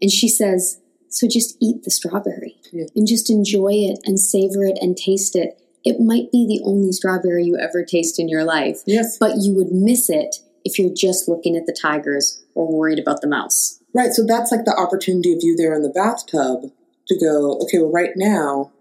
And 0.01 0.11
she 0.11 0.27
says, 0.27 0.79
so 1.09 1.27
just 1.27 1.55
eat 1.61 1.83
the 1.83 1.91
strawberry 1.91 2.55
Yeah. 2.71 2.85
and 2.95 3.07
just 3.07 3.29
enjoy 3.29 3.73
it 3.73 3.99
and 4.05 4.19
savor 4.19 4.65
it 4.65 4.77
and 4.81 4.97
taste 4.97 5.35
it. 5.35 5.59
It 5.85 5.99
might 5.99 6.31
be 6.31 6.45
the 6.47 6.61
only 6.65 6.91
strawberry 6.91 7.45
you 7.45 7.55
ever 7.57 7.83
taste 7.85 8.19
in 8.19 8.27
your 8.27 8.43
life, 8.43 8.81
yes, 8.85 9.17
but 9.19 9.37
you 9.39 9.53
would 9.55 9.71
miss 9.71 10.09
it 10.09 10.37
if 10.65 10.77
you're 10.77 10.93
just 10.93 11.29
looking 11.29 11.55
at 11.55 11.65
the 11.65 11.77
tigers 11.79 12.43
or 12.55 12.67
worried 12.67 12.99
about 12.99 13.21
the 13.21 13.27
mouse. 13.27 13.79
right. 13.93 14.11
So 14.13 14.23
that's 14.25 14.51
like 14.51 14.65
the 14.65 14.75
opportunity 14.77 15.31
of 15.33 15.39
you 15.41 15.55
there 15.55 15.73
in 15.73 15.81
the 15.83 15.89
bathtub 15.89 16.71
to 17.07 17.17
go. 17.19 17.59
Okay, 17.63 17.79
well, 17.79 17.91
right 17.91 18.11
now 18.15 18.71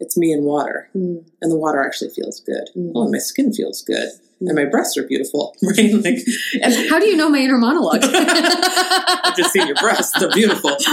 it's 0.00 0.16
me 0.16 0.32
and 0.32 0.44
water, 0.44 0.88
Mm. 0.94 1.24
and 1.40 1.50
the 1.50 1.56
water 1.56 1.82
actually 1.82 2.10
feels 2.10 2.40
good. 2.40 2.68
Mm. 2.76 2.92
Oh, 2.94 3.02
and 3.02 3.12
my 3.12 3.18
skin 3.18 3.52
feels 3.52 3.82
good, 3.82 4.08
and 4.40 4.54
my 4.54 4.64
breasts 4.66 4.96
are 4.98 5.06
beautiful, 5.06 5.54
right? 5.62 5.92
Like, 5.94 6.18
and 6.62 6.74
How 6.90 6.98
do 6.98 7.06
you 7.06 7.16
know 7.16 7.28
my 7.30 7.38
inner 7.38 7.56
monologue? 7.58 8.00
I've 8.04 9.36
just 9.36 9.52
seen 9.52 9.66
your 9.66 9.76
breasts; 9.76 10.18
they're 10.18 10.30
beautiful. 10.30 10.76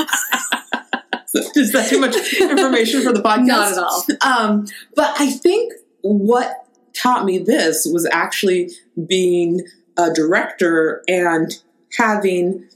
Is 1.56 1.71
that 1.71 1.88
too 1.89 1.99
much 1.99 2.15
information 2.39 3.01
for 3.01 3.12
the 3.12 3.21
podcast? 3.21 3.45
Not 3.47 3.71
at 3.71 3.77
all. 3.79 4.06
Um, 4.21 4.67
but 4.95 5.15
I 5.19 5.32
think 5.32 5.73
what 6.01 6.67
taught 6.93 7.25
me 7.25 7.39
this 7.39 7.88
was 7.91 8.08
actually 8.12 8.69
being 9.08 9.65
a 9.97 10.13
director 10.13 11.01
and 11.08 11.51
having 11.97 12.67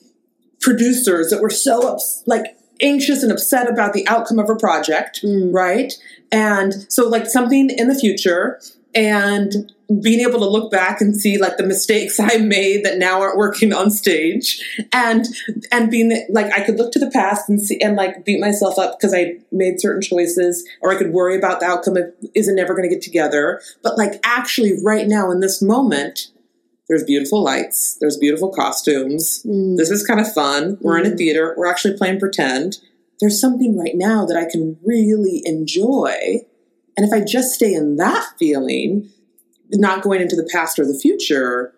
producers 0.59 1.29
that 1.29 1.39
were 1.41 1.51
so 1.51 1.99
like 2.25 2.56
anxious 2.81 3.23
and 3.23 3.31
upset 3.31 3.69
about 3.69 3.93
the 3.93 4.07
outcome 4.07 4.39
of 4.39 4.49
a 4.49 4.55
project, 4.55 5.21
Mm. 5.23 5.53
right? 5.53 5.93
And 6.31 6.85
so 6.89 7.07
like 7.07 7.27
something 7.27 7.69
in 7.69 7.87
the 7.87 7.95
future 7.95 8.59
and 8.93 9.71
being 10.01 10.19
able 10.19 10.39
to 10.39 10.49
look 10.49 10.69
back 10.69 10.99
and 10.99 11.15
see 11.15 11.37
like 11.37 11.55
the 11.55 11.65
mistakes 11.65 12.19
I 12.19 12.37
made 12.37 12.83
that 12.83 12.97
now 12.97 13.21
aren't 13.21 13.37
working 13.37 13.71
on 13.71 13.89
stage 13.89 14.61
and 14.91 15.25
and 15.71 15.89
being 15.89 16.25
like 16.29 16.51
I 16.51 16.61
could 16.65 16.77
look 16.77 16.91
to 16.93 16.99
the 16.99 17.09
past 17.11 17.47
and 17.47 17.61
see 17.61 17.79
and 17.79 17.95
like 17.95 18.25
beat 18.25 18.41
myself 18.41 18.77
up 18.77 18.99
because 18.99 19.13
I 19.13 19.37
made 19.51 19.79
certain 19.79 20.01
choices 20.01 20.67
or 20.81 20.91
I 20.91 20.97
could 20.97 21.13
worry 21.13 21.37
about 21.37 21.61
the 21.61 21.67
outcome 21.67 21.95
of 21.95 22.11
is 22.35 22.49
it 22.49 22.55
never 22.55 22.73
going 22.75 22.89
to 22.89 22.93
get 22.93 23.01
together 23.01 23.61
but 23.81 23.97
like 23.97 24.19
actually 24.25 24.73
right 24.83 25.07
now 25.07 25.31
in 25.31 25.39
this 25.39 25.61
moment 25.61 26.27
there's 26.89 27.03
beautiful 27.03 27.43
lights 27.43 27.97
there's 27.99 28.17
beautiful 28.17 28.49
costumes 28.49 29.43
Mm. 29.45 29.77
this 29.77 29.89
is 29.89 30.05
kind 30.05 30.19
of 30.19 30.31
fun 30.33 30.77
we're 30.81 30.97
in 30.97 31.05
a 31.05 31.09
Mhm. 31.11 31.17
theater 31.17 31.53
we're 31.57 31.65
actually 31.67 31.95
playing 31.97 32.19
pretend 32.19 32.79
there's 33.19 33.39
something 33.41 33.75
right 33.77 33.95
now 33.95 34.25
that 34.25 34.37
I 34.37 34.45
can 34.49 34.77
really 34.83 35.41
enjoy 35.45 36.45
and 36.95 37.05
if 37.05 37.11
I 37.13 37.21
just 37.21 37.53
stay 37.53 37.73
in 37.73 37.95
that 37.97 38.25
feeling 38.39 39.09
not 39.71 40.01
going 40.01 40.21
into 40.21 40.35
the 40.35 40.47
past 40.51 40.79
or 40.79 40.85
the 40.85 40.97
future 40.97 41.73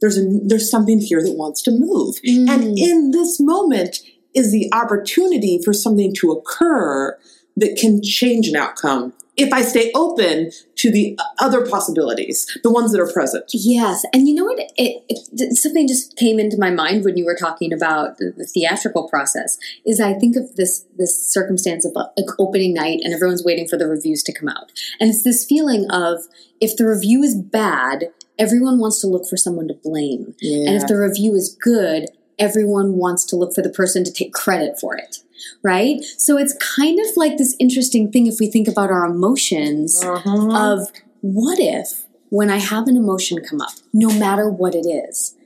there's 0.00 0.18
a 0.18 0.24
there's 0.44 0.70
something 0.70 1.00
here 1.00 1.22
that 1.22 1.32
wants 1.36 1.62
to 1.62 1.70
move 1.70 2.16
Mm. 2.26 2.48
and 2.48 2.78
in 2.78 3.10
this 3.10 3.40
moment 3.40 4.02
is 4.34 4.50
the 4.52 4.68
opportunity 4.72 5.60
for 5.64 5.72
something 5.72 6.12
to 6.20 6.32
occur 6.32 7.16
that 7.56 7.76
can 7.76 8.02
change 8.02 8.48
an 8.48 8.56
outcome 8.56 9.12
if 9.36 9.52
I 9.52 9.62
stay 9.62 9.90
open 9.94 10.52
to 10.76 10.90
the 10.90 11.18
other 11.40 11.66
possibilities, 11.66 12.46
the 12.62 12.70
ones 12.70 12.92
that 12.92 13.00
are 13.00 13.12
present. 13.12 13.44
Yes, 13.52 14.04
and 14.12 14.28
you 14.28 14.34
know 14.34 14.44
what? 14.44 14.58
It, 14.76 15.04
it, 15.08 15.56
something 15.56 15.88
just 15.88 16.16
came 16.16 16.38
into 16.38 16.58
my 16.58 16.70
mind 16.70 17.04
when 17.04 17.16
you 17.16 17.24
were 17.24 17.36
talking 17.36 17.72
about 17.72 18.18
the, 18.18 18.32
the 18.36 18.44
theatrical 18.44 19.08
process. 19.08 19.58
Is 19.84 20.00
I 20.00 20.14
think 20.14 20.36
of 20.36 20.54
this 20.56 20.86
this 20.96 21.32
circumstance 21.32 21.84
of 21.84 21.92
like 21.94 22.28
opening 22.38 22.74
night, 22.74 23.00
and 23.02 23.12
everyone's 23.12 23.44
waiting 23.44 23.66
for 23.66 23.76
the 23.76 23.88
reviews 23.88 24.22
to 24.24 24.32
come 24.32 24.48
out, 24.48 24.70
and 25.00 25.10
it's 25.10 25.24
this 25.24 25.44
feeling 25.44 25.90
of 25.90 26.20
if 26.60 26.76
the 26.76 26.86
review 26.86 27.22
is 27.22 27.34
bad, 27.34 28.10
everyone 28.38 28.78
wants 28.78 29.00
to 29.00 29.08
look 29.08 29.28
for 29.28 29.36
someone 29.36 29.68
to 29.68 29.74
blame, 29.74 30.34
and 30.40 30.76
if 30.76 30.86
the 30.86 30.96
review 30.96 31.34
is 31.34 31.56
good, 31.60 32.06
everyone 32.38 32.96
wants 32.96 33.24
to 33.26 33.36
look 33.36 33.52
for 33.54 33.62
the 33.62 33.70
person 33.70 34.04
to 34.04 34.12
take 34.12 34.32
credit 34.32 34.78
for 34.78 34.96
it. 34.96 35.18
Right? 35.62 36.02
So 36.18 36.38
it's 36.38 36.56
kind 36.76 36.98
of 37.00 37.16
like 37.16 37.36
this 37.36 37.56
interesting 37.58 38.10
thing 38.10 38.26
if 38.26 38.36
we 38.40 38.50
think 38.50 38.68
about 38.68 38.90
our 38.90 39.04
emotions 39.04 40.02
uh-huh. 40.02 40.72
of 40.72 40.92
what 41.20 41.58
if 41.58 42.06
when 42.28 42.50
I 42.50 42.58
have 42.58 42.88
an 42.88 42.96
emotion 42.96 43.42
come 43.48 43.60
up, 43.60 43.72
no 43.92 44.10
matter 44.18 44.50
what 44.50 44.74
it 44.74 44.86
is, 44.86 45.36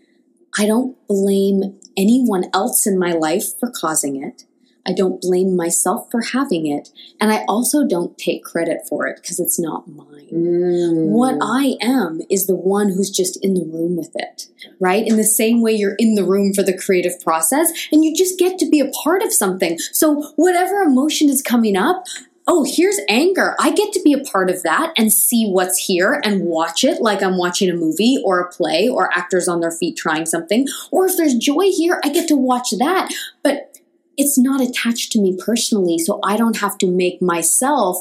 I 0.59 0.67
don't 0.67 0.97
blame 1.07 1.79
anyone 1.97 2.45
else 2.55 2.87
in 2.87 2.99
my 2.99 3.13
life 3.13 3.59
for 3.59 3.71
causing 3.71 4.23
it. 4.23 4.45
I 4.89 4.93
don't 4.93 5.21
blame 5.21 5.55
myself 5.55 6.11
for 6.11 6.23
having 6.23 6.67
it. 6.67 6.89
And 7.21 7.31
I 7.31 7.45
also 7.47 7.87
don't 7.87 8.17
take 8.17 8.43
credit 8.43 8.89
for 8.89 9.07
it 9.07 9.17
because 9.21 9.39
it's 9.39 9.59
not 9.59 9.87
mine. 9.87 10.29
Mm. 10.33 11.09
What 11.09 11.37
I 11.43 11.77
am 11.83 12.23
is 12.31 12.47
the 12.47 12.55
one 12.55 12.89
who's 12.89 13.11
just 13.11 13.37
in 13.45 13.53
the 13.53 13.67
room 13.67 13.97
with 13.97 14.13
it, 14.15 14.47
right? 14.81 15.07
In 15.07 15.19
the 15.19 15.25
same 15.25 15.61
way 15.61 15.73
you're 15.73 15.97
in 15.99 16.15
the 16.15 16.25
room 16.25 16.55
for 16.55 16.63
the 16.63 16.77
creative 16.77 17.21
process 17.21 17.71
and 17.93 18.03
you 18.03 18.17
just 18.17 18.39
get 18.39 18.59
to 18.61 18.71
be 18.71 18.81
a 18.81 18.91
part 19.05 19.23
of 19.23 19.31
something. 19.33 19.79
So, 19.79 20.33
whatever 20.37 20.81
emotion 20.81 21.29
is 21.29 21.43
coming 21.43 21.77
up, 21.77 22.05
oh, 22.49 22.65
here's 22.67 22.99
anger. 23.09 23.55
I 23.61 23.71
get 23.71 23.93
to 23.93 24.03
be 24.03 24.15
a 24.15 24.25
part 24.25 24.49
of 24.49 24.63
that 24.63 24.95
and 24.97 25.13
see 25.13 25.49
what's 25.49 25.85
here 25.87 26.21
and 26.25 26.47
watch 26.47 26.83
it 26.83 27.03
like 27.03 27.23
I'm 27.23 27.37
watching 27.37 27.69
a 27.69 27.75
movie 27.75 28.17
or 28.25 28.41
a 28.41 28.49
play 28.51 28.89
or 28.89 29.13
actors 29.17 29.49
on 29.49 29.61
their 29.61 29.71
feet 29.71 29.99
trying 29.99 30.25
something. 30.25 30.67
Or 30.91 31.07
if 31.07 31.17
there's 31.19 31.35
joy 31.35 31.71
here, 31.71 32.01
I 32.03 32.09
get 32.09 32.27
to 32.29 32.37
watch 32.37 32.71
that. 32.79 33.13
But 33.43 33.68
it's 34.19 34.37
not 34.37 34.61
attached 34.61 35.13
to 35.13 35.21
me 35.21 35.39
personally, 35.43 35.99
so 35.99 36.19
I 36.25 36.37
don't 36.37 36.59
have 36.59 36.77
to 36.79 36.91
make 36.91 37.23
myself 37.23 37.97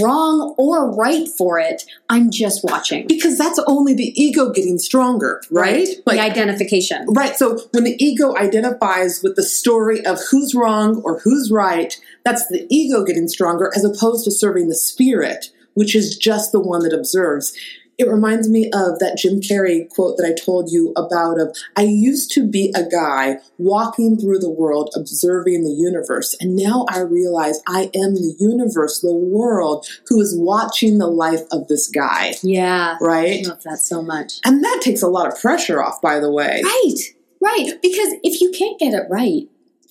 wrong 0.00 0.54
or 0.58 0.94
right 0.94 1.26
for 1.26 1.58
it. 1.58 1.82
I'm 2.10 2.30
just 2.30 2.62
watching. 2.62 3.06
because 3.08 3.38
that's 3.38 3.58
only 3.66 3.94
the 3.94 4.12
ego 4.20 4.50
getting 4.50 4.78
stronger, 4.78 5.42
right? 5.50 5.88
the 6.06 6.20
identification. 6.20 7.06
Right. 7.08 7.34
So 7.36 7.58
when 7.72 7.84
the 7.84 7.96
ego 7.98 8.36
identifies 8.36 9.22
with 9.22 9.34
the 9.34 9.42
story 9.42 10.04
of 10.04 10.20
who's 10.30 10.54
wrong 10.54 11.00
or 11.04 11.18
who's 11.20 11.50
right, 11.50 11.98
that's 12.24 12.46
the 12.48 12.66
ego 12.68 13.02
getting 13.02 13.26
stronger 13.28 13.72
as 13.74 13.84
opposed 13.84 14.24
to 14.26 14.30
serving 14.30 14.68
the 14.68 14.74
spirit, 14.74 15.50
which 15.74 15.96
is 15.96 16.16
just 16.16 16.52
the 16.52 16.60
one 16.60 16.82
that 16.82 16.92
observes. 16.92 17.56
It 17.98 18.08
reminds 18.08 18.48
me 18.48 18.66
of 18.66 18.98
that 19.00 19.18
Jim 19.18 19.40
Carrey 19.40 19.88
quote 19.88 20.16
that 20.16 20.26
I 20.26 20.32
told 20.32 20.70
you 20.72 20.92
about 20.96 21.38
of 21.40 21.56
I 21.76 21.82
used 21.82 22.30
to 22.32 22.46
be 22.48 22.72
a 22.74 22.88
guy 22.88 23.36
walking 23.58 24.18
through 24.18 24.38
the 24.38 24.50
world 24.50 24.90
observing 24.96 25.62
the 25.64 25.70
universe 25.70 26.34
and 26.40 26.56
now 26.56 26.86
I 26.88 27.00
realize 27.00 27.60
I 27.68 27.90
am 27.94 28.14
the 28.14 28.34
universe, 28.38 29.00
the 29.00 29.14
world 29.14 29.86
who 30.08 30.20
is 30.20 30.34
watching 30.36 30.98
the 30.98 31.06
life 31.06 31.42
of 31.52 31.68
this 31.68 31.88
guy, 31.88 32.34
Yeah. 32.42 32.96
I 33.00 33.04
right? 33.04 33.46
love 33.46 33.62
that 33.64 33.78
so 33.78 34.02
much. 34.02 34.34
And 34.44 34.64
that 34.64 34.80
takes 34.82 35.02
a 35.02 35.08
lot 35.08 35.30
of 35.32 35.38
pressure 35.40 35.82
off 35.82 36.00
by 36.00 36.18
the 36.18 36.30
way. 36.32 36.60
Right, 36.64 36.98
right. 37.40 37.78
Because 37.82 38.14
if 38.22 38.40
you 38.40 38.50
can't 38.50 38.80
get 38.80 38.94
it 38.94 39.04
right, 39.10 39.48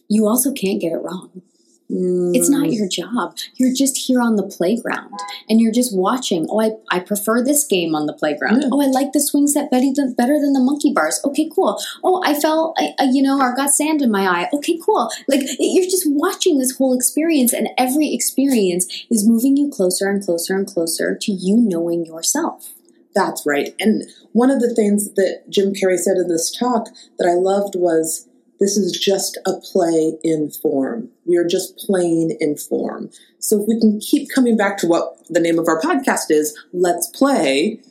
you 0.09 0.27
also 0.27 0.51
can't 0.51 0.81
get 0.81 0.91
it 0.91 0.97
wrong. 1.01 1.41
It's 1.93 2.49
not 2.49 2.67
mm. 2.67 2.73
your 2.73 2.87
job. 2.87 3.35
You're 3.55 3.73
just 3.73 3.97
here 3.97 4.21
on 4.21 4.37
the 4.37 4.47
playground 4.47 5.19
and 5.49 5.59
you're 5.59 5.73
just 5.73 5.95
watching. 5.95 6.47
Oh, 6.49 6.61
I, 6.61 6.71
I 6.89 6.99
prefer 6.99 7.43
this 7.43 7.65
game 7.65 7.95
on 7.95 8.05
the 8.05 8.13
playground. 8.13 8.61
Yeah. 8.61 8.69
Oh, 8.71 8.81
I 8.81 8.85
like 8.85 9.11
the 9.11 9.19
swing 9.19 9.47
set 9.47 9.69
better 9.69 9.87
than, 9.93 10.13
better 10.13 10.39
than 10.39 10.53
the 10.53 10.61
monkey 10.61 10.93
bars. 10.93 11.19
Okay, 11.25 11.49
cool. 11.53 11.77
Oh, 12.03 12.23
I 12.25 12.39
fell, 12.39 12.73
I, 12.77 12.93
I, 12.99 13.03
you 13.11 13.21
know, 13.21 13.39
or 13.41 13.53
got 13.55 13.71
sand 13.71 14.01
in 14.01 14.09
my 14.09 14.25
eye. 14.25 14.49
Okay, 14.53 14.79
cool. 14.85 15.11
Like 15.27 15.41
you're 15.59 15.85
just 15.85 16.05
watching 16.07 16.59
this 16.59 16.77
whole 16.77 16.95
experience 16.95 17.51
and 17.51 17.69
every 17.77 18.13
experience 18.13 19.05
is 19.09 19.27
moving 19.27 19.57
you 19.57 19.69
closer 19.69 20.09
and 20.09 20.23
closer 20.23 20.55
and 20.55 20.65
closer 20.65 21.17
to 21.21 21.31
you 21.31 21.57
knowing 21.57 22.05
yourself. 22.05 22.73
That's 23.13 23.45
right. 23.45 23.75
And 23.79 24.03
one 24.31 24.49
of 24.49 24.61
the 24.61 24.73
things 24.73 25.13
that 25.15 25.43
Jim 25.49 25.73
Carrey 25.73 25.97
said 25.97 26.15
in 26.15 26.29
this 26.29 26.49
talk 26.49 26.87
that 27.19 27.27
I 27.27 27.33
loved 27.33 27.75
was 27.75 28.29
this 28.61 28.77
is 28.77 28.91
just 28.91 29.39
a 29.47 29.53
play 29.59 30.13
in 30.23 30.51
form. 30.51 31.09
We 31.25 31.35
are 31.35 31.47
just 31.47 31.77
playing 31.77 32.37
in 32.39 32.55
form. 32.57 33.09
So 33.39 33.59
if 33.59 33.67
we 33.67 33.79
can 33.79 33.99
keep 33.99 34.29
coming 34.33 34.55
back 34.55 34.77
to 34.77 34.87
what 34.87 35.17
the 35.29 35.39
name 35.39 35.57
of 35.57 35.67
our 35.67 35.81
podcast 35.81 36.29
is, 36.29 36.55
Let's 36.71 37.07
Play, 37.07 37.81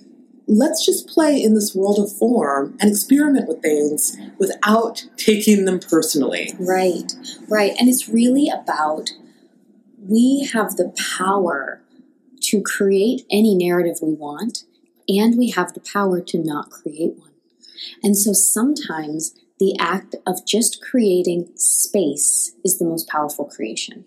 let's 0.46 0.86
just 0.86 1.08
play 1.08 1.42
in 1.42 1.54
this 1.54 1.74
world 1.74 1.98
of 1.98 2.16
form 2.16 2.76
and 2.80 2.88
experiment 2.88 3.48
with 3.48 3.60
things 3.62 4.16
without 4.38 5.06
taking 5.16 5.64
them 5.64 5.80
personally. 5.80 6.54
Right, 6.58 7.12
right. 7.48 7.72
And 7.78 7.88
it's 7.88 8.08
really 8.08 8.48
about 8.48 9.10
we 9.98 10.48
have 10.52 10.76
the 10.76 10.94
power 11.18 11.82
to 12.42 12.62
create 12.62 13.22
any 13.28 13.56
narrative 13.56 13.96
we 14.00 14.14
want, 14.14 14.62
and 15.08 15.36
we 15.36 15.50
have 15.50 15.74
the 15.74 15.80
power 15.80 16.20
to 16.20 16.38
not 16.38 16.70
create 16.70 17.16
one. 17.16 17.32
And 18.04 18.16
so 18.16 18.32
sometimes 18.32 19.34
the 19.60 19.76
act 19.78 20.16
of 20.26 20.44
just 20.46 20.82
creating 20.82 21.48
space 21.54 22.52
is 22.64 22.78
the 22.78 22.84
most 22.84 23.06
powerful 23.08 23.44
creation. 23.44 24.06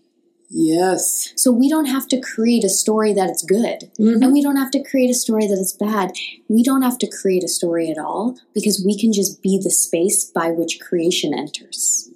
Yes. 0.50 1.34
So 1.36 1.52
we 1.52 1.68
don't 1.68 1.86
have 1.86 2.08
to 2.10 2.20
create 2.20 2.64
a 2.64 2.70
story 2.70 3.12
that 3.14 3.30
it's 3.30 3.44
good. 3.44 3.90
Mhm. 4.00 4.22
And 4.22 4.34
we 4.34 4.42
don't 4.42 4.58
have 4.58 4.72
to 4.72 4.84
create 4.84 5.10
a 5.10 5.16
story 5.16 5.48
that 5.48 5.58
is 5.58 5.74
bad. 5.74 6.12
We 6.48 6.64
don't 6.64 6.84
have 6.84 7.00
to 7.00 7.08
create 7.08 7.44
a 7.44 7.48
story 7.48 7.90
at 7.90 7.98
all 7.98 8.36
because 8.54 8.84
we 8.86 8.98
can 8.98 9.14
just 9.14 9.42
be 9.42 9.58
the 9.58 9.72
space 9.72 10.26
by 10.26 10.52
which 10.52 10.80
creation 10.80 11.34
enters. 11.34 12.10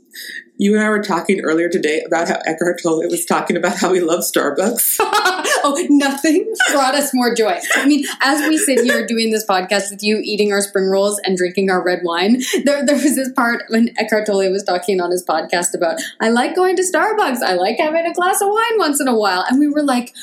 You 0.60 0.74
and 0.74 0.84
I 0.84 0.90
were 0.90 1.04
talking 1.04 1.42
earlier 1.42 1.70
today 1.70 2.02
about 2.04 2.28
how 2.28 2.40
Eckhart 2.46 2.82
Tolle 2.82 3.08
was 3.10 3.26
talking 3.26 3.56
about 3.56 3.78
how 3.78 3.94
he 3.94 4.02
loves 4.02 4.32
Starbucks. 4.32 4.96
oh, 5.00 5.86
nothing 5.90 6.52
brought 6.72 6.96
us 6.96 7.14
more 7.14 7.36
joy. 7.36 7.60
I 7.76 7.86
mean, 7.86 8.06
as 8.22 8.48
we 8.48 8.58
sit 8.58 8.80
here 8.80 9.06
doing 9.06 9.32
this 9.32 9.46
podcast 9.46 9.92
with 9.92 10.02
you, 10.02 10.20
eating 10.24 10.52
our 10.52 10.62
spring 10.62 10.86
rolls 10.86 11.20
and 11.24 11.38
drinking 11.38 11.70
our 11.70 11.84
red 11.84 12.00
wine, 12.04 12.42
there, 12.64 12.84
there 12.84 12.96
was 12.96 13.16
this 13.16 13.32
part 13.34 13.66
when 13.70 13.92
Eckhart 14.00 14.26
Tolle 14.26 14.50
was 14.52 14.64
talking 14.64 15.00
on 15.00 15.12
his 15.12 15.24
podcast 15.24 15.76
about, 15.76 16.00
I 16.20 16.30
like 16.30 16.56
going 16.56 16.76
to 16.78 16.82
Starbucks. 16.82 17.44
I 17.44 17.54
like 17.54 17.78
having 17.78 18.08
a 18.08 18.14
glass 18.14 18.42
of 18.42 18.50
wine 18.50 18.80
once 18.80 19.00
in 19.00 19.08
a 19.08 19.16
while. 19.16 19.46
And 19.48 19.60
we 19.60 19.68
were 19.68 19.84
like, 19.84 20.16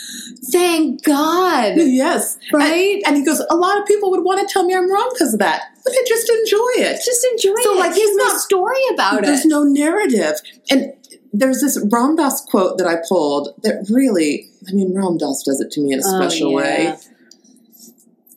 thank 0.50 1.04
God. 1.04 1.74
yes. 1.76 2.38
Right? 2.52 3.00
And 3.06 3.16
he 3.16 3.24
goes, 3.24 3.40
a 3.50 3.56
lot 3.56 3.80
of 3.80 3.86
people 3.86 4.10
would 4.10 4.24
want 4.24 4.46
to 4.46 4.52
tell 4.52 4.64
me 4.64 4.74
I'm 4.74 4.90
wrong 4.90 5.10
because 5.14 5.32
of 5.32 5.38
that, 5.38 5.73
but 5.84 5.92
I 5.92 6.04
just 6.06 6.28
enjoy 6.30 6.84
it. 6.88 7.02
Just 7.04 7.26
enjoy 7.32 7.54
it. 7.58 7.64
So, 7.64 7.74
it. 7.74 7.78
like, 7.78 7.94
he's 7.94 8.16
no 8.16 8.36
story 8.38 8.80
about 8.94 9.22
There's 9.22 9.22
it. 9.22 9.26
There's 9.26 9.44
no 9.46 9.64
narrative. 9.64 10.40
And 10.70 10.92
there's 11.32 11.60
this 11.60 11.78
Ram 11.92 12.16
Dass 12.16 12.40
quote 12.42 12.78
that 12.78 12.86
I 12.86 12.96
pulled 13.08 13.48
that 13.62 13.86
really, 13.90 14.50
I 14.68 14.72
mean, 14.72 14.94
Ram 14.96 15.18
Dass 15.18 15.42
does 15.44 15.60
it 15.60 15.70
to 15.72 15.80
me 15.80 15.92
in 15.92 16.00
a 16.00 16.02
Oh, 16.04 16.20
special 16.20 16.50
yeah. 16.50 16.56
way. 16.56 16.96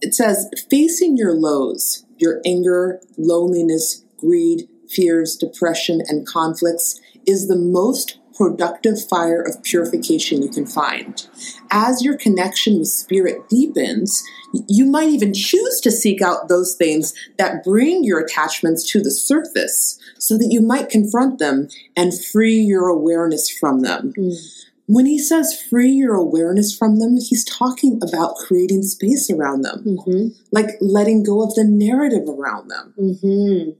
It 0.01 0.13
says, 0.13 0.49
facing 0.69 1.17
your 1.17 1.33
lows, 1.33 2.05
your 2.17 2.41
anger, 2.45 2.99
loneliness, 3.17 4.03
greed, 4.17 4.67
fears, 4.89 5.35
depression, 5.35 6.01
and 6.07 6.27
conflicts 6.27 6.99
is 7.25 7.47
the 7.47 7.55
most 7.55 8.17
productive 8.37 8.95
fire 9.09 9.41
of 9.41 9.61
purification 9.63 10.41
you 10.41 10.49
can 10.49 10.65
find. 10.65 11.27
As 11.71 12.03
your 12.03 12.17
connection 12.17 12.77
with 12.79 12.87
spirit 12.89 13.49
deepens, 13.49 14.23
you 14.67 14.85
might 14.85 15.09
even 15.09 15.33
choose 15.33 15.81
to 15.81 15.91
seek 15.91 16.21
out 16.21 16.47
those 16.47 16.75
things 16.75 17.13
that 17.37 17.63
bring 17.63 18.03
your 18.03 18.19
attachments 18.19 18.89
to 18.91 19.01
the 19.01 19.11
surface 19.11 19.99
so 20.19 20.37
that 20.37 20.49
you 20.51 20.61
might 20.61 20.89
confront 20.89 21.39
them 21.39 21.67
and 21.95 22.13
free 22.31 22.55
your 22.55 22.87
awareness 22.87 23.49
from 23.49 23.81
them. 23.81 24.13
Mm. 24.17 24.63
When 24.89 25.05
he 25.05 25.19
says 25.19 25.59
free 25.69 25.91
your 25.91 26.15
awareness 26.15 26.73
from 26.73 26.99
them, 26.99 27.17
he's 27.17 27.43
talking 27.43 27.99
about 28.01 28.35
creating 28.37 28.83
space 28.83 29.29
around 29.29 29.63
them, 29.63 29.83
Mm-hmm. 29.85 30.27
like 30.51 30.77
letting 30.79 31.23
go 31.23 31.43
of 31.43 31.53
the 31.55 31.65
narrative 31.65 32.29
around 32.29 32.69
them. 32.69 32.93
Mm-hmm. 32.97 33.71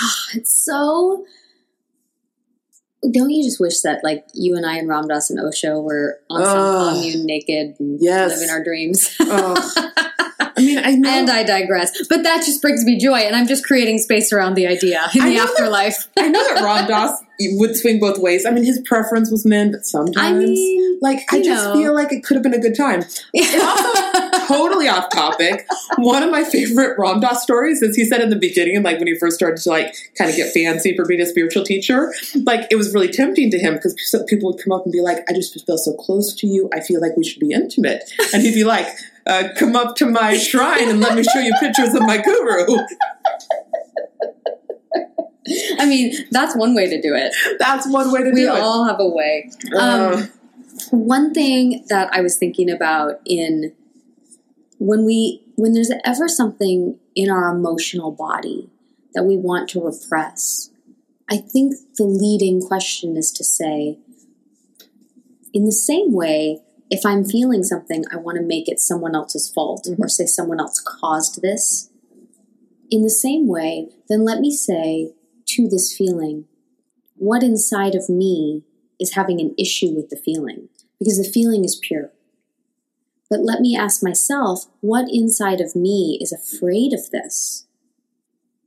Ah, 0.00 0.26
it's 0.34 0.64
so. 0.64 1.26
Don't 3.12 3.30
you 3.30 3.44
just 3.44 3.60
wish 3.60 3.80
that, 3.82 4.02
like, 4.02 4.24
you 4.34 4.56
and 4.56 4.66
I 4.66 4.76
and 4.78 4.88
Ram 4.88 5.06
Dass 5.06 5.30
and 5.30 5.38
Osho 5.38 5.80
were 5.80 6.18
on 6.28 6.44
some 6.44 6.58
Ugh. 6.58 6.94
commune 6.94 7.26
naked 7.26 7.76
and 7.78 7.98
Yes. 8.00 8.32
living 8.32 8.50
our 8.50 8.62
dreams? 8.62 9.14
Ugh. 9.20 9.72
I 10.40 10.60
mean, 10.60 10.78
I 10.78 10.90
know. 10.96 11.08
and 11.08 11.30
I 11.30 11.44
digress. 11.44 11.92
But 12.08 12.24
that 12.24 12.44
just 12.44 12.60
brings 12.60 12.84
me 12.84 12.98
joy, 12.98 13.18
and 13.18 13.36
I'm 13.36 13.46
just 13.46 13.64
creating 13.64 13.98
space 13.98 14.32
around 14.32 14.54
the 14.54 14.66
idea 14.66 15.06
in 15.14 15.20
I 15.22 15.28
the 15.28 15.34
know 15.36 15.42
that- 15.44 15.50
afterlife. 15.50 16.08
I 16.18 16.28
know 16.28 16.42
that 16.42 16.62
Ram 16.64 16.88
Dass 16.88 17.12
would 17.40 17.76
swing 17.76 18.00
both 18.00 18.18
ways. 18.18 18.44
I 18.44 18.50
mean, 18.50 18.64
his 18.64 18.80
preference 18.84 19.30
was 19.30 19.46
men, 19.46 19.70
but 19.70 19.86
sometimes, 19.86 20.18
I 20.18 20.32
mean, 20.32 20.98
like, 21.00 21.20
I 21.32 21.36
you 21.36 21.44
just 21.44 21.64
know. 21.66 21.74
feel 21.74 21.94
like 21.94 22.12
it 22.12 22.24
could 22.24 22.34
have 22.34 22.42
been 22.42 22.54
a 22.54 22.58
good 22.58 22.74
time. 22.76 23.04
Totally 24.48 24.88
off 24.88 25.10
topic. 25.12 25.66
One 25.98 26.22
of 26.22 26.30
my 26.30 26.42
favorite 26.44 26.98
Ram 26.98 27.20
Dass 27.20 27.42
stories 27.42 27.82
is 27.82 27.94
he 27.94 28.04
said 28.04 28.20
in 28.20 28.30
the 28.30 28.36
beginning, 28.36 28.82
like 28.82 28.98
when 28.98 29.06
he 29.06 29.16
first 29.18 29.36
started 29.36 29.60
to 29.62 29.68
like 29.68 29.94
kind 30.16 30.30
of 30.30 30.36
get 30.36 30.52
fancy 30.52 30.96
for 30.96 31.04
being 31.04 31.20
a 31.20 31.26
spiritual 31.26 31.64
teacher, 31.64 32.12
like 32.44 32.66
it 32.70 32.76
was 32.76 32.92
really 32.94 33.08
tempting 33.08 33.50
to 33.50 33.58
him 33.58 33.74
because 33.74 33.94
people 34.28 34.50
would 34.50 34.62
come 34.62 34.72
up 34.72 34.84
and 34.84 34.92
be 34.92 35.00
like, 35.00 35.18
"I 35.28 35.34
just 35.34 35.54
feel 35.66 35.78
so 35.78 35.92
close 35.94 36.34
to 36.36 36.46
you. 36.46 36.68
I 36.72 36.80
feel 36.80 37.00
like 37.00 37.16
we 37.16 37.24
should 37.24 37.40
be 37.40 37.52
intimate," 37.52 38.10
and 38.32 38.42
he'd 38.42 38.54
be 38.54 38.64
like. 38.64 38.88
Uh, 39.26 39.50
come 39.58 39.76
up 39.76 39.94
to 39.94 40.06
my 40.06 40.38
shrine 40.38 40.88
and 40.88 41.00
let 41.00 41.14
me 41.14 41.22
show 41.22 41.38
you 41.38 41.52
pictures 41.60 41.92
of 41.92 42.00
my 42.00 42.16
guru. 42.16 42.64
I 45.78 45.84
mean, 45.84 46.14
that's 46.30 46.56
one 46.56 46.74
way 46.74 46.88
to 46.88 46.98
do 47.00 47.14
it. 47.14 47.34
That's 47.58 47.86
one 47.86 48.10
way 48.10 48.22
to 48.22 48.30
We 48.30 48.42
do 48.42 48.48
it. 48.48 48.54
We 48.54 48.58
all 48.58 48.86
have 48.86 49.00
a 49.00 49.06
way. 49.06 49.50
Uh, 49.74 50.16
Um, 50.16 50.30
one 50.90 51.34
thing 51.34 51.84
that 51.88 52.08
I 52.12 52.20
was 52.20 52.36
thinking 52.36 52.70
about 52.70 53.20
in 53.26 53.74
when 54.78 55.04
we 55.04 55.42
when 55.56 55.72
there's 55.72 55.92
ever 56.04 56.28
something 56.28 56.98
in 57.14 57.30
our 57.30 57.54
emotional 57.54 58.12
body 58.12 58.70
that 59.14 59.24
we 59.24 59.36
want 59.36 59.68
to 59.70 59.84
repress, 59.84 60.70
I 61.28 61.38
think 61.38 61.74
the 61.96 62.04
leading 62.04 62.60
question 62.60 63.16
is 63.16 63.32
to 63.32 63.44
say, 63.44 63.98
in 65.52 65.64
the 65.64 65.72
same 65.72 66.12
way, 66.12 66.60
if 66.90 67.04
I'm 67.04 67.24
feeling 67.24 67.64
something, 67.64 68.04
I 68.12 68.16
want 68.16 68.38
to 68.38 68.42
make 68.42 68.68
it 68.68 68.80
someone 68.80 69.14
else's 69.14 69.50
fault 69.50 69.86
mm-hmm. 69.88 70.02
or 70.02 70.08
say 70.08 70.26
someone 70.26 70.60
else 70.60 70.80
caused 70.80 71.42
this. 71.42 71.90
In 72.90 73.02
the 73.02 73.10
same 73.10 73.46
way, 73.46 73.88
then 74.08 74.24
let 74.24 74.40
me 74.40 74.50
say 74.50 75.12
to 75.46 75.68
this 75.68 75.94
feeling, 75.94 76.46
what 77.16 77.42
inside 77.42 77.94
of 77.94 78.08
me 78.08 78.62
is 79.00 79.14
having 79.14 79.40
an 79.40 79.54
issue 79.58 79.90
with 79.94 80.08
the 80.08 80.16
feeling 80.16 80.68
because 80.98 81.18
the 81.18 81.30
feeling 81.30 81.64
is 81.64 81.76
pure. 81.80 82.12
But 83.30 83.40
let 83.40 83.60
me 83.60 83.76
ask 83.76 84.02
myself, 84.02 84.66
what 84.80 85.08
inside 85.10 85.60
of 85.60 85.76
me 85.76 86.18
is 86.20 86.32
afraid 86.32 86.92
of 86.92 87.10
this? 87.10 87.66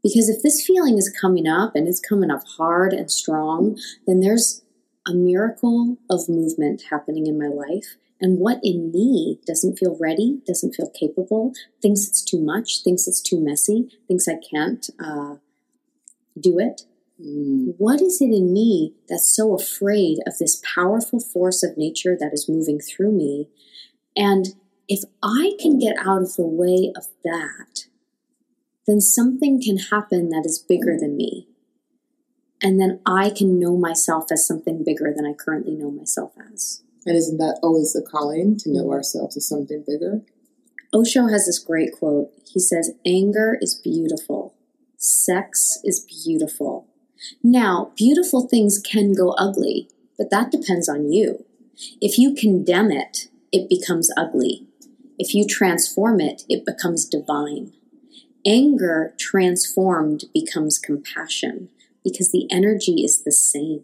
Because 0.04 0.30
if 0.30 0.42
this 0.42 0.66
feeling 0.66 0.98
is 0.98 1.16
coming 1.22 1.48
up 1.48 1.76
and 1.76 1.88
it's 1.88 2.00
coming 2.00 2.32
up 2.32 2.44
hard 2.58 2.94
and 2.94 3.12
strong, 3.12 3.78
then 4.08 4.20
there's 4.20 4.64
a 5.08 5.14
miracle 5.14 5.98
of 6.10 6.30
movement 6.30 6.84
happening 6.90 7.28
in 7.28 7.40
my 7.40 7.48
life. 7.48 7.96
And 8.20 8.38
what 8.38 8.60
in 8.64 8.92
me 8.92 9.40
doesn't 9.48 9.80
feel 9.80 9.98
ready, 10.00 10.42
doesn't 10.46 10.76
feel 10.76 10.92
capable, 10.92 11.54
thinks 11.82 12.08
it's 12.08 12.24
too 12.24 12.40
much, 12.40 12.84
thinks 12.84 13.08
it's 13.08 13.22
too 13.22 13.40
messy, 13.40 13.90
thinks 14.08 14.28
I 14.28 14.36
can't 14.36 14.88
uh, 15.04 15.36
do 16.40 16.60
it, 16.60 16.84
mm, 17.20 17.74
what 17.78 18.02
is 18.02 18.22
it 18.22 18.32
in 18.32 18.54
me 18.54 18.94
that's 19.10 19.36
so 19.36 19.56
afraid 19.56 20.20
of 20.28 20.38
this 20.38 20.62
powerful 20.76 21.20
force 21.20 21.64
of 21.64 21.78
nature 21.78 22.16
that 22.20 22.32
is 22.32 22.48
moving 22.48 22.80
through 22.80 23.12
me? 23.12 23.48
And 24.16 24.56
if 24.88 25.04
I 25.24 25.54
can 25.60 25.80
get 25.80 25.96
out 25.98 26.22
of 26.22 26.36
the 26.36 26.46
way 26.46 26.92
of 26.96 27.06
that, 27.24 27.86
then 28.88 29.00
something 29.00 29.62
can 29.62 29.78
happen 29.78 30.30
that 30.30 30.44
is 30.46 30.60
bigger 30.60 30.98
than 31.00 31.16
me. 31.16 31.48
And 32.62 32.80
then 32.80 33.00
I 33.06 33.30
can 33.30 33.60
know 33.60 33.78
myself 33.78 34.26
as 34.32 34.46
something 34.46 34.84
bigger 34.84 35.14
than 35.16 35.26
I 35.26 35.34
currently 35.34 35.76
know 35.76 35.92
myself 35.92 36.34
as. 36.54 36.84
and 37.06 37.18
isn't 37.18 37.38
that 37.38 37.60
always 37.64 37.94
the 37.94 38.02
calling 38.02 38.58
to 38.58 38.72
know 38.72 38.92
ourselves 38.92 39.36
as 39.36 39.48
something 39.48 39.84
bigger? 39.88 40.22
Osho 40.94 41.28
has 41.28 41.46
this 41.46 41.58
great 41.58 41.94
quote. 41.94 42.32
He 42.46 42.60
says, 42.60 42.92
Anger 43.06 43.58
is 43.62 43.74
beautiful. 43.74 44.54
Sex 44.98 45.80
is 45.84 46.06
beautiful. 46.06 46.88
Now, 47.42 47.92
beautiful 47.96 48.48
things 48.48 48.80
can 48.80 49.14
go 49.14 49.32
ugly, 49.32 49.90
but 50.18 50.30
that 50.32 50.52
depends 50.52 50.90
on 50.90 51.12
you. 51.12 51.46
If 52.00 52.20
you 52.20 52.36
condemn 52.36 52.92
it, 52.92 53.30
it 53.52 53.70
becomes 53.70 54.10
ugly. 54.18 54.66
If 55.18 55.36
you 55.36 55.46
transform 55.46 56.20
it, 56.20 56.44
it 56.50 56.66
becomes 56.66 57.06
divine. 57.06 57.74
Anger 58.46 59.14
transformed 59.20 60.26
becomes 60.34 60.80
compassion 60.80 61.70
because 62.04 62.32
the 62.32 62.48
energy 62.52 63.04
is 63.04 63.24
the 63.24 63.32
same. 63.32 63.84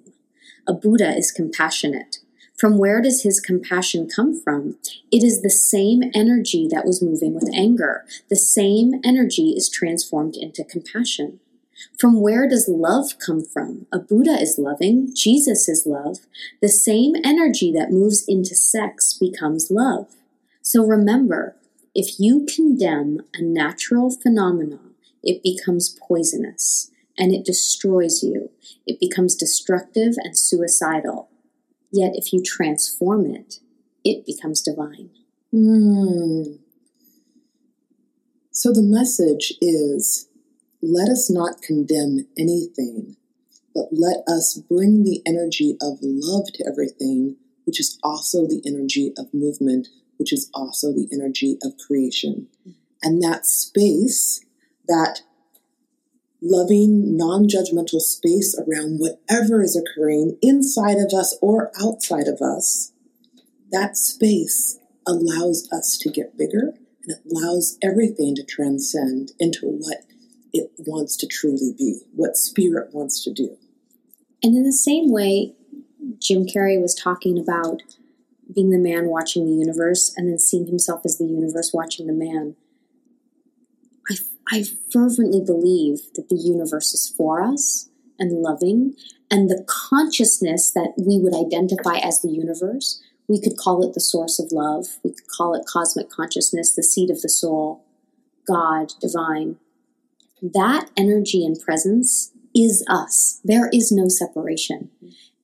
A 0.67 0.73
Buddha 0.73 1.15
is 1.15 1.31
compassionate. 1.31 2.17
From 2.57 2.79
where 2.79 3.01
does 3.01 3.21
his 3.21 3.39
compassion 3.39 4.09
come 4.09 4.41
from? 4.41 4.77
It 5.11 5.23
is 5.23 5.43
the 5.43 5.49
same 5.49 6.01
energy 6.15 6.67
that 6.71 6.85
was 6.85 7.03
moving 7.03 7.35
with 7.35 7.49
anger. 7.53 8.03
The 8.29 8.35
same 8.35 8.99
energy 9.03 9.53
is 9.55 9.69
transformed 9.69 10.35
into 10.35 10.63
compassion. 10.63 11.39
From 11.99 12.21
where 12.21 12.47
does 12.47 12.67
love 12.67 13.19
come 13.19 13.43
from? 13.43 13.85
A 13.91 13.99
Buddha 13.99 14.39
is 14.39 14.57
loving, 14.57 15.13
Jesus 15.15 15.67
is 15.69 15.85
love. 15.85 16.19
The 16.61 16.69
same 16.69 17.15
energy 17.23 17.71
that 17.71 17.91
moves 17.91 18.23
into 18.27 18.55
sex 18.55 19.13
becomes 19.13 19.69
love. 19.69 20.07
So 20.61 20.85
remember, 20.85 21.55
if 21.95 22.19
you 22.19 22.45
condemn 22.45 23.21
a 23.33 23.41
natural 23.41 24.11
phenomenon, 24.11 24.95
it 25.23 25.41
becomes 25.43 25.97
poisonous 26.07 26.91
and 27.17 27.33
it 27.33 27.45
destroys 27.45 28.21
you. 28.21 28.51
It 28.85 28.99
becomes 28.99 29.35
destructive 29.35 30.13
and 30.17 30.37
suicidal. 30.37 31.29
Yet 31.91 32.13
if 32.15 32.31
you 32.31 32.43
transform 32.43 33.25
it, 33.25 33.59
it 34.03 34.25
becomes 34.25 34.61
divine. 34.61 35.09
Hmm. 35.51 36.57
So 38.51 38.71
the 38.71 38.81
message 38.81 39.53
is 39.61 40.26
let 40.81 41.09
us 41.09 41.29
not 41.29 41.61
condemn 41.61 42.27
anything, 42.37 43.17
but 43.73 43.87
let 43.91 44.17
us 44.27 44.61
bring 44.69 45.03
the 45.03 45.21
energy 45.25 45.75
of 45.81 45.99
love 46.01 46.47
to 46.53 46.65
everything, 46.67 47.37
which 47.65 47.79
is 47.79 47.99
also 48.03 48.45
the 48.45 48.61
energy 48.65 49.13
of 49.17 49.33
movement, 49.33 49.87
which 50.17 50.31
is 50.31 50.49
also 50.53 50.93
the 50.93 51.07
energy 51.11 51.57
of 51.63 51.77
creation. 51.77 52.47
And 53.01 53.21
that 53.23 53.45
space, 53.45 54.41
that 54.87 55.21
loving, 56.41 57.17
non 57.17 57.47
judgmental 57.47 57.99
space 57.99 58.59
around 58.59 58.99
whatever 58.99 59.61
is 59.61 59.75
occurring 59.75 60.37
inside 60.41 60.97
of 60.97 61.11
us 61.13 61.37
or 61.41 61.71
outside 61.79 62.27
of 62.27 62.41
us, 62.41 62.93
that 63.71 63.97
space 63.97 64.79
allows 65.05 65.67
us 65.71 65.97
to 65.97 66.09
get 66.09 66.37
bigger 66.37 66.73
and 67.03 67.17
allows 67.31 67.77
everything 67.81 68.35
to 68.35 68.43
transcend 68.43 69.31
into 69.39 69.65
what 69.65 70.03
it 70.57 70.71
wants 70.77 71.15
to 71.17 71.27
truly 71.27 71.73
be, 71.77 72.01
what 72.13 72.35
spirit 72.37 72.93
wants 72.93 73.23
to 73.23 73.33
do. 73.33 73.57
And 74.43 74.55
in 74.55 74.63
the 74.63 74.71
same 74.71 75.11
way, 75.11 75.53
Jim 76.19 76.45
Carrey 76.45 76.81
was 76.81 76.95
talking 76.95 77.39
about 77.39 77.81
being 78.53 78.69
the 78.69 78.77
man 78.77 79.07
watching 79.07 79.45
the 79.45 79.51
universe 79.51 80.13
and 80.15 80.29
then 80.29 80.39
seeing 80.39 80.67
himself 80.67 81.01
as 81.05 81.17
the 81.17 81.25
universe 81.25 81.71
watching 81.73 82.07
the 82.07 82.13
man. 82.13 82.55
I, 84.09 84.15
I 84.51 84.63
fervently 84.91 85.41
believe 85.41 85.99
that 86.15 86.29
the 86.29 86.37
universe 86.37 86.93
is 86.93 87.13
for 87.17 87.41
us 87.41 87.89
and 88.19 88.41
loving, 88.41 88.95
and 89.29 89.49
the 89.49 89.63
consciousness 89.67 90.71
that 90.71 90.93
we 90.97 91.19
would 91.19 91.35
identify 91.35 91.97
as 91.97 92.21
the 92.21 92.29
universe, 92.29 93.01
we 93.27 93.39
could 93.39 93.57
call 93.57 93.87
it 93.87 93.93
the 93.93 93.99
source 93.99 94.39
of 94.39 94.51
love, 94.51 94.85
we 95.03 95.11
could 95.11 95.27
call 95.27 95.53
it 95.53 95.67
cosmic 95.67 96.09
consciousness, 96.09 96.73
the 96.73 96.83
seat 96.83 97.11
of 97.11 97.21
the 97.21 97.29
soul, 97.29 97.83
God, 98.47 98.93
divine. 99.01 99.57
That 100.41 100.89
energy 100.95 101.45
and 101.45 101.59
presence 101.59 102.31
is 102.55 102.85
us. 102.89 103.39
There 103.43 103.69
is 103.73 103.91
no 103.91 104.07
separation. 104.07 104.89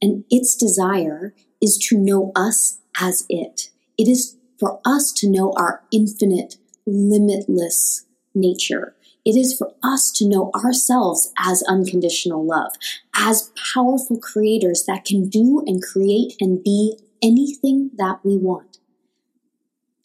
And 0.01 0.25
its 0.29 0.55
desire 0.55 1.33
is 1.61 1.77
to 1.89 1.97
know 1.97 2.31
us 2.35 2.79
as 2.99 3.25
it. 3.29 3.69
It 3.97 4.07
is 4.07 4.37
for 4.59 4.79
us 4.85 5.11
to 5.13 5.29
know 5.29 5.53
our 5.57 5.83
infinite, 5.91 6.57
limitless 6.85 8.05
nature. 8.35 8.95
It 9.25 9.37
is 9.37 9.55
for 9.57 9.73
us 9.81 10.11
to 10.13 10.27
know 10.27 10.51
ourselves 10.53 11.31
as 11.39 11.63
unconditional 11.63 12.45
love, 12.45 12.73
as 13.15 13.51
powerful 13.73 14.19
creators 14.19 14.83
that 14.85 15.05
can 15.05 15.29
do 15.29 15.63
and 15.65 15.81
create 15.81 16.35
and 16.41 16.61
be 16.61 16.99
anything 17.21 17.91
that 17.95 18.19
we 18.23 18.37
want. 18.37 18.79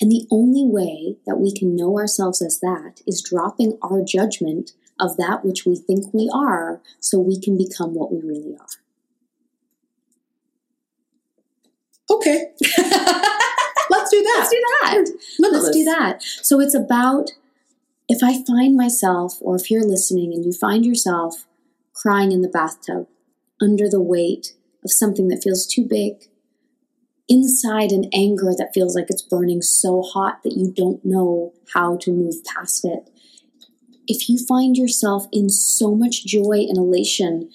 And 0.01 0.11
the 0.11 0.26
only 0.30 0.64
way 0.64 1.16
that 1.26 1.38
we 1.38 1.53
can 1.53 1.74
know 1.74 1.99
ourselves 1.99 2.40
as 2.40 2.61
that 2.61 3.01
is 3.07 3.22
dropping 3.22 3.78
our 3.82 4.03
judgment 4.03 4.72
of 5.01 5.16
that 5.16 5.44
which 5.44 5.64
we 5.66 5.76
think 5.76 6.12
we 6.12 6.30
are 6.32 6.80
so 7.01 7.18
we 7.18 7.40
can 7.40 7.57
become 7.57 7.94
what 7.94 8.12
we 8.12 8.20
really 8.20 8.57
are. 8.59 8.66
Okay. 12.11 12.46
Let's 13.90 14.11
do 14.11 14.22
that. 14.22 14.36
Let's 14.38 14.51
do 14.51 14.64
that. 14.82 15.05
Limitless. 15.38 15.64
Let's 15.64 15.76
do 15.76 15.84
that. 15.84 16.22
So 16.22 16.61
it's 16.61 16.74
about 16.74 17.30
if 18.09 18.22
I 18.22 18.42
find 18.44 18.76
myself, 18.76 19.36
or 19.40 19.57
if 19.57 19.70
you're 19.70 19.86
listening 19.86 20.32
and 20.32 20.44
you 20.44 20.53
find 20.53 20.84
yourself 20.84 21.46
crying 21.92 22.32
in 22.32 22.40
the 22.40 22.49
bathtub 22.49 23.07
under 23.61 23.88
the 23.88 24.01
weight 24.01 24.55
of 24.84 24.92
something 24.92 25.28
that 25.28 25.42
feels 25.42 25.66
too 25.66 25.84
big, 25.84 26.28
inside 27.29 27.93
an 27.93 28.09
anger 28.12 28.53
that 28.57 28.72
feels 28.72 28.95
like 28.95 29.07
it's 29.11 29.22
burning 29.22 29.62
so 29.62 30.03
hot 30.03 30.43
that 30.43 30.57
you 30.57 30.72
don't 30.72 31.05
know 31.05 31.53
how 31.74 31.97
to 31.99 32.11
move 32.11 32.45
past 32.45 32.85
it. 32.85 33.11
If 34.07 34.29
you 34.29 34.39
find 34.39 34.76
yourself 34.76 35.26
in 35.33 35.51
so 35.51 35.95
much 35.95 36.24
joy 36.24 36.64
and 36.68 36.79
elation 36.79 37.51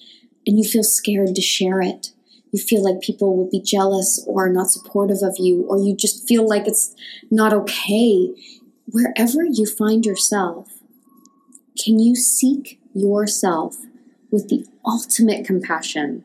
and 0.46 0.58
you 0.58 0.64
feel 0.64 0.84
scared 0.84 1.34
to 1.34 1.42
share 1.42 1.80
it, 1.80 2.12
you 2.52 2.60
feel 2.60 2.84
like 2.84 3.00
people 3.00 3.36
will 3.36 3.50
be 3.50 3.60
jealous 3.60 4.24
or 4.28 4.48
not 4.48 4.70
supportive 4.70 5.22
of 5.22 5.34
you, 5.38 5.66
or 5.68 5.78
you 5.78 5.96
just 5.96 6.28
feel 6.28 6.48
like 6.48 6.68
it's 6.68 6.94
not 7.28 7.52
okay, 7.52 8.32
wherever 8.86 9.42
you 9.44 9.66
find 9.66 10.06
yourself, 10.06 10.68
can 11.82 11.98
you 11.98 12.14
seek 12.14 12.78
yourself 12.94 13.78
with 14.30 14.48
the 14.48 14.64
ultimate 14.86 15.44
compassion? 15.44 16.24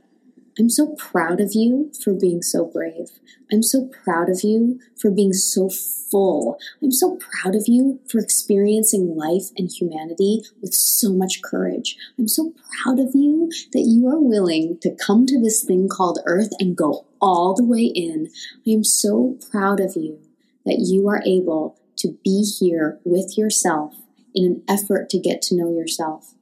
I'm 0.59 0.69
so 0.69 0.93
proud 0.95 1.39
of 1.39 1.51
you 1.53 1.89
for 2.03 2.13
being 2.13 2.41
so 2.41 2.65
brave. 2.65 3.07
I'm 3.49 3.63
so 3.63 3.89
proud 4.03 4.29
of 4.29 4.43
you 4.43 4.81
for 4.99 5.09
being 5.09 5.31
so 5.31 5.69
full. 5.69 6.59
I'm 6.83 6.91
so 6.91 7.17
proud 7.17 7.55
of 7.55 7.63
you 7.67 8.01
for 8.09 8.19
experiencing 8.19 9.15
life 9.15 9.51
and 9.57 9.69
humanity 9.71 10.41
with 10.61 10.73
so 10.73 11.13
much 11.13 11.41
courage. 11.41 11.95
I'm 12.17 12.27
so 12.27 12.53
proud 12.83 12.99
of 12.99 13.11
you 13.15 13.49
that 13.71 13.85
you 13.87 14.09
are 14.09 14.19
willing 14.19 14.77
to 14.81 14.93
come 14.95 15.25
to 15.27 15.41
this 15.41 15.63
thing 15.63 15.87
called 15.87 16.19
Earth 16.25 16.49
and 16.59 16.75
go 16.75 17.05
all 17.21 17.55
the 17.55 17.65
way 17.65 17.83
in. 17.83 18.27
I 18.67 18.71
am 18.71 18.83
so 18.83 19.37
proud 19.49 19.79
of 19.79 19.93
you 19.95 20.19
that 20.65 20.79
you 20.79 21.07
are 21.07 21.23
able 21.25 21.79
to 21.99 22.17
be 22.23 22.43
here 22.59 22.99
with 23.05 23.37
yourself 23.37 23.95
in 24.35 24.45
an 24.45 24.63
effort 24.67 25.09
to 25.11 25.19
get 25.19 25.41
to 25.43 25.55
know 25.55 25.71
yourself. 25.71 26.33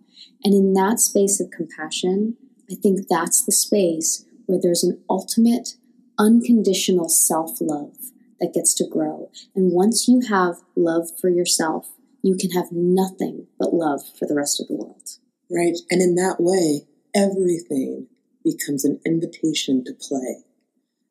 And 0.44 0.56
in 0.56 0.74
that 0.74 1.00
space 1.00 1.40
of 1.40 1.52
compassion, 1.52 2.38
I 2.70 2.76
think 2.76 3.08
that's 3.10 3.44
the 3.44 3.52
space 3.52 4.26
where 4.46 4.60
there's 4.62 4.84
an 4.84 5.02
ultimate, 5.10 5.76
unconditional 6.18 7.10
self 7.10 7.58
love 7.62 7.98
that 8.40 8.54
gets 8.54 8.74
to 8.76 8.88
grow. 8.88 9.30
And 9.56 9.72
once 9.72 10.08
you 10.08 10.22
have 10.30 10.58
love 10.76 11.08
for 11.20 11.30
yourself, 11.30 11.94
you 12.22 12.36
can 12.36 12.52
have 12.52 12.72
nothing 12.72 13.48
but 13.60 13.74
love 13.74 14.02
for 14.18 14.28
the 14.28 14.36
rest 14.36 14.60
of 14.60 14.68
the 14.68 14.76
world. 14.76 15.18
Right. 15.50 15.78
And 15.90 16.02
in 16.02 16.16
that 16.16 16.38
way, 16.40 16.88
everything 17.16 18.08
becomes 18.44 18.86
an 18.86 19.00
invitation 19.06 19.84
to 19.86 19.94
play 19.94 20.44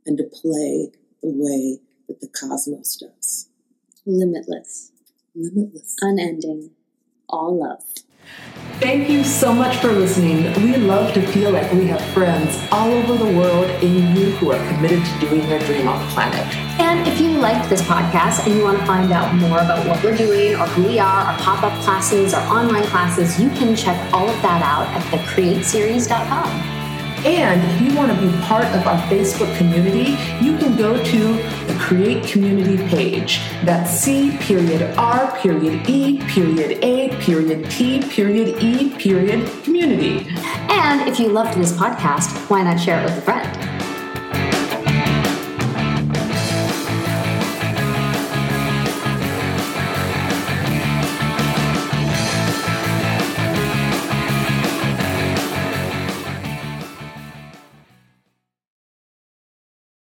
and 0.04 0.18
to 0.18 0.24
play 0.24 0.90
the 1.22 1.30
way 1.30 1.80
that 2.08 2.20
the 2.20 2.28
cosmos 2.28 2.96
does. 2.96 3.48
Limitless, 4.04 4.92
Limitless. 5.34 5.96
unending, 6.00 6.70
all 7.28 7.58
love. 7.58 7.82
Thank 8.78 9.08
you 9.08 9.24
so 9.24 9.54
much 9.54 9.78
for 9.78 9.90
listening. 9.90 10.52
We 10.62 10.76
love 10.76 11.14
to 11.14 11.26
feel 11.28 11.50
like 11.50 11.72
we 11.72 11.86
have 11.86 12.00
friends 12.12 12.58
all 12.70 12.92
over 12.92 13.16
the 13.16 13.38
world 13.38 13.70
in 13.82 14.14
you 14.14 14.32
who 14.32 14.52
are 14.52 14.74
committed 14.74 15.02
to 15.02 15.18
doing 15.18 15.40
their 15.48 15.60
dream 15.60 15.88
on 15.88 15.98
the 15.98 16.12
planet. 16.12 16.44
And 16.78 17.08
if 17.08 17.18
you 17.18 17.30
liked 17.30 17.70
this 17.70 17.80
podcast 17.80 18.46
and 18.46 18.54
you 18.54 18.64
want 18.64 18.78
to 18.78 18.84
find 18.84 19.10
out 19.12 19.34
more 19.34 19.60
about 19.60 19.86
what 19.86 20.04
we're 20.04 20.16
doing 20.16 20.56
or 20.56 20.66
who 20.66 20.88
we 20.88 20.98
are, 20.98 21.20
our 21.24 21.38
pop 21.38 21.64
up 21.64 21.82
classes, 21.84 22.34
our 22.34 22.46
online 22.54 22.84
classes, 22.84 23.40
you 23.40 23.48
can 23.50 23.74
check 23.74 23.96
all 24.12 24.28
of 24.28 24.42
that 24.42 24.60
out 24.62 24.86
at 24.94 25.02
thecreateseries.com. 25.04 26.75
And 27.24 27.62
if 27.62 27.80
you 27.80 27.96
want 27.96 28.12
to 28.12 28.20
be 28.20 28.30
part 28.42 28.66
of 28.66 28.86
our 28.86 29.00
Facebook 29.08 29.56
community, 29.56 30.12
you 30.44 30.56
can 30.58 30.76
go 30.76 31.02
to 31.02 31.32
the 31.66 31.76
Create 31.78 32.26
Community 32.26 32.76
page. 32.88 33.40
That's 33.64 33.90
C 33.90 34.36
period 34.38 34.82
R 34.96 35.36
period 35.38 35.88
E 35.88 36.18
period 36.28 36.78
A 36.82 37.16
period 37.20 37.70
T 37.70 38.02
period 38.02 38.62
E 38.62 38.90
period 38.98 39.48
community. 39.64 40.26
And 40.68 41.08
if 41.08 41.18
you 41.18 41.28
loved 41.28 41.58
this 41.58 41.72
podcast, 41.72 42.50
why 42.50 42.62
not 42.62 42.78
share 42.78 43.00
it 43.00 43.04
with 43.04 43.18
a 43.18 43.22
friend? 43.22 43.65